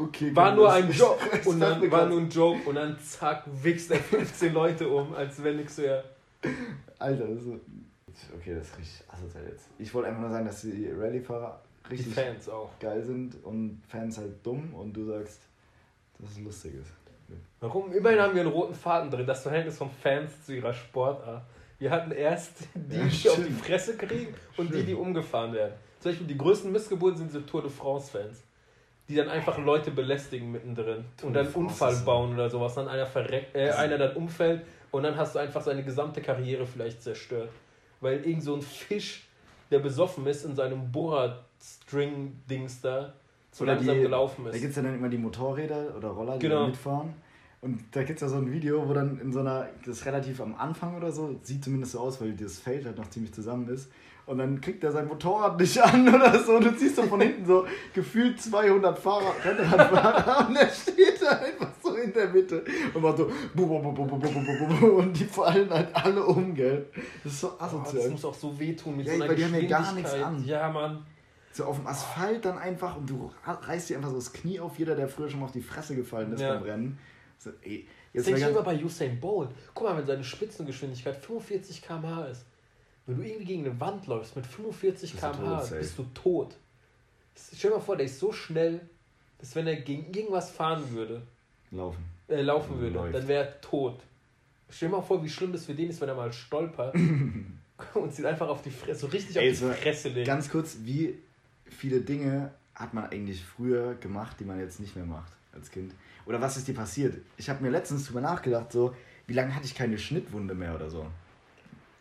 okay, 0.00 0.34
war 0.34 0.54
nur 0.54 0.72
ein 0.72 0.90
Joke. 0.90 1.20
Und 1.48 1.60
dann 1.60 1.90
war 1.90 2.06
nur 2.06 2.20
ein 2.20 2.30
Joke 2.30 2.68
und 2.68 2.74
dann 2.76 2.98
zack, 2.98 3.44
wichst 3.62 3.90
er 3.90 3.98
15 3.98 4.52
Leute 4.52 4.88
um, 4.88 5.14
als 5.14 5.42
wenn 5.42 5.56
nichts 5.56 5.78
wäre. 5.78 6.04
Alter, 6.98 7.26
das 7.26 7.38
ist 7.38 7.44
so. 7.44 7.60
Okay, 8.36 8.54
das 8.54 8.68
ist 8.68 8.78
richtig 8.78 9.04
asozial 9.08 9.44
jetzt. 9.48 9.66
Ich 9.78 9.92
wollte 9.92 10.08
einfach 10.08 10.22
nur 10.22 10.30
sagen, 10.30 10.46
dass 10.46 10.60
die 10.62 10.88
Rallye-Fahrer 10.88 11.60
richtig 11.90 12.06
die 12.06 12.12
Fans 12.12 12.48
auch. 12.48 12.70
geil 12.78 13.02
sind 13.02 13.42
und 13.44 13.82
Fans 13.88 14.18
halt 14.18 14.44
dumm 14.44 14.74
und 14.74 14.92
du 14.92 15.04
sagst, 15.04 15.40
dass 16.18 16.30
es 16.30 16.38
lustig 16.40 16.74
ist. 16.74 16.92
Warum? 17.60 17.92
Immerhin 17.92 18.20
haben 18.20 18.34
wir 18.34 18.42
einen 18.42 18.50
roten 18.50 18.74
Faden 18.74 19.10
drin, 19.10 19.26
das 19.26 19.42
Verhältnis 19.42 19.78
von 19.78 19.90
Fans 19.90 20.44
zu 20.44 20.54
ihrer 20.54 20.72
Sportart. 20.72 21.42
Wir 21.78 21.90
hatten 21.90 22.10
erst 22.12 22.52
die, 22.74 22.96
ja, 22.96 23.06
die 23.06 23.28
auf 23.30 23.46
die 23.46 23.52
Fresse 23.52 23.96
kriegen 23.96 24.34
und 24.56 24.66
stimmt. 24.66 24.74
die, 24.74 24.86
die 24.86 24.94
umgefahren 24.94 25.52
werden. 25.52 25.74
Zum 26.00 26.12
Beispiel 26.12 26.26
die 26.26 26.38
größten 26.38 26.70
Missgeburten 26.70 27.18
sind 27.18 27.32
so 27.32 27.40
Tour 27.40 27.62
de 27.62 27.70
France-Fans. 27.70 28.42
Die 29.08 29.14
dann 29.16 29.28
einfach 29.28 29.58
Leute 29.58 29.90
belästigen 29.90 30.50
mittendrin 30.50 31.04
Tour 31.16 31.28
und 31.28 31.34
dann 31.34 31.46
einen 31.46 31.54
Unfall 31.54 31.94
bauen 32.06 32.32
oder 32.34 32.48
sowas. 32.48 32.74
Dann 32.74 32.88
einer 32.88 33.06
verreckt, 33.06 33.54
äh, 33.54 33.70
einer 33.70 33.98
dann 33.98 34.16
umfällt 34.16 34.62
und 34.92 35.02
dann 35.02 35.16
hast 35.16 35.34
du 35.34 35.40
einfach 35.40 35.60
seine 35.60 35.82
gesamte 35.82 36.22
Karriere 36.22 36.66
vielleicht 36.66 37.02
zerstört. 37.02 37.50
Weil 38.00 38.24
irgend 38.24 38.44
so 38.44 38.54
ein 38.54 38.62
Fisch, 38.62 39.26
der 39.70 39.80
besoffen 39.80 40.26
ist, 40.26 40.44
in 40.44 40.54
seinem 40.54 40.90
String-Dings 41.64 42.80
da 42.80 43.14
so 43.50 43.64
oder 43.64 43.74
langsam 43.74 43.96
die, 43.96 44.02
gelaufen 44.02 44.46
ist. 44.46 44.54
Da 44.54 44.58
gibt 44.58 44.70
es 44.70 44.76
ja 44.76 44.82
dann 44.82 44.94
immer 44.96 45.08
die 45.08 45.18
Motorräder 45.18 45.96
oder 45.96 46.08
Roller, 46.08 46.38
die 46.38 46.48
genau. 46.48 46.66
mitfahren. 46.66 47.14
Und 47.60 47.82
da 47.92 48.02
gibt 48.02 48.18
es 48.18 48.20
ja 48.20 48.28
so 48.28 48.36
ein 48.36 48.52
Video, 48.52 48.86
wo 48.86 48.92
dann 48.92 49.18
in 49.20 49.32
so 49.32 49.40
einer, 49.40 49.68
das 49.86 49.98
ist 49.98 50.06
relativ 50.06 50.40
am 50.40 50.54
Anfang 50.54 50.96
oder 50.96 51.10
so, 51.10 51.38
sieht 51.42 51.64
zumindest 51.64 51.92
so 51.92 52.00
aus, 52.00 52.20
weil 52.20 52.34
das 52.34 52.58
Feld 52.58 52.84
halt 52.84 52.98
noch 52.98 53.08
ziemlich 53.08 53.32
zusammen 53.32 53.68
ist. 53.68 53.90
Und 54.26 54.38
dann 54.38 54.60
kriegt 54.60 54.82
er 54.84 54.92
sein 54.92 55.06
Motorrad 55.06 55.58
nicht 55.58 55.80
an 55.82 56.06
oder 56.14 56.38
so. 56.42 56.56
Und 56.56 56.64
du 56.64 56.74
siehst 56.76 56.96
so 56.96 57.04
von 57.04 57.20
hinten 57.20 57.46
so 57.46 57.66
gefühlt 57.94 58.40
200 58.40 58.98
Fahrer, 58.98 59.34
Rennradfahrer. 59.42 60.48
und 60.48 60.56
er 60.56 60.68
steht 60.68 61.22
da 61.22 61.30
einfach 61.30 61.70
so 61.82 61.94
in 61.94 62.12
der 62.12 62.28
Mitte 62.28 62.64
und 62.92 63.02
macht 63.02 63.18
so. 63.18 63.30
Und 64.96 65.18
die 65.18 65.24
fallen 65.24 65.70
halt 65.70 65.88
alle 65.94 66.22
um, 66.22 66.54
gell? 66.54 66.86
Das 67.22 67.32
ist 67.32 67.40
so 67.40 67.52
asozial. 67.58 67.96
Oh, 67.96 68.02
das 68.02 68.10
muss 68.10 68.24
auch 68.26 68.34
so 68.34 68.58
wehtun 68.58 68.96
mit 68.96 69.06
ja, 69.06 69.14
so 69.14 69.22
einer 69.22 69.30
weil 69.30 69.36
die 69.36 69.44
haben 69.44 69.54
ja 69.54 69.68
gar 69.68 69.94
nichts 69.94 70.12
an. 70.14 70.44
Ja, 70.44 70.68
Mann. 70.70 71.04
So 71.54 71.66
auf 71.66 71.76
dem 71.76 71.86
Asphalt 71.86 72.44
dann 72.44 72.58
einfach 72.58 72.96
und 72.96 73.08
du 73.08 73.30
reißt 73.46 73.88
dir 73.88 73.96
einfach 73.96 74.10
so 74.10 74.16
das 74.16 74.32
Knie 74.32 74.58
auf, 74.58 74.76
jeder, 74.76 74.96
der 74.96 75.06
früher 75.06 75.30
schon 75.30 75.38
mal 75.38 75.46
auf 75.46 75.52
die 75.52 75.62
Fresse 75.62 75.94
gefallen 75.94 76.32
ist 76.32 76.40
ja. 76.40 76.54
beim 76.54 76.64
Rennen. 76.64 76.98
So, 77.38 77.50
ey, 77.62 77.86
jetzt 78.12 78.26
das 78.28 78.34
denke 78.40 78.58
ich 78.58 78.64
bei 78.64 78.84
Usain 78.84 79.20
Bolt. 79.20 79.50
Guck 79.72 79.86
mal, 79.86 79.96
wenn 79.96 80.04
seine 80.04 80.24
Spitzengeschwindigkeit 80.24 81.16
45 81.16 81.80
km/h 81.80 82.24
ist, 82.24 82.44
wenn 83.06 83.18
du 83.18 83.22
irgendwie 83.22 83.44
gegen 83.44 83.66
eine 83.66 83.78
Wand 83.78 84.08
läufst 84.08 84.34
mit 84.34 84.46
45 84.46 85.16
km/h, 85.16 85.76
bist 85.76 85.96
du 85.96 86.04
tot. 86.12 86.56
Stell 87.36 87.70
dir 87.70 87.76
mal 87.76 87.82
vor, 87.82 87.96
der 87.96 88.06
ist 88.06 88.18
so 88.18 88.32
schnell, 88.32 88.80
dass 89.38 89.54
wenn 89.54 89.68
er 89.68 89.76
gegen 89.76 90.12
irgendwas 90.12 90.50
fahren 90.50 90.90
würde, 90.90 91.22
laufen, 91.70 92.04
äh, 92.26 92.42
laufen 92.42 92.80
würde, 92.80 92.94
Läuft. 92.94 93.14
dann 93.14 93.28
wäre 93.28 93.44
er 93.44 93.60
tot. 93.60 94.00
Stell 94.70 94.88
dir 94.88 94.96
mal 94.96 95.02
vor, 95.02 95.22
wie 95.22 95.28
schlimm 95.28 95.52
das 95.52 95.66
für 95.66 95.74
den 95.74 95.90
ist, 95.90 96.00
wenn 96.00 96.08
er 96.08 96.16
mal 96.16 96.32
stolpert 96.32 96.94
und 97.94 98.12
sich 98.12 98.26
einfach 98.26 98.48
auf 98.48 98.62
die 98.62 98.70
Fresse, 98.70 99.02
so 99.02 99.06
richtig 99.06 99.36
Ey, 99.36 99.52
auf 99.52 99.58
die 99.58 99.82
Fresse 99.82 100.08
legt. 100.08 100.26
Ganz 100.26 100.50
kurz, 100.50 100.78
wie 100.82 101.16
viele 101.74 102.00
Dinge 102.00 102.50
hat 102.74 102.94
man 102.94 103.04
eigentlich 103.10 103.44
früher 103.44 103.94
gemacht, 103.94 104.36
die 104.40 104.44
man 104.44 104.58
jetzt 104.58 104.80
nicht 104.80 104.96
mehr 104.96 105.04
macht 105.04 105.32
als 105.52 105.70
Kind? 105.70 105.92
Oder 106.26 106.40
was 106.40 106.56
ist 106.56 106.66
dir 106.66 106.74
passiert? 106.74 107.16
Ich 107.36 107.48
habe 107.50 107.62
mir 107.62 107.70
letztens 107.70 108.06
drüber 108.06 108.20
nachgedacht, 108.20 108.72
so, 108.72 108.94
wie 109.26 109.34
lange 109.34 109.54
hatte 109.54 109.66
ich 109.66 109.74
keine 109.74 109.98
Schnittwunde 109.98 110.54
mehr 110.54 110.74
oder 110.74 110.88
so? 110.90 111.06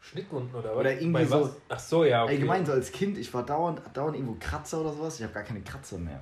Schnittwunden 0.01 0.53
oder 0.55 0.71
was? 0.71 0.77
Oder 0.77 0.99
irgendwie 1.01 1.25
so- 1.25 1.41
was? 1.41 1.51
Ach 1.69 1.79
so, 1.79 2.03
ja, 2.05 2.23
okay. 2.23 2.33
Allgemein 2.33 2.65
so 2.65 2.71
als 2.73 2.91
Kind, 2.91 3.17
ich 3.17 3.33
war 3.33 3.45
dauernd, 3.45 3.81
dauernd 3.93 4.15
irgendwo 4.17 4.35
Kratzer 4.39 4.81
oder 4.81 4.93
sowas. 4.93 5.17
Ich 5.17 5.23
habe 5.23 5.33
gar 5.33 5.43
keine 5.43 5.61
Kratzer 5.61 5.97
mehr. 5.97 6.21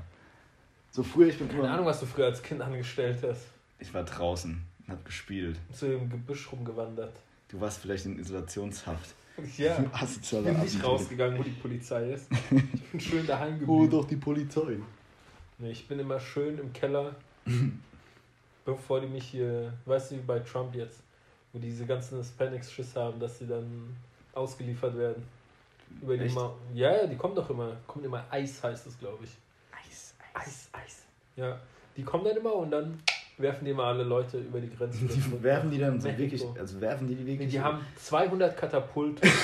So 0.92 1.04
früher, 1.04 1.28
ich 1.28 1.38
bin 1.40 1.48
Keine. 1.48 1.70
Ahnung, 1.70 1.86
was 1.86 2.00
du 2.00 2.06
früher 2.06 2.26
als 2.26 2.44
Kind 2.44 2.62
angestellt 2.62 3.20
hast. 3.24 3.46
Ich 3.80 3.94
war 3.94 4.04
draußen 4.04 4.62
und 4.86 4.94
hab 4.94 5.06
gespielt. 5.06 5.58
Zu 5.74 5.88
dem 5.88 6.10
Gebüsch 6.10 6.52
rumgewandert. 6.52 7.14
Du 7.48 7.60
warst 7.62 7.80
vielleicht 7.80 8.06
in 8.06 8.20
Isolationshaft. 8.20 9.16
Ja. 9.38 9.44
Ich 9.44 9.58
bin 9.78 9.84
nicht 9.84 10.44
Abenteuer. 10.44 10.84
rausgegangen, 10.84 11.40
wo 11.40 11.44
die 11.44 11.50
Polizei 11.52 12.12
ist. 12.14 12.30
Ich 12.74 12.92
bin 12.92 13.00
schön 13.00 13.28
daheim 13.28 13.54
Hol 13.66 13.86
geblieben. 13.88 13.90
doch 13.92 14.06
die 14.08 14.18
Polizei. 14.18 14.78
Nee, 15.58 15.72
ich 15.72 15.88
bin 15.88 15.98
immer 16.00 16.20
schön 16.20 16.58
im 16.60 16.74
Keller, 16.74 17.16
bevor 18.66 19.00
die 19.00 19.08
mich 19.08 19.26
hier, 19.26 19.74
weißt 19.86 20.12
du, 20.12 20.16
wie 20.16 20.20
bei 20.22 20.40
Trump 20.40 20.76
jetzt, 20.76 21.00
wo 21.54 21.60
diese 21.60 21.86
ganzen 21.86 22.18
Hispanics 22.18 22.72
Schiss 22.72 22.96
haben, 22.96 23.20
dass 23.20 23.40
sie 23.40 23.48
dann 23.48 23.96
ausgeliefert 24.34 24.98
werden. 24.98 25.24
Über 26.02 26.18
die 26.18 26.26
Echt? 26.26 26.36
Ma 26.36 26.54
ja, 26.74 26.96
ja, 26.98 27.08
die 27.08 27.16
kommen 27.16 27.36
doch 27.36 27.50
immer, 27.50 27.76
kommt 27.88 28.06
immer 28.06 28.26
Eis 28.30 28.62
heißt 28.64 28.88
es, 28.88 28.98
glaube 29.00 29.24
ich. 29.24 29.32
Eis, 29.72 30.14
Eis, 30.34 30.70
Eis. 30.74 31.04
Ja, 31.36 31.60
die 31.98 32.04
kommen 32.04 32.24
dann 32.26 32.38
immer 32.38 32.56
und 32.56 32.72
dann 32.72 33.00
werfen 33.38 33.66
die 33.66 33.74
mal 33.74 33.94
alle 33.94 34.04
Leute 34.04 34.38
über 34.38 34.60
die 34.60 34.70
Grenze. 34.70 35.06
Die 35.06 35.44
werfen 35.44 35.72
die 35.72 35.80
dann 35.80 36.00
so 36.00 36.08
wirklich, 36.18 36.44
also 36.60 36.80
werfen 36.82 37.08
die 37.08 37.16
die 37.16 37.26
wirklich? 37.26 37.50
die 37.50 37.60
haben 37.60 37.80
200 37.98 38.56
Katapulte. 38.56 39.28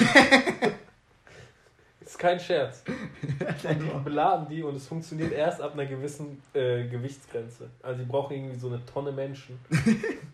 ist 2.01 2.19
kein 2.19 2.39
Scherz. 2.39 2.83
Und 2.87 3.81
die 3.81 4.03
beladen 4.03 4.47
die 4.49 4.63
und 4.63 4.75
es 4.75 4.87
funktioniert 4.87 5.31
erst 5.33 5.61
ab 5.61 5.73
einer 5.73 5.85
gewissen 5.85 6.41
äh, 6.53 6.85
Gewichtsgrenze. 6.85 7.69
Also 7.83 7.99
die 8.01 8.09
brauchen 8.09 8.35
irgendwie 8.35 8.57
so 8.57 8.67
eine 8.67 8.85
Tonne 8.85 9.11
Menschen. 9.11 9.59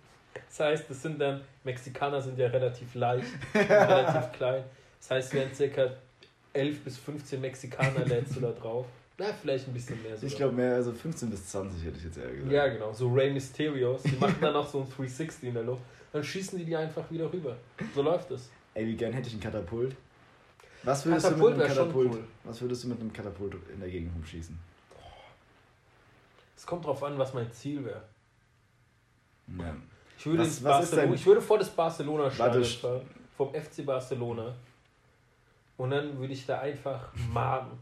Das 0.49 0.67
heißt, 0.67 0.87
das 0.87 1.01
sind 1.01 1.19
dann, 1.19 1.41
Mexikaner 1.63 2.21
sind 2.21 2.37
ja 2.37 2.45
relativ 2.45 2.93
leicht, 2.93 3.25
relativ 3.55 4.31
klein. 4.37 4.63
Das 4.99 5.09
heißt, 5.09 5.33
wären 5.33 5.51
circa 5.51 5.89
11 6.53 6.83
bis 6.83 6.97
15 6.99 7.41
Mexikaner 7.41 8.05
lädst 8.05 8.35
du 8.35 8.39
da 8.39 8.51
drauf. 8.51 8.85
Na, 9.17 9.25
vielleicht 9.31 9.67
ein 9.67 9.73
bisschen 9.73 10.01
mehr 10.01 10.15
sogar. 10.15 10.27
Ich 10.29 10.35
glaube 10.35 10.53
mehr, 10.55 10.75
also 10.75 10.91
15 10.91 11.29
bis 11.29 11.47
20 11.49 11.83
hätte 11.85 11.97
ich 11.97 12.03
jetzt 12.05 12.17
eher 12.17 12.31
gesagt. 12.31 12.51
Ja, 12.51 12.67
genau. 12.67 12.91
So 12.93 13.11
Rey 13.13 13.31
Mysterios. 13.31 14.01
Die 14.03 14.15
machen 14.15 14.37
dann 14.41 14.55
auch 14.55 14.67
so 14.67 14.79
ein 14.81 14.87
360 14.89 15.49
in 15.49 15.53
der 15.53 15.63
Luft. 15.63 15.83
Dann 16.11 16.23
schießen 16.23 16.57
die 16.57 16.65
die 16.65 16.75
einfach 16.75 17.09
wieder 17.11 17.31
rüber. 17.31 17.55
So 17.93 18.01
läuft 18.01 18.31
es. 18.31 18.49
Ey, 18.73 18.87
wie 18.87 18.95
gern 18.95 19.13
hätte 19.13 19.27
ich 19.27 19.35
ein 19.35 19.39
Katapult? 19.39 19.95
Was 20.83 21.05
würdest 21.05 21.25
Katapult 21.27 21.53
du 21.53 21.57
mit 21.57 21.65
einem 21.65 21.75
Katapult? 21.77 22.11
cool. 22.13 22.23
Was 22.43 22.61
würdest 22.61 22.83
du 22.83 22.87
mit 22.89 22.99
einem 22.99 23.13
Katapult 23.13 23.55
in 23.71 23.79
der 23.79 23.89
Gegend 23.89 24.15
rumschießen? 24.15 24.57
Es 26.57 26.65
kommt 26.65 26.85
drauf 26.85 27.03
an, 27.03 27.17
was 27.17 27.33
mein 27.33 27.51
Ziel 27.51 27.85
wäre. 27.85 28.01
Ja. 29.59 29.75
Ich 30.17 30.25
würde, 30.25 30.39
Was- 30.39 30.47
ins 30.47 30.63
was 30.63 30.83
ist 30.85 30.89
Barcelona, 30.91 31.05
dein- 31.07 31.13
ich 31.13 31.25
würde 31.25 31.41
vor 31.41 31.59
das 31.59 31.69
Barcelona-Stadion 31.69 32.63
Warte, 32.63 32.77
fahren, 32.77 33.01
vom 33.37 33.53
FC 33.53 33.85
Barcelona. 33.85 34.55
Und 35.77 35.89
dann 35.91 36.17
würde 36.17 36.33
ich 36.33 36.45
da 36.45 36.59
einfach 36.59 37.11
Maden. 37.31 37.77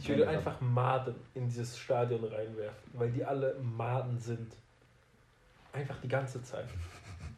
Ich 0.00 0.08
würde 0.08 0.28
einfach 0.28 0.60
Maden 0.60 1.14
in 1.34 1.46
dieses 1.46 1.76
Stadion 1.78 2.24
reinwerfen, 2.24 2.90
weil 2.92 3.10
die 3.10 3.24
alle 3.24 3.56
Maden 3.60 4.18
sind. 4.18 4.54
Einfach 5.72 5.96
die 6.00 6.08
ganze 6.08 6.42
Zeit. 6.42 6.68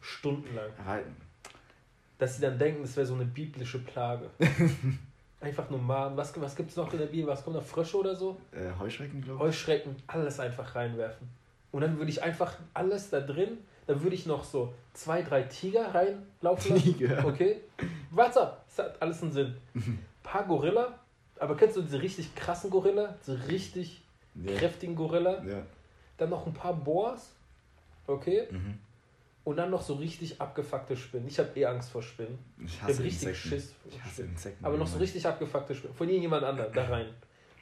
Stundenlang. 0.01 0.69
Aber 0.85 0.99
Dass 2.19 2.35
sie 2.35 2.41
dann 2.41 2.57
denken, 2.57 2.83
das 2.83 2.95
wäre 2.95 3.05
so 3.07 3.15
eine 3.15 3.25
biblische 3.25 3.79
Plage. 3.79 4.29
Einfach 5.39 5.69
nur 5.69 5.79
Maden. 5.79 6.17
Was, 6.17 6.39
was 6.41 6.55
gibt 6.55 6.71
es 6.71 6.77
noch 6.77 6.91
in 6.93 6.99
der 6.99 7.05
Bibel? 7.07 7.27
Was 7.27 7.43
kommt 7.43 7.55
da? 7.55 7.61
Frösche 7.61 7.97
oder 7.97 8.15
so? 8.15 8.37
äh, 8.51 8.71
Heuschrecken, 8.79 9.21
glaube 9.21 9.39
Heuschrecken, 9.39 9.95
alles 10.07 10.39
einfach 10.39 10.73
reinwerfen. 10.75 11.27
Und 11.71 11.81
dann 11.81 11.97
würde 11.97 12.09
ich 12.09 12.23
einfach 12.23 12.55
alles 12.73 13.11
da 13.11 13.19
drin, 13.19 13.59
dann 13.85 14.01
würde 14.01 14.15
ich 14.15 14.25
noch 14.25 14.43
so 14.43 14.73
zwei, 14.93 15.21
drei 15.21 15.43
Tiger 15.43 15.93
reinlaufen 15.93 16.75
lassen. 16.75 16.83
Tiger. 16.83 17.23
Okay? 17.25 17.57
Warte 18.09 18.41
ab, 18.41 18.65
es 18.67 18.79
hat 18.79 18.99
alles 19.01 19.21
einen 19.21 19.31
Sinn. 19.31 19.57
Ein 19.75 19.99
paar 20.23 20.45
Gorilla, 20.45 20.99
aber 21.39 21.55
kennst 21.55 21.77
du 21.77 21.81
diese 21.81 22.01
richtig 22.01 22.33
krassen 22.35 22.69
Gorilla? 22.69 23.15
Diese 23.21 23.47
richtig 23.47 24.03
ich. 24.35 24.49
Ja. 24.49 24.57
kräftigen 24.57 24.95
Gorilla? 24.95 25.43
ja. 25.43 25.63
Dann 26.17 26.29
noch 26.29 26.45
ein 26.47 26.53
paar 26.53 26.73
Boas. 26.73 27.31
Okay? 28.07 28.47
Mhm. 28.49 28.79
Und 29.43 29.55
dann 29.55 29.69
noch 29.69 29.81
so 29.81 29.93
richtig 29.93 30.41
abgefuckte 30.41 30.97
Spinnen. 30.97 31.27
Ich 31.27 31.39
habe 31.39 31.49
eh 31.55 31.65
Angst 31.65 31.91
vor 31.91 32.01
Spinnen. 32.01 32.37
Ich 32.59 32.65
Ich 32.65 32.81
hasse 32.81 33.03
richtig 33.03 33.29
Insekten. 33.29 33.49
Schiss 33.49 33.71
vor 33.71 33.91
Ich 33.91 34.03
hasse 34.03 34.13
Spinnen. 34.13 34.31
Insekten. 34.31 34.65
Aber 34.65 34.77
noch 34.77 34.87
so 34.87 34.97
richtig 34.97 35.25
abgefuckte 35.25 35.75
Spinnen. 35.75 35.95
Von 35.95 36.07
irgendjemand 36.09 36.43
anderem 36.43 36.73
da 36.73 36.85
rein. 36.85 37.07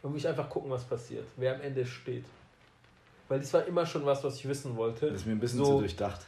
Und 0.02 0.12
will 0.12 0.20
ich 0.20 0.28
einfach 0.28 0.50
gucken, 0.50 0.72
was 0.72 0.84
passiert. 0.84 1.26
Wer 1.36 1.56
am 1.56 1.62
Ende 1.62 1.86
steht. 1.86 2.26
Weil 3.28 3.40
das 3.40 3.54
war 3.54 3.66
immer 3.66 3.86
schon 3.86 4.06
was, 4.06 4.24
was 4.24 4.36
ich 4.38 4.48
wissen 4.48 4.76
wollte. 4.76 5.08
Das 5.08 5.22
ist 5.22 5.26
mir 5.26 5.34
ein 5.34 5.40
bisschen 5.40 5.60
so, 5.60 5.66
zu 5.66 5.80
durchdacht. 5.80 6.26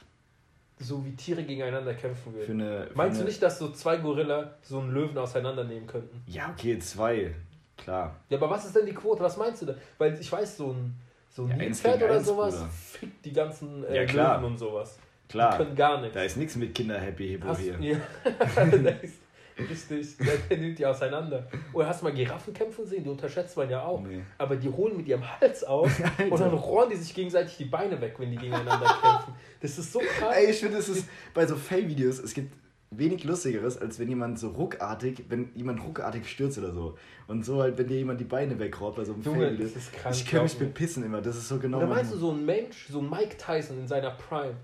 So 0.79 1.03
wie 1.03 1.15
Tiere 1.15 1.43
gegeneinander 1.43 1.93
kämpfen 1.95 2.31
Für 2.33 2.39
würden. 2.39 2.61
eine, 2.61 2.87
für 2.87 2.95
Meinst 2.97 3.19
du 3.19 3.25
nicht, 3.25 3.41
dass 3.41 3.57
so 3.57 3.71
zwei 3.71 3.97
Gorilla 3.97 4.51
so 4.61 4.79
einen 4.79 4.91
Löwen 4.91 5.17
auseinandernehmen 5.17 5.87
könnten? 5.87 6.21
Ja, 6.27 6.53
okay, 6.55 6.77
zwei. 6.79 7.33
Klar. 7.77 8.15
Ja, 8.29 8.37
aber 8.37 8.49
was 8.49 8.65
ist 8.65 8.75
denn 8.75 8.85
die 8.85 8.93
Quote? 8.93 9.21
Was 9.23 9.37
meinst 9.37 9.61
du 9.61 9.67
da? 9.67 9.75
Weil 9.97 10.19
ich 10.19 10.31
weiß, 10.31 10.57
so 10.57 10.71
ein, 10.73 10.95
so 11.29 11.43
ein 11.45 11.49
Ja, 11.49 11.55
Nilpferd 11.57 12.01
oder 12.03 12.19
sowas 12.21 12.55
Bruder. 12.55 12.69
fickt 12.69 13.25
die 13.25 13.33
ganzen 13.33 13.83
äh, 13.85 13.95
Ja, 13.97 14.05
klar. 14.05 14.37
Löwen 14.39 14.51
und 14.51 14.57
sowas. 14.59 14.97
Die 15.27 15.31
Klar. 15.33 15.57
können 15.57 15.75
gar 15.75 15.99
nichts. 15.99 16.13
Da 16.15 16.23
ist 16.23 16.37
nichts 16.37 16.55
mit 16.55 16.73
Kinder-Happy 16.73 17.27
Hippo 17.27 17.47
Hast, 17.49 17.59
hier. 17.59 17.77
ja, 17.81 17.97
da 18.65 18.89
ist, 18.91 19.16
richtig, 19.59 20.17
der, 20.17 20.57
nimmt 20.57 20.79
die 20.79 20.85
auseinander. 20.85 21.47
Oder 21.73 21.87
hast 21.87 22.01
du 22.01 22.05
mal 22.05 22.13
Giraffen 22.13 22.53
kämpfen 22.53 22.85
sehen? 22.85 23.03
Die 23.03 23.09
unterschätzt 23.09 23.57
man 23.57 23.69
ja 23.69 23.83
auch. 23.83 24.01
Nee. 24.01 24.21
Aber 24.37 24.55
die 24.55 24.69
holen 24.69 24.97
mit 24.97 25.07
ihrem 25.07 25.23
Hals 25.39 25.63
aus 25.63 25.91
und 26.29 26.39
dann 26.39 26.53
rohren 26.53 26.89
die 26.89 26.95
sich 26.95 27.13
gegenseitig 27.13 27.57
die 27.57 27.65
Beine 27.65 27.99
weg, 27.99 28.15
wenn 28.17 28.31
die 28.31 28.37
gegeneinander 28.37 28.87
kämpfen. 29.01 29.33
Das 29.61 29.77
ist 29.77 29.91
so 29.91 29.99
krass. 29.99 30.35
Ey, 30.35 30.51
ich 30.51 30.59
finde, 30.59 30.77
es 30.77 30.89
ist 30.89 31.07
bei 31.33 31.45
so 31.45 31.55
Fail-Videos, 31.55 32.19
es 32.19 32.33
gibt 32.33 32.53
wenig 32.89 33.23
Lustigeres, 33.23 33.77
als 33.77 33.99
wenn 33.99 34.07
jemand 34.07 34.39
so 34.39 34.49
ruckartig, 34.49 35.25
wenn 35.29 35.49
jemand 35.55 35.83
ruckartig 35.83 36.27
stürzt 36.29 36.57
oder 36.57 36.71
so. 36.71 36.97
Und 37.27 37.45
so 37.45 37.61
halt, 37.61 37.77
wenn 37.77 37.87
dir 37.87 37.97
jemand 37.97 38.19
die 38.19 38.25
Beine 38.25 38.57
wegrollt 38.59 38.95
bei 38.95 39.03
so 39.03 39.13
einem 39.13 39.23
Junge, 39.23 39.39
Fail-Video. 39.39 39.67
das 39.67 39.75
ist 39.75 39.93
krank. 39.93 40.15
Ich 40.15 40.25
kann 40.25 40.43
mich 40.43 40.57
bepissen 40.57 41.03
immer, 41.03 41.21
das 41.21 41.37
ist 41.37 41.47
so 41.49 41.59
genau 41.59 41.79
mein 41.79 41.89
meinst 41.89 42.13
du, 42.13 42.17
so 42.17 42.31
ein 42.31 42.45
Mensch, 42.45 42.87
so 42.89 42.99
ein 42.99 43.09
Mike 43.09 43.37
Tyson 43.37 43.79
in 43.79 43.87
seiner 43.87 44.11
Prime, 44.11 44.55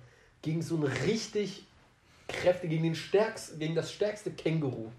gegen 0.41 0.61
so 0.61 0.75
einen 0.75 0.85
richtig 0.85 1.65
kräftig, 2.27 2.69
gegen, 2.69 2.83
den 2.83 2.95
stärksten, 2.95 3.59
gegen 3.59 3.75
das 3.75 3.91
stärkste 3.91 4.31
Känguru? 4.31 4.89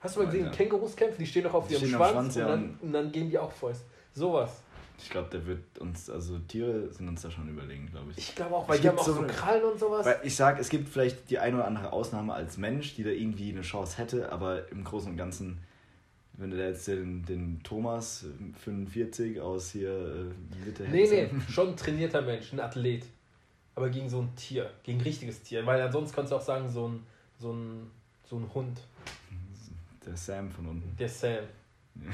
Hast 0.00 0.16
du 0.16 0.20
mal 0.20 0.26
gesehen, 0.26 0.46
Alter. 0.46 0.56
Kängurus 0.56 0.96
kämpfen, 0.96 1.18
die 1.18 1.26
stehen 1.26 1.44
doch 1.44 1.54
auf 1.54 1.68
Die 1.68 1.74
ihrem 1.74 1.88
Schwanz, 1.88 2.12
Schwanz, 2.12 2.36
ja, 2.36 2.44
und, 2.44 2.50
dann, 2.50 2.78
und 2.80 2.92
dann 2.92 3.12
geben 3.12 3.30
die 3.30 3.38
auch 3.38 3.52
Fäust. 3.52 3.84
Sowas. 4.14 4.62
Ich 5.02 5.08
glaube, 5.08 5.28
der 5.30 5.46
wird 5.46 5.78
uns, 5.78 6.10
also 6.10 6.38
Tiere 6.40 6.92
sind 6.92 7.08
uns 7.08 7.22
da 7.22 7.30
schon 7.30 7.48
überlegen, 7.48 7.88
glaube 7.90 8.10
ich. 8.10 8.18
Ich 8.18 8.34
glaube 8.34 8.54
auch, 8.54 8.68
weil 8.68 8.76
Es 8.76 8.82
die 8.82 8.88
haben 8.88 8.98
auch 8.98 9.04
so 9.04 9.14
so 9.14 9.22
Krallen 9.22 9.64
und 9.64 9.78
sowas. 9.78 10.04
Weil 10.04 10.20
ich 10.24 10.36
sag, 10.36 10.58
es 10.58 10.68
gibt 10.68 10.88
vielleicht 10.88 11.30
die 11.30 11.38
eine 11.38 11.56
oder 11.56 11.66
andere 11.66 11.92
Ausnahme 11.92 12.34
als 12.34 12.58
Mensch, 12.58 12.94
die 12.94 13.02
da 13.02 13.10
irgendwie 13.10 13.50
eine 13.50 13.62
Chance 13.62 13.96
hätte, 13.98 14.30
aber 14.30 14.70
im 14.70 14.84
Großen 14.84 15.10
und 15.10 15.16
Ganzen, 15.16 15.58
wenn 16.34 16.50
du 16.50 16.58
da 16.58 16.64
jetzt 16.64 16.86
den, 16.86 17.24
den 17.24 17.62
Thomas, 17.62 18.24
äh, 18.24 18.58
45, 18.58 19.40
aus 19.40 19.70
hier 19.70 19.90
äh, 19.90 20.66
Mitte 20.66 20.84
Nee, 20.90 21.08
nee, 21.08 21.30
schon 21.50 21.68
ein 21.68 21.76
trainierter 21.76 22.20
Mensch, 22.20 22.52
ein 22.52 22.60
Athlet. 22.60 23.06
Aber 23.80 23.88
gegen 23.88 24.10
so 24.10 24.20
ein 24.20 24.36
Tier, 24.36 24.70
gegen 24.82 24.98
ein 24.98 25.04
richtiges 25.04 25.42
Tier. 25.42 25.64
Weil 25.64 25.80
ansonsten 25.80 26.14
kannst 26.14 26.32
du 26.32 26.36
auch 26.36 26.42
sagen, 26.42 26.68
so 26.68 26.88
ein, 26.88 27.06
so 27.38 27.50
ein, 27.50 27.90
so 28.26 28.36
ein 28.36 28.46
Hund, 28.52 28.78
der 30.04 30.14
Sam 30.16 30.50
von 30.50 30.66
unten. 30.66 30.94
der 30.98 31.08
Sam. 31.08 31.44
Ja. 31.94 32.10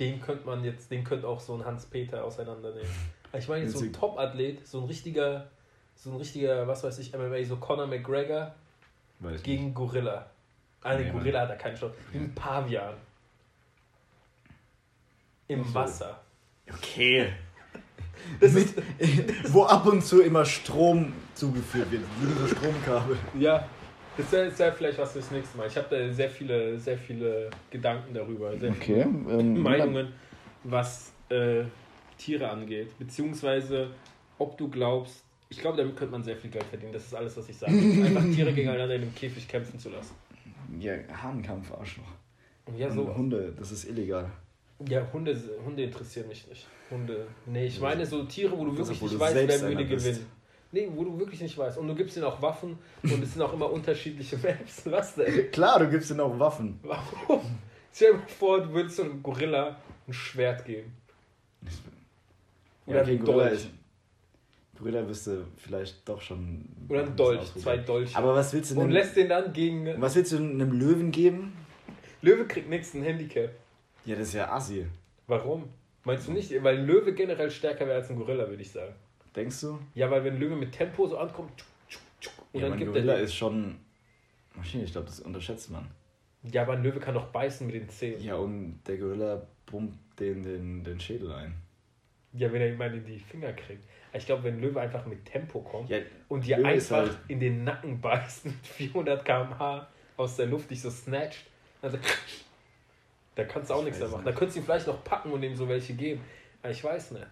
Den 0.00 0.20
könnte 0.20 0.44
man 0.44 0.64
jetzt, 0.64 0.90
den 0.90 1.04
könnte 1.04 1.28
auch 1.28 1.38
so 1.38 1.54
ein 1.54 1.64
Hans-Peter 1.64 2.24
auseinandernehmen. 2.24 2.90
Ich 3.36 3.48
meine 3.48 3.64
jetzt 3.64 3.76
so 3.76 3.84
ein. 3.84 3.92
Top-Athlet, 3.92 4.66
so 4.66 4.80
ein 4.80 4.84
richtiger, 4.86 5.48
so 5.94 6.10
ein 6.10 6.16
richtiger, 6.16 6.66
was 6.66 6.82
weiß 6.84 6.98
ich, 7.00 7.12
MMA, 7.12 7.44
so 7.44 7.56
Conor 7.56 7.86
McGregor 7.86 8.54
Weiß 9.20 9.42
gegen 9.42 9.74
Gorilla. 9.74 10.30
Eine 10.82 11.04
Nee, 11.04 11.10
Gorilla 11.10 11.40
hat 11.42 11.50
da 11.50 11.56
keinen 11.56 11.76
Chance. 11.76 11.96
Gegen 12.12 12.34
Pavian. 12.34 12.94
Im. 15.48 15.74
Wasser. 15.74 16.20
nicht. 16.64 16.76
Okay. 16.78 17.32
Das 18.40 18.52
Mit, 18.52 18.64
ist, 18.98 19.52
wo 19.52 19.64
ab 19.64 19.86
und 19.86 20.04
zu 20.04 20.22
immer 20.22 20.44
Strom 20.44 21.12
zugeführt 21.34 21.90
wird, 21.90 22.02
wie 22.20 22.40
so 22.40 22.46
Stromkabel. 22.48 23.16
ja, 23.38 23.68
das 24.16 24.32
wäre 24.32 24.58
wär 24.58 24.72
vielleicht 24.72 24.98
was 24.98 25.12
fürs 25.12 25.30
nächste 25.30 25.58
Mal. 25.58 25.66
Ich 25.66 25.76
habe 25.76 25.86
da 25.90 26.12
sehr 26.12 26.30
viele, 26.30 26.78
sehr 26.78 26.96
viele 26.96 27.50
Gedanken 27.70 28.14
darüber, 28.14 28.56
sehr 28.56 28.70
Okay. 28.70 29.02
Ähm, 29.02 29.62
Meinungen, 29.62 30.08
was 30.64 31.12
äh, 31.28 31.64
Tiere 32.16 32.48
angeht, 32.48 32.98
beziehungsweise 32.98 33.90
ob 34.38 34.56
du 34.56 34.68
glaubst, 34.68 35.22
ich 35.48 35.60
glaube, 35.60 35.76
damit 35.76 35.96
könnte 35.96 36.12
man 36.12 36.24
sehr 36.24 36.36
viel 36.36 36.50
Geld 36.50 36.64
verdienen. 36.64 36.92
Das 36.92 37.04
ist 37.04 37.14
alles, 37.14 37.36
was 37.36 37.48
ich 37.48 37.56
sage. 37.56 37.72
Einfach 38.04 38.24
Tiere 38.34 38.52
gegeneinander 38.52 38.96
in 38.96 39.02
einem 39.02 39.14
Käfig 39.14 39.46
kämpfen 39.46 39.78
zu 39.78 39.90
lassen. 39.90 40.14
Ja, 40.78 40.94
Hahnkampf, 41.22 41.72
Arschloch. 41.72 42.04
Ja, 42.76 42.90
so. 42.90 43.14
Hunde, 43.14 43.54
das 43.56 43.70
ist 43.70 43.84
illegal. 43.84 44.30
Ja, 44.88 45.06
Hunde, 45.12 45.38
Hunde 45.64 45.84
interessieren 45.84 46.28
mich 46.28 46.46
nicht. 46.48 46.66
Hunde. 46.90 47.26
Nee, 47.46 47.66
ich 47.66 47.80
meine 47.80 48.04
so 48.04 48.24
Tiere, 48.24 48.56
wo 48.58 48.64
du 48.66 48.72
Das, 48.74 48.88
wirklich 48.88 48.96
obwohl 48.98 49.08
nicht 49.08 49.14
du 49.16 49.20
weißt, 49.20 49.34
wer 49.34 49.60
würde 49.70 49.78
einer 49.78 49.88
bist. 49.88 50.04
gewinnen. 50.06 50.26
Nee, 50.72 50.88
wo 50.94 51.04
du 51.04 51.18
wirklich 51.18 51.40
nicht 51.40 51.56
weißt. 51.56 51.78
Und 51.78 51.88
du 51.88 51.94
gibst 51.94 52.16
ihnen 52.16 52.26
auch 52.26 52.42
Waffen 52.42 52.78
und 53.02 53.22
es 53.22 53.32
sind 53.32 53.42
auch 53.42 53.52
immer 53.54 53.70
unterschiedliche 53.70 54.36
Maps. 54.42 54.82
Was 54.84 55.14
denn? 55.14 55.50
Klar, 55.50 55.78
du 55.78 55.88
gibst 55.88 56.10
ihnen 56.10 56.20
auch 56.20 56.38
Waffen. 56.38 56.78
Warum? 56.82 57.40
Stell 57.92 58.12
dir 58.12 58.18
mal 58.18 58.26
vor, 58.28 58.60
du 58.60 58.72
würdest 58.72 58.96
so 58.96 59.04
einem 59.04 59.22
Gorilla 59.22 59.76
ein 60.06 60.12
Schwert 60.12 60.64
geben. 60.66 60.92
Oder 62.86 62.96
Ja, 62.98 63.02
okay, 63.02 63.12
ein 63.12 63.24
Gorilla 63.24 63.44
Dolch. 63.48 63.54
ist, 63.60 63.68
Gorilla 64.78 65.08
wüsste 65.08 65.44
vielleicht 65.56 66.06
doch 66.08 66.20
schon. 66.20 66.64
Oder 66.88 67.04
ein 67.04 67.16
Dolch, 67.16 67.54
zwei 67.54 67.78
Dolche. 67.78 68.16
Aber 68.16 68.34
was 68.34 68.52
willst 68.52 68.70
du 68.72 68.74
und 68.74 68.80
denn? 68.82 68.90
lässt 68.90 69.16
den 69.16 69.28
dann 69.30 69.52
gegen. 69.52 70.00
was 70.00 70.14
willst 70.14 70.32
du 70.32 70.36
einem 70.36 70.72
Löwen 70.72 71.10
geben? 71.10 71.54
Löwe 72.22 72.46
kriegt 72.46 72.68
nichts, 72.68 72.92
ein 72.94 73.02
Handicap. 73.02 73.50
Ja, 74.06 74.16
das 74.16 74.28
ist 74.28 74.34
ja 74.34 74.50
assi. 74.52 74.86
Warum? 75.26 75.68
Meinst 76.04 76.28
du 76.28 76.32
nicht? 76.32 76.50
Weil 76.62 76.78
ein 76.78 76.86
Löwe 76.86 77.12
generell 77.12 77.50
stärker 77.50 77.86
wäre 77.86 77.96
als 77.98 78.08
ein 78.10 78.16
Gorilla, 78.16 78.48
würde 78.48 78.62
ich 78.62 78.70
sagen. 78.70 78.94
Denkst 79.34 79.60
du? 79.60 79.78
Ja, 79.94 80.10
weil 80.10 80.24
wenn 80.24 80.34
ein 80.34 80.40
Löwe 80.40 80.56
mit 80.56 80.72
Tempo 80.72 81.06
so 81.06 81.18
ankommt 81.18 81.50
tschuk, 81.58 81.66
tschuk, 81.88 82.02
tschuk, 82.20 82.32
und 82.52 82.60
ja, 82.60 82.68
dann 82.68 82.78
gibt 82.78 82.92
Gorilla 82.92 83.14
er. 83.14 83.20
ist 83.20 83.34
schon. 83.34 83.76
Maschine, 84.54 84.84
ich 84.84 84.92
glaube, 84.92 85.08
das 85.08 85.20
unterschätzt 85.20 85.70
man. 85.70 85.86
Ja, 86.44 86.62
aber 86.62 86.74
ein 86.74 86.82
Löwe 86.82 87.00
kann 87.00 87.14
doch 87.14 87.26
beißen 87.26 87.66
mit 87.66 87.74
den 87.74 87.88
Zähnen. 87.88 88.22
Ja, 88.22 88.36
und 88.36 88.80
der 88.86 88.96
Gorilla 88.98 89.42
pumpt 89.66 89.98
den, 90.20 90.42
den, 90.42 90.84
den 90.84 91.00
Schädel 91.00 91.32
ein. 91.32 91.54
Ja, 92.32 92.52
wenn 92.52 92.60
er 92.62 92.68
ihn 92.68 92.76
mal 92.78 92.94
in 92.94 93.04
die 93.04 93.18
Finger 93.18 93.52
kriegt. 93.52 93.82
Ich 94.12 94.24
glaube, 94.26 94.44
wenn 94.44 94.54
ein 94.54 94.60
Löwe 94.60 94.80
einfach 94.80 95.04
mit 95.06 95.24
Tempo 95.24 95.60
kommt 95.60 95.90
Ja, 95.90 95.98
und 96.28 96.46
dir 96.46 96.56
Löwe 96.58 96.68
einfach 96.68 96.96
halt- 96.98 97.18
in 97.28 97.40
den 97.40 97.64
Nacken 97.64 98.00
beißt 98.00 98.46
mit 98.46 98.54
400 98.66 99.24
km/h 99.24 99.88
aus 100.16 100.36
der 100.36 100.46
Luft 100.46 100.70
dich 100.70 100.80
so 100.80 100.88
snatcht, 100.90 101.44
also 101.82 101.98
da 103.36 103.44
kannst 103.44 103.70
du 103.70 103.74
auch 103.74 103.78
Ich 103.80 103.84
nichts 103.84 104.00
mehr 104.00 104.08
machen. 104.08 104.24
nicht. 104.24 104.34
Da 104.34 104.38
könntest 104.38 104.56
du 104.56 104.60
ihn 104.60 104.64
vielleicht 104.64 104.86
noch 104.88 105.04
packen 105.04 105.30
und 105.30 105.42
ihm 105.42 105.54
so 105.54 105.68
welche 105.68 105.94
geben. 105.94 106.20
Aber 106.62 106.72
ich 106.72 106.82
weiß 106.82 107.12
nicht. 107.12 107.26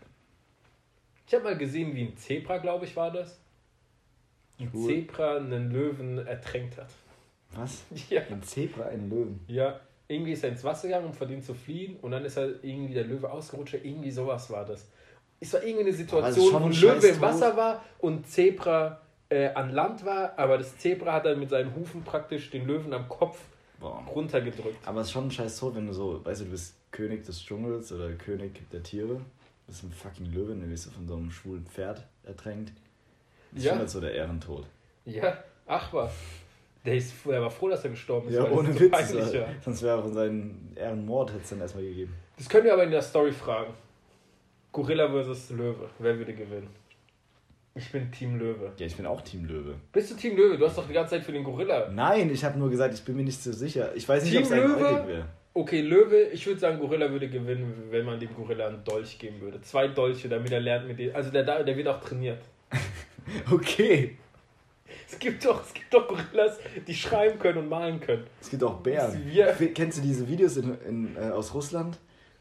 Ich 1.26 1.34
habe 1.34 1.44
mal 1.44 1.57
gesehen, 1.59 1.94
wie 1.96 2.02
ein 2.02 2.16
Zebra, 2.16 2.59
glaube 2.59 2.84
ich, 2.84 2.94
war 2.94 3.11
das. 3.11 3.40
Ein 4.61 4.70
Cool. 4.72 4.86
Zebra 4.86 5.36
einen 5.38 5.72
Löwen 5.72 6.24
ertränkt 6.24 6.76
hat. 6.78 6.88
Was? 7.57 7.82
Ja. 8.11 8.22
Ein 8.30 8.42
Zebra, 8.42 8.84
ein 8.84 9.11
Löwen. 9.11 9.40
Ja, 9.48 9.80
irgendwie 10.07 10.32
ist 10.32 10.44
er 10.44 10.50
ins 10.50 10.62
Wasser 10.62 10.88
gegangen, 10.88 11.07
um 11.07 11.12
vor 11.14 11.26
dem 11.26 11.42
zu 11.42 11.55
fliehen 11.55 11.96
und 12.02 12.11
dann 12.12 12.24
ist 12.24 12.36
er 12.36 12.62
irgendwie 12.62 12.94
der 12.94 13.05
Löwe 13.05 13.30
ausgerutscht. 13.30 13.74
Irgendwie 13.74 14.11
sowas 14.11 14.50
war 14.50 14.64
das. 14.64 14.86
Es 15.40 15.52
war 15.55 15.62
irgendwie 15.62 15.84
eine 15.86 15.92
Situation, 15.92 16.52
wo 16.52 16.59
ein 16.66 16.72
Löwe 16.72 17.07
im 17.09 17.20
Wasser 17.20 17.57
war 17.57 17.82
und 17.98 18.26
Zebra 18.28 19.00
äh, 19.30 19.48
an 19.48 19.70
Land 19.70 20.05
war, 20.05 20.38
aber 20.38 20.59
das 20.59 20.76
Zebra 20.78 21.14
hat 21.14 21.24
dann 21.26 21.40
mit 21.40 21.50
seinen 21.50 21.74
Hufen 21.74 22.02
praktisch 22.05 22.50
den 22.50 22.66
Löwen 22.66 22.92
am 22.92 23.09
Kopf 23.09 23.40
Boah. 23.80 24.02
runtergedrückt. 24.14 24.76
Aber 24.86 25.00
es 25.00 25.08
ist 25.08 25.12
schon 25.12 25.24
ein 25.26 25.30
scheiß 25.30 25.58
Tod, 25.58 25.74
wenn 25.74 25.86
du 25.86 25.92
so, 25.92 26.24
weißt 26.24 26.40
du, 26.42 26.44
du 26.46 26.50
bist 26.52 26.74
König 26.90 27.24
des 27.24 27.42
Dschungels 27.44 27.92
oder 27.92 28.10
König 28.12 28.68
der 28.70 28.82
Tiere. 28.82 29.14
Du 29.16 29.22
bist 29.66 29.82
ein 29.84 29.90
fucking 29.92 30.26
Löwe, 30.32 30.50
dann 30.50 30.70
wirst 30.70 30.86
du 30.86 30.90
von 30.90 31.06
so 31.08 31.16
einem 31.16 31.30
schwulen 31.30 31.66
Pferd 31.66 32.04
ertränkt. 32.24 32.72
Das 33.50 33.58
ist 33.60 33.64
Ja. 33.64 33.70
schon 33.72 33.78
halt 33.80 33.90
so 33.90 34.00
der 34.00 34.12
Ehrentod. 34.14 34.66
Ja, 35.04 35.36
ach 35.66 35.92
was. 35.92 36.12
Der, 36.84 36.96
ist, 36.96 37.14
der 37.24 37.40
war 37.40 37.50
froh, 37.50 37.68
dass 37.70 37.82
er 37.84 37.90
gestorben 37.90 38.28
ist. 38.28 38.34
Ja, 38.34 38.50
ohne 38.50 38.72
so 38.72 38.80
Witz. 38.80 38.92
war. 38.92 39.02
Sonst 39.62 39.82
wäre 39.82 39.96
er 39.98 40.02
von 40.02 40.12
seinen 40.12 40.72
Ehrenmord 40.76 41.30
hätte 41.32 41.42
es 41.42 41.48
dann 41.50 41.60
erstmal 41.60 41.84
gegeben. 41.84 42.14
Das 42.36 42.48
können 42.48 42.64
wir 42.64 42.74
aber 42.74 42.84
in 42.84 42.90
der 42.90 43.00
Story 43.02 43.32
fragen. 43.32 43.72
Gorilla 44.72 45.08
versus 45.08 45.50
Löwe. 45.50 45.88
Wer 45.98 46.18
würde 46.18 46.34
gewinnen? 46.34 46.68
Ich 47.76 47.90
bin 47.90 48.10
Team 48.12 48.38
Löwe. 48.38 48.72
Ja, 48.76 48.86
ich 48.86 48.96
bin 48.96 49.04
auch 49.06 49.20
Team 49.22 49.46
Löwe. 49.46 49.74
Bist 49.92 50.10
du 50.10 50.14
Team 50.14 50.36
Löwe? 50.36 50.56
Du 50.56 50.64
hast 50.66 50.78
doch 50.78 50.86
die 50.86 50.92
ganze 50.92 51.16
Zeit 51.16 51.24
für 51.24 51.32
den 51.32 51.42
Gorilla. 51.42 51.88
Nein, 51.90 52.30
ich 52.30 52.44
habe 52.44 52.56
nur 52.58 52.70
gesagt, 52.70 52.94
ich 52.94 53.02
bin 53.04 53.16
mir 53.16 53.24
nicht 53.24 53.42
so 53.42 53.52
sicher. 53.52 53.90
Ich 53.96 54.08
weiß 54.08 54.24
nicht, 54.24 54.36
ob 54.36 54.44
es 54.44 54.52
ein 54.52 54.60
Löwe? 54.60 54.86
Eulig 54.86 55.06
wäre. 55.08 55.26
Okay, 55.54 55.80
Löwe, 55.82 56.22
ich 56.32 56.46
würde 56.46 56.60
sagen, 56.60 56.78
Gorilla 56.78 57.10
würde 57.10 57.28
gewinnen, 57.28 57.84
wenn 57.90 58.04
man 58.04 58.18
dem 58.20 58.32
Gorilla 58.34 58.68
einen 58.68 58.84
Dolch 58.84 59.18
geben 59.18 59.40
würde. 59.40 59.60
Zwei 59.62 59.88
Dolche, 59.88 60.28
damit 60.28 60.52
er 60.52 60.60
lernt 60.60 60.86
mit 60.86 60.98
dem. 60.98 61.14
Also 61.14 61.30
der, 61.30 61.64
der 61.64 61.76
wird 61.76 61.88
auch 61.88 62.00
trainiert. 62.00 62.42
Okay. 63.50 64.16
Es 65.10 65.18
gibt 65.18 65.44
doch, 65.46 65.64
es 65.64 65.72
gibt 65.72 65.92
doch 65.94 66.06
Gorillas, 66.06 66.58
die 66.86 66.94
schreiben 66.94 67.38
können 67.38 67.58
und 67.58 67.68
malen 67.70 67.98
können. 68.00 68.24
Es 68.40 68.50
gibt 68.50 68.62
auch 68.62 68.74
Bären. 68.80 69.22
Wir- 69.26 69.54
Kennst 69.72 69.98
du 69.98 70.02
diese 70.02 70.28
Videos 70.28 70.56
in, 70.58 70.76
in, 70.86 71.16
äh, 71.16 71.30
aus 71.30 71.54
Russland? 71.54 71.98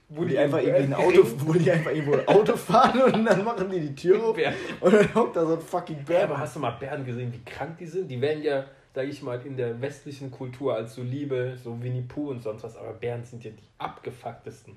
Wo 0.09 0.25
die 0.25 0.37
einfach 0.37 0.59
irgendwie 0.59 0.83
ein 0.83 0.93
Auto, 1.05 1.25
wo 1.39 1.53
die 1.53 1.71
einfach 1.71 1.91
irgendwo 1.91 2.13
ein 2.17 2.27
Auto 2.27 2.55
fahren 2.55 3.01
und 3.13 3.25
dann 3.25 3.43
machen 3.43 3.69
die 3.69 3.79
die 3.79 3.95
Tür 3.95 4.23
auf 4.23 4.37
und 4.81 4.93
dann 4.93 5.15
hockt 5.15 5.35
da 5.35 5.45
so 5.45 5.53
ein 5.55 5.61
fucking 5.61 5.97
Ja, 5.99 6.03
Bär. 6.03 6.23
aber 6.25 6.37
hast 6.39 6.55
du 6.55 6.59
mal 6.59 6.71
Bären 6.71 7.05
gesehen, 7.05 7.33
wie 7.33 7.43
krank 7.49 7.77
die 7.79 7.85
sind? 7.87 8.07
Die 8.09 8.19
werden 8.21 8.43
ja, 8.43 8.65
sag 8.93 9.07
ich 9.07 9.21
mal, 9.23 9.41
in 9.43 9.57
der 9.57 9.81
westlichen 9.81 10.29
Kultur 10.29 10.75
als 10.75 10.93
so 10.95 11.01
Liebe, 11.01 11.57
so 11.63 11.81
Winnie 11.81 12.03
Pooh 12.03 12.29
und 12.29 12.43
sonst 12.43 12.63
was, 12.63 12.77
aber 12.77 12.93
Bären 12.93 13.23
sind 13.23 13.43
ja 13.43 13.51
die 13.51 13.63
abgefucktesten 13.79 14.75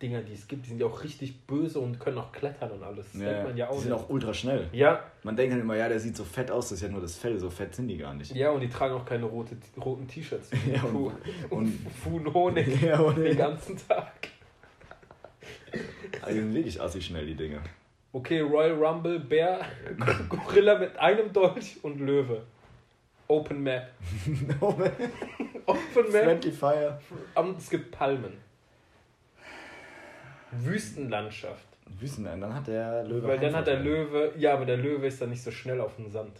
Dinger, 0.00 0.20
die 0.22 0.32
es 0.32 0.48
gibt. 0.48 0.64
Die 0.64 0.70
sind 0.70 0.80
ja 0.80 0.86
auch 0.86 1.04
richtig 1.04 1.46
böse 1.46 1.78
und 1.78 2.00
können 2.00 2.18
auch 2.18 2.32
klettern 2.32 2.72
und 2.72 2.82
alles. 2.82 3.12
Das 3.12 3.20
denkt 3.20 3.44
man 3.44 3.56
ja 3.56 3.68
auch 3.68 3.74
die 3.76 3.82
sind 3.82 3.92
nicht. 3.92 4.00
auch 4.00 4.08
ultra 4.10 4.34
schnell. 4.34 4.66
Ja, 4.72 5.04
Man 5.22 5.36
denkt 5.36 5.52
halt 5.52 5.62
immer, 5.62 5.76
ja, 5.76 5.88
der 5.88 6.00
sieht 6.00 6.16
so 6.16 6.24
fett 6.24 6.50
aus, 6.50 6.70
das 6.70 6.78
ist 6.78 6.82
ja 6.82 6.88
nur 6.88 7.00
das 7.00 7.16
Fell, 7.16 7.38
so 7.38 7.50
fett 7.50 7.72
sind 7.74 7.86
die 7.88 7.98
gar 7.98 8.12
nicht. 8.14 8.34
ja, 8.34 8.50
und 8.50 8.62
die 8.62 8.68
tragen 8.68 8.94
auch 8.94 9.04
keine 9.04 9.26
rote, 9.26 9.54
roten 9.84 10.08
T-Shirts. 10.08 10.50
wie 10.52 10.72
Ja, 10.74 10.80
Pooh. 10.80 11.12
und- 11.50 11.60
und, 12.06 12.06
und- 12.06 12.26
und 12.26 12.34
Honig 12.34 12.82
Ja, 12.82 12.98
und- 12.98 13.16
den 13.18 13.36
ganzen 13.36 13.76
Tag. 13.86 14.12
Also 16.20 16.40
sind 16.40 16.54
wirklich 16.54 16.80
assi 16.80 17.00
schnell, 17.00 17.26
die 17.26 17.34
Dinge. 17.34 17.60
Okay, 18.12 18.40
Royal 18.40 18.72
Rumble, 18.72 19.18
Bär, 19.18 19.64
Gorilla 20.28 20.78
mit 20.78 20.96
einem 20.98 21.32
Dolch 21.32 21.82
und 21.82 21.98
Löwe. 22.00 22.42
Open 23.28 23.62
Map. 23.62 23.90
Open 24.60 26.12
Map. 26.12 26.24
Friendly 26.24 26.52
Fire. 26.52 27.00
Und 27.34 27.58
es 27.58 27.70
gibt 27.70 27.90
Palmen. 27.90 28.36
Wüstenlandschaft. 30.50 31.66
Wüsten, 31.98 32.24
dann 32.24 32.54
hat 32.54 32.66
der 32.66 33.04
Löwe. 33.04 33.28
Weil 33.28 33.38
dann 33.38 33.54
hat 33.54 33.66
der. 33.66 33.80
Löwe, 33.80 34.32
ja, 34.36 34.54
aber 34.54 34.66
der 34.66 34.76
Löwe 34.76 35.06
ist 35.06 35.20
dann 35.20 35.30
nicht 35.30 35.42
so 35.42 35.50
schnell 35.50 35.80
auf 35.80 35.96
dem 35.96 36.10
Sand. 36.10 36.38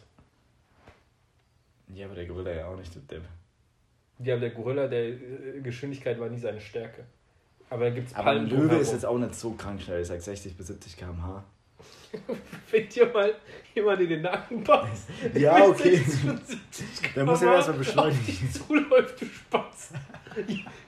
Ja, 1.89 2.07
aber 2.07 2.14
der 2.14 2.26
Gorilla 2.26 2.53
ja 2.53 2.66
auch 2.68 2.76
nicht, 2.76 2.95
du 2.95 3.01
Depp. 3.01 3.22
Ja, 4.18 4.35
aber 4.35 4.41
der 4.41 4.51
Gorilla, 4.51 4.87
der 4.87 5.09
äh, 5.09 5.61
Geschwindigkeit 5.62 6.18
war 6.18 6.28
nie 6.28 6.39
seine 6.39 6.61
Stärke. 6.61 7.05
Aber 7.73 7.85
da 7.85 7.91
gibt 7.91 8.09
es 8.09 8.14
Aber 8.14 8.31
ein. 8.33 8.47
Löwe 8.49 8.77
ist 8.77 8.93
jetzt 8.93 9.07
auch 9.07 9.16
nicht 9.18 9.35
so 9.35 9.53
krank 9.53 9.81
schnell, 9.81 10.03
ich 10.03 10.09
sag 10.09 10.20
60 10.20 10.57
bis 10.57 10.66
70 10.66 10.97
km/h. 10.97 11.43
Wenn 12.70 12.89
dir 12.91 13.07
mal 13.07 13.35
jemand 13.75 14.01
in 14.03 14.09
den 14.11 14.20
Nacken 14.23 14.62
beißt. 14.62 15.09
Ja, 15.35 15.64
okay. 15.64 15.97
60 15.97 16.29
und 16.31 16.47
70 16.47 17.14
Der 17.14 17.25
muss 17.25 17.41
ja 17.41 17.55
erstmal 17.55 17.79
beschleunigen. 17.79 18.51
Zuläuft, 18.53 19.20
du 19.23 19.25
Spatz. 19.25 19.93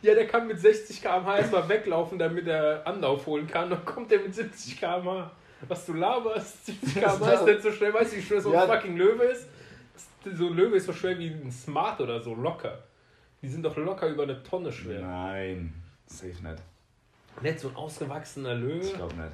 Ja, 0.03 0.15
der 0.15 0.27
kann 0.27 0.47
mit 0.47 0.61
60 0.61 1.01
km/h 1.01 1.39
erstmal 1.39 1.67
weglaufen, 1.71 2.19
damit 2.19 2.47
er 2.47 2.87
Anlauf 2.87 3.25
holen 3.25 3.47
kann. 3.47 3.71
Dann 3.71 3.83
kommt 3.87 4.13
er 4.13 4.21
mit 4.21 4.35
70 4.35 4.79
km/h. 4.79 5.31
Was 5.67 5.87
du 5.87 5.95
laberst, 5.95 6.67
70 6.67 6.95
km/h 6.97 7.33
ist 7.33 7.47
nicht 7.47 7.63
so 7.63 7.73
schnell. 7.73 7.95
Weißt 7.95 8.13
du, 8.13 8.17
wie 8.19 8.23
schnell 8.23 8.41
so 8.43 8.51
ein 8.51 8.55
Ja. 8.55 8.67
fucking 8.67 8.97
Löwe 8.99 9.25
ist? 9.25 9.49
So 10.37 10.49
ein 10.49 10.55
Löwe 10.55 10.77
ist 10.77 10.85
so 10.87 10.93
schwer 10.93 11.19
wie 11.19 11.29
ein 11.29 11.51
Smart 11.51 11.99
oder 12.03 12.21
so, 12.21 12.35
locker. 12.35 12.81
Die 13.41 13.49
sind 13.49 13.63
doch 13.63 13.75
locker 13.79 14.09
über 14.09 14.25
eine 14.25 14.43
Tonne 14.43 14.71
schwer. 14.71 15.01
Nein, 15.01 15.73
safe 16.07 16.29
nicht. 16.43 16.63
Nicht 17.43 17.61
so 17.61 17.69
ein 17.69 17.77
ausgewachsener 17.77 18.55
Löwe. 18.55 18.79
Ich 18.85 18.95
glaube 18.95 19.15
nicht. 19.15 19.33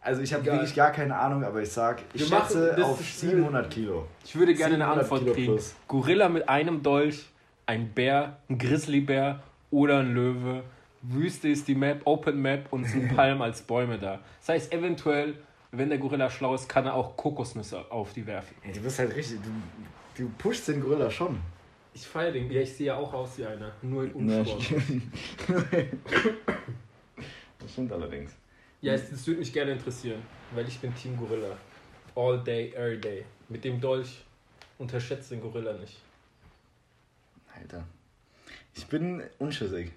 Also 0.00 0.22
ich 0.22 0.32
habe 0.32 0.44
wirklich 0.44 0.74
gar 0.74 0.92
keine 0.92 1.16
Ahnung, 1.16 1.42
aber 1.44 1.60
ich 1.62 1.70
sag, 1.70 2.00
ich 2.14 2.20
Wir 2.20 2.38
schätze 2.38 2.84
auf 2.84 3.00
ist- 3.00 3.20
700 3.20 3.68
Kilo. 3.70 4.06
Ich 4.24 4.36
würde 4.36 4.54
gerne 4.54 4.74
eine 4.76 4.84
700 4.84 5.02
Antwort 5.02 5.20
Kilo 5.22 5.32
kriegen. 5.34 5.46
plus. 5.54 5.74
Gorilla 5.88 6.28
mit 6.28 6.48
einem 6.48 6.82
Dolch, 6.82 7.26
ein 7.66 7.88
Bär, 7.90 8.36
ein 8.48 8.56
Grizzlybär 8.58 9.40
oder 9.72 9.98
ein 9.98 10.14
Löwe. 10.14 10.62
Wüste 11.02 11.48
ist 11.48 11.66
die 11.66 11.74
Map, 11.74 12.02
Open 12.04 12.40
Map 12.40 12.66
und 12.72 12.84
sind 12.84 13.08
Palmen 13.16 13.42
als 13.42 13.62
Bäume 13.62 13.98
da. 13.98 14.20
Das 14.40 14.48
heißt, 14.50 14.72
eventuell, 14.72 15.34
wenn 15.72 15.88
der 15.88 15.98
Gorilla 15.98 16.30
schlau 16.30 16.54
ist, 16.54 16.68
kann 16.68 16.86
er 16.86 16.94
auch 16.94 17.16
Kokosnüsse 17.16 17.90
auf 17.90 18.12
die 18.12 18.24
werfen. 18.26 18.54
Ja, 18.64 18.72
du 18.72 18.80
bist 18.80 18.98
halt 19.00 19.14
richtig, 19.14 19.38
du, 19.42 20.22
du 20.22 20.30
pushst 20.38 20.68
den 20.68 20.80
Gorilla 20.80 21.10
schon. 21.10 21.40
Ich 21.94 22.06
feiere 22.06 22.30
den. 22.32 22.50
Ja, 22.50 22.60
ich 22.60 22.72
sehe 22.72 22.86
ja 22.88 22.94
auch 22.96 23.12
aus 23.12 23.38
wie 23.38 23.46
einer. 23.46 23.72
Nur 23.82 24.04
in 24.04 24.12
Unsport. 24.12 24.62
das 27.66 27.72
stimmt 27.72 27.90
allerdings. 27.90 28.30
Ja, 28.80 28.92
es, 28.92 29.10
das 29.10 29.26
würde 29.26 29.40
mich 29.40 29.52
gerne 29.52 29.72
interessieren, 29.72 30.22
weil 30.54 30.68
ich 30.68 30.78
bin 30.78 30.94
Team 30.94 31.16
Gorilla. 31.16 31.56
All 32.14 32.38
day, 32.44 32.72
every 32.76 33.00
day. 33.00 33.24
Mit 33.48 33.64
dem 33.64 33.80
Dolch 33.80 34.24
unterschätzt 34.78 35.32
den 35.32 35.40
Gorilla 35.40 35.72
nicht. 35.72 36.00
Alter. 37.52 37.84
Ich 38.72 38.86
bin 38.86 39.20
unschüssig. 39.40 39.90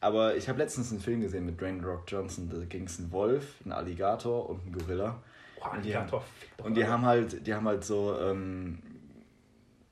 Aber 0.00 0.36
ich 0.36 0.46
habe 0.50 0.58
letztens 0.58 0.90
einen 0.90 1.00
Film 1.00 1.22
gesehen 1.22 1.46
mit 1.46 1.58
Dwayne 1.58 1.82
Rock 1.82 2.04
Johnson. 2.06 2.50
Da 2.50 2.62
ging 2.66 2.84
es 2.84 2.98
einen 2.98 3.10
Wolf, 3.12 3.54
einen 3.64 3.72
Alligator 3.72 4.50
und 4.50 4.60
einen 4.60 4.72
Gorilla. 4.72 5.22
Boah, 5.58 5.72
Und 5.72 5.84
die 5.84 5.96
Alligator 5.96 6.22
doch 6.58 6.66
Und 6.66 6.76
die 6.76 6.86
haben 6.86 7.06
halt, 7.06 7.46
die 7.46 7.54
haben 7.54 7.66
halt 7.66 7.82
so, 7.82 8.14
ähm, 8.20 8.78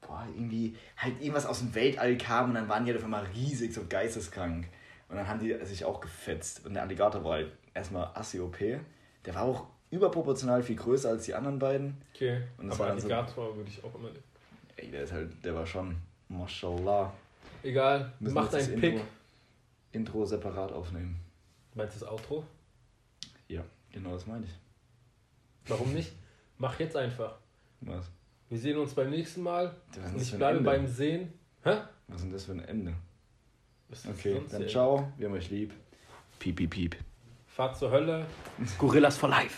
boah, 0.03 0.27
irgendwie, 0.35 0.77
halt 0.99 1.19
irgendwas 1.23 1.47
aus 1.47 1.61
dem 1.61 1.75
Weltall 1.75 2.19
kam 2.19 2.51
und 2.51 2.55
dann 2.57 2.69
waren 2.69 2.85
die 2.85 2.91
halt 2.91 2.99
auf 2.99 3.05
einmal 3.05 3.25
riesig, 3.35 3.73
so 3.73 3.81
geisteskrank. 3.89 4.67
Und 5.09 5.17
dann 5.17 5.29
haben 5.29 5.39
die 5.41 5.57
sich 5.65 5.85
auch 5.85 6.01
gefetzt. 6.01 6.65
Und 6.67 6.75
der 6.75 6.83
Alligator 6.83 7.23
war 7.25 7.33
halt 7.35 7.53
erstmal 7.75 8.11
assi 8.15 8.41
OP. 8.41 8.59
Der 9.25 9.35
war 9.35 9.43
auch 9.43 9.67
überproportional 9.91 10.63
viel 10.63 10.77
größer 10.77 11.11
als 11.11 11.25
die 11.25 11.35
anderen 11.35 11.59
beiden. 11.59 11.97
Okay, 12.15 12.43
Und 12.59 12.67
das 12.69 12.75
aber 12.77 12.89
war 12.89 12.89
dann 12.97 13.01
so- 13.01 13.07
Alligator 13.09 13.57
würde 13.57 13.71
ich 13.71 13.83
auch 13.85 13.95
immer. 13.95 14.09
Ey, 14.77 14.91
der 14.91 15.05
ist 15.05 15.13
halt, 15.13 15.45
der 15.45 15.55
war 15.55 15.65
schon, 15.67 15.97
mashallah. 16.29 17.13
Egal, 17.63 18.13
Müssen 18.21 18.35
mach 18.35 18.45
jetzt 18.45 18.55
das 18.55 18.67
deinen 18.69 18.81
Pick. 18.81 18.93
Intro, 18.95 19.07
Intro 19.93 20.25
separat 20.27 20.73
aufnehmen. 20.73 21.21
Meinst 21.75 21.97
du 21.97 22.01
das 22.01 22.09
Outro? 22.09 22.45
Ja, 23.49 23.63
genau 23.93 24.13
das 24.13 24.27
meine 24.27 24.45
ich. 24.45 24.51
Warum 25.69 25.93
nicht? 25.93 26.13
Mach 26.59 26.79
jetzt 26.79 26.97
einfach. 26.97 27.37
Was? 27.81 28.07
Wir 28.49 28.59
sehen 28.59 28.79
uns 28.79 28.95
beim 28.95 29.11
nächsten 29.11 29.43
Mal. 29.43 29.75
Ich 30.17 30.33
bleibe 30.37 30.61
beim 30.61 30.87
Sehen. 30.87 31.33
Hä? 31.65 31.79
Was 32.09 32.17
ist 32.19 32.25
denn 32.25 32.33
das 32.33 32.45
für 32.45 32.53
ein 32.53 32.61
Ende? 32.61 32.95
Ist 33.91 34.07
Okay, 34.07 34.35
sonst 34.35 34.53
dann 34.53 34.61
hier? 34.63 34.69
ciao, 34.69 35.13
wir 35.17 35.29
haben 35.29 35.35
euch 35.35 35.51
lieb. 35.51 35.73
Piep, 36.39 36.57
piep, 36.57 36.71
piep. 36.71 36.97
Fahrt 37.47 37.77
zur 37.79 37.91
Hölle. 37.91 38.27
Gorillas 38.79 39.17
for 39.17 39.29
life. 39.29 39.57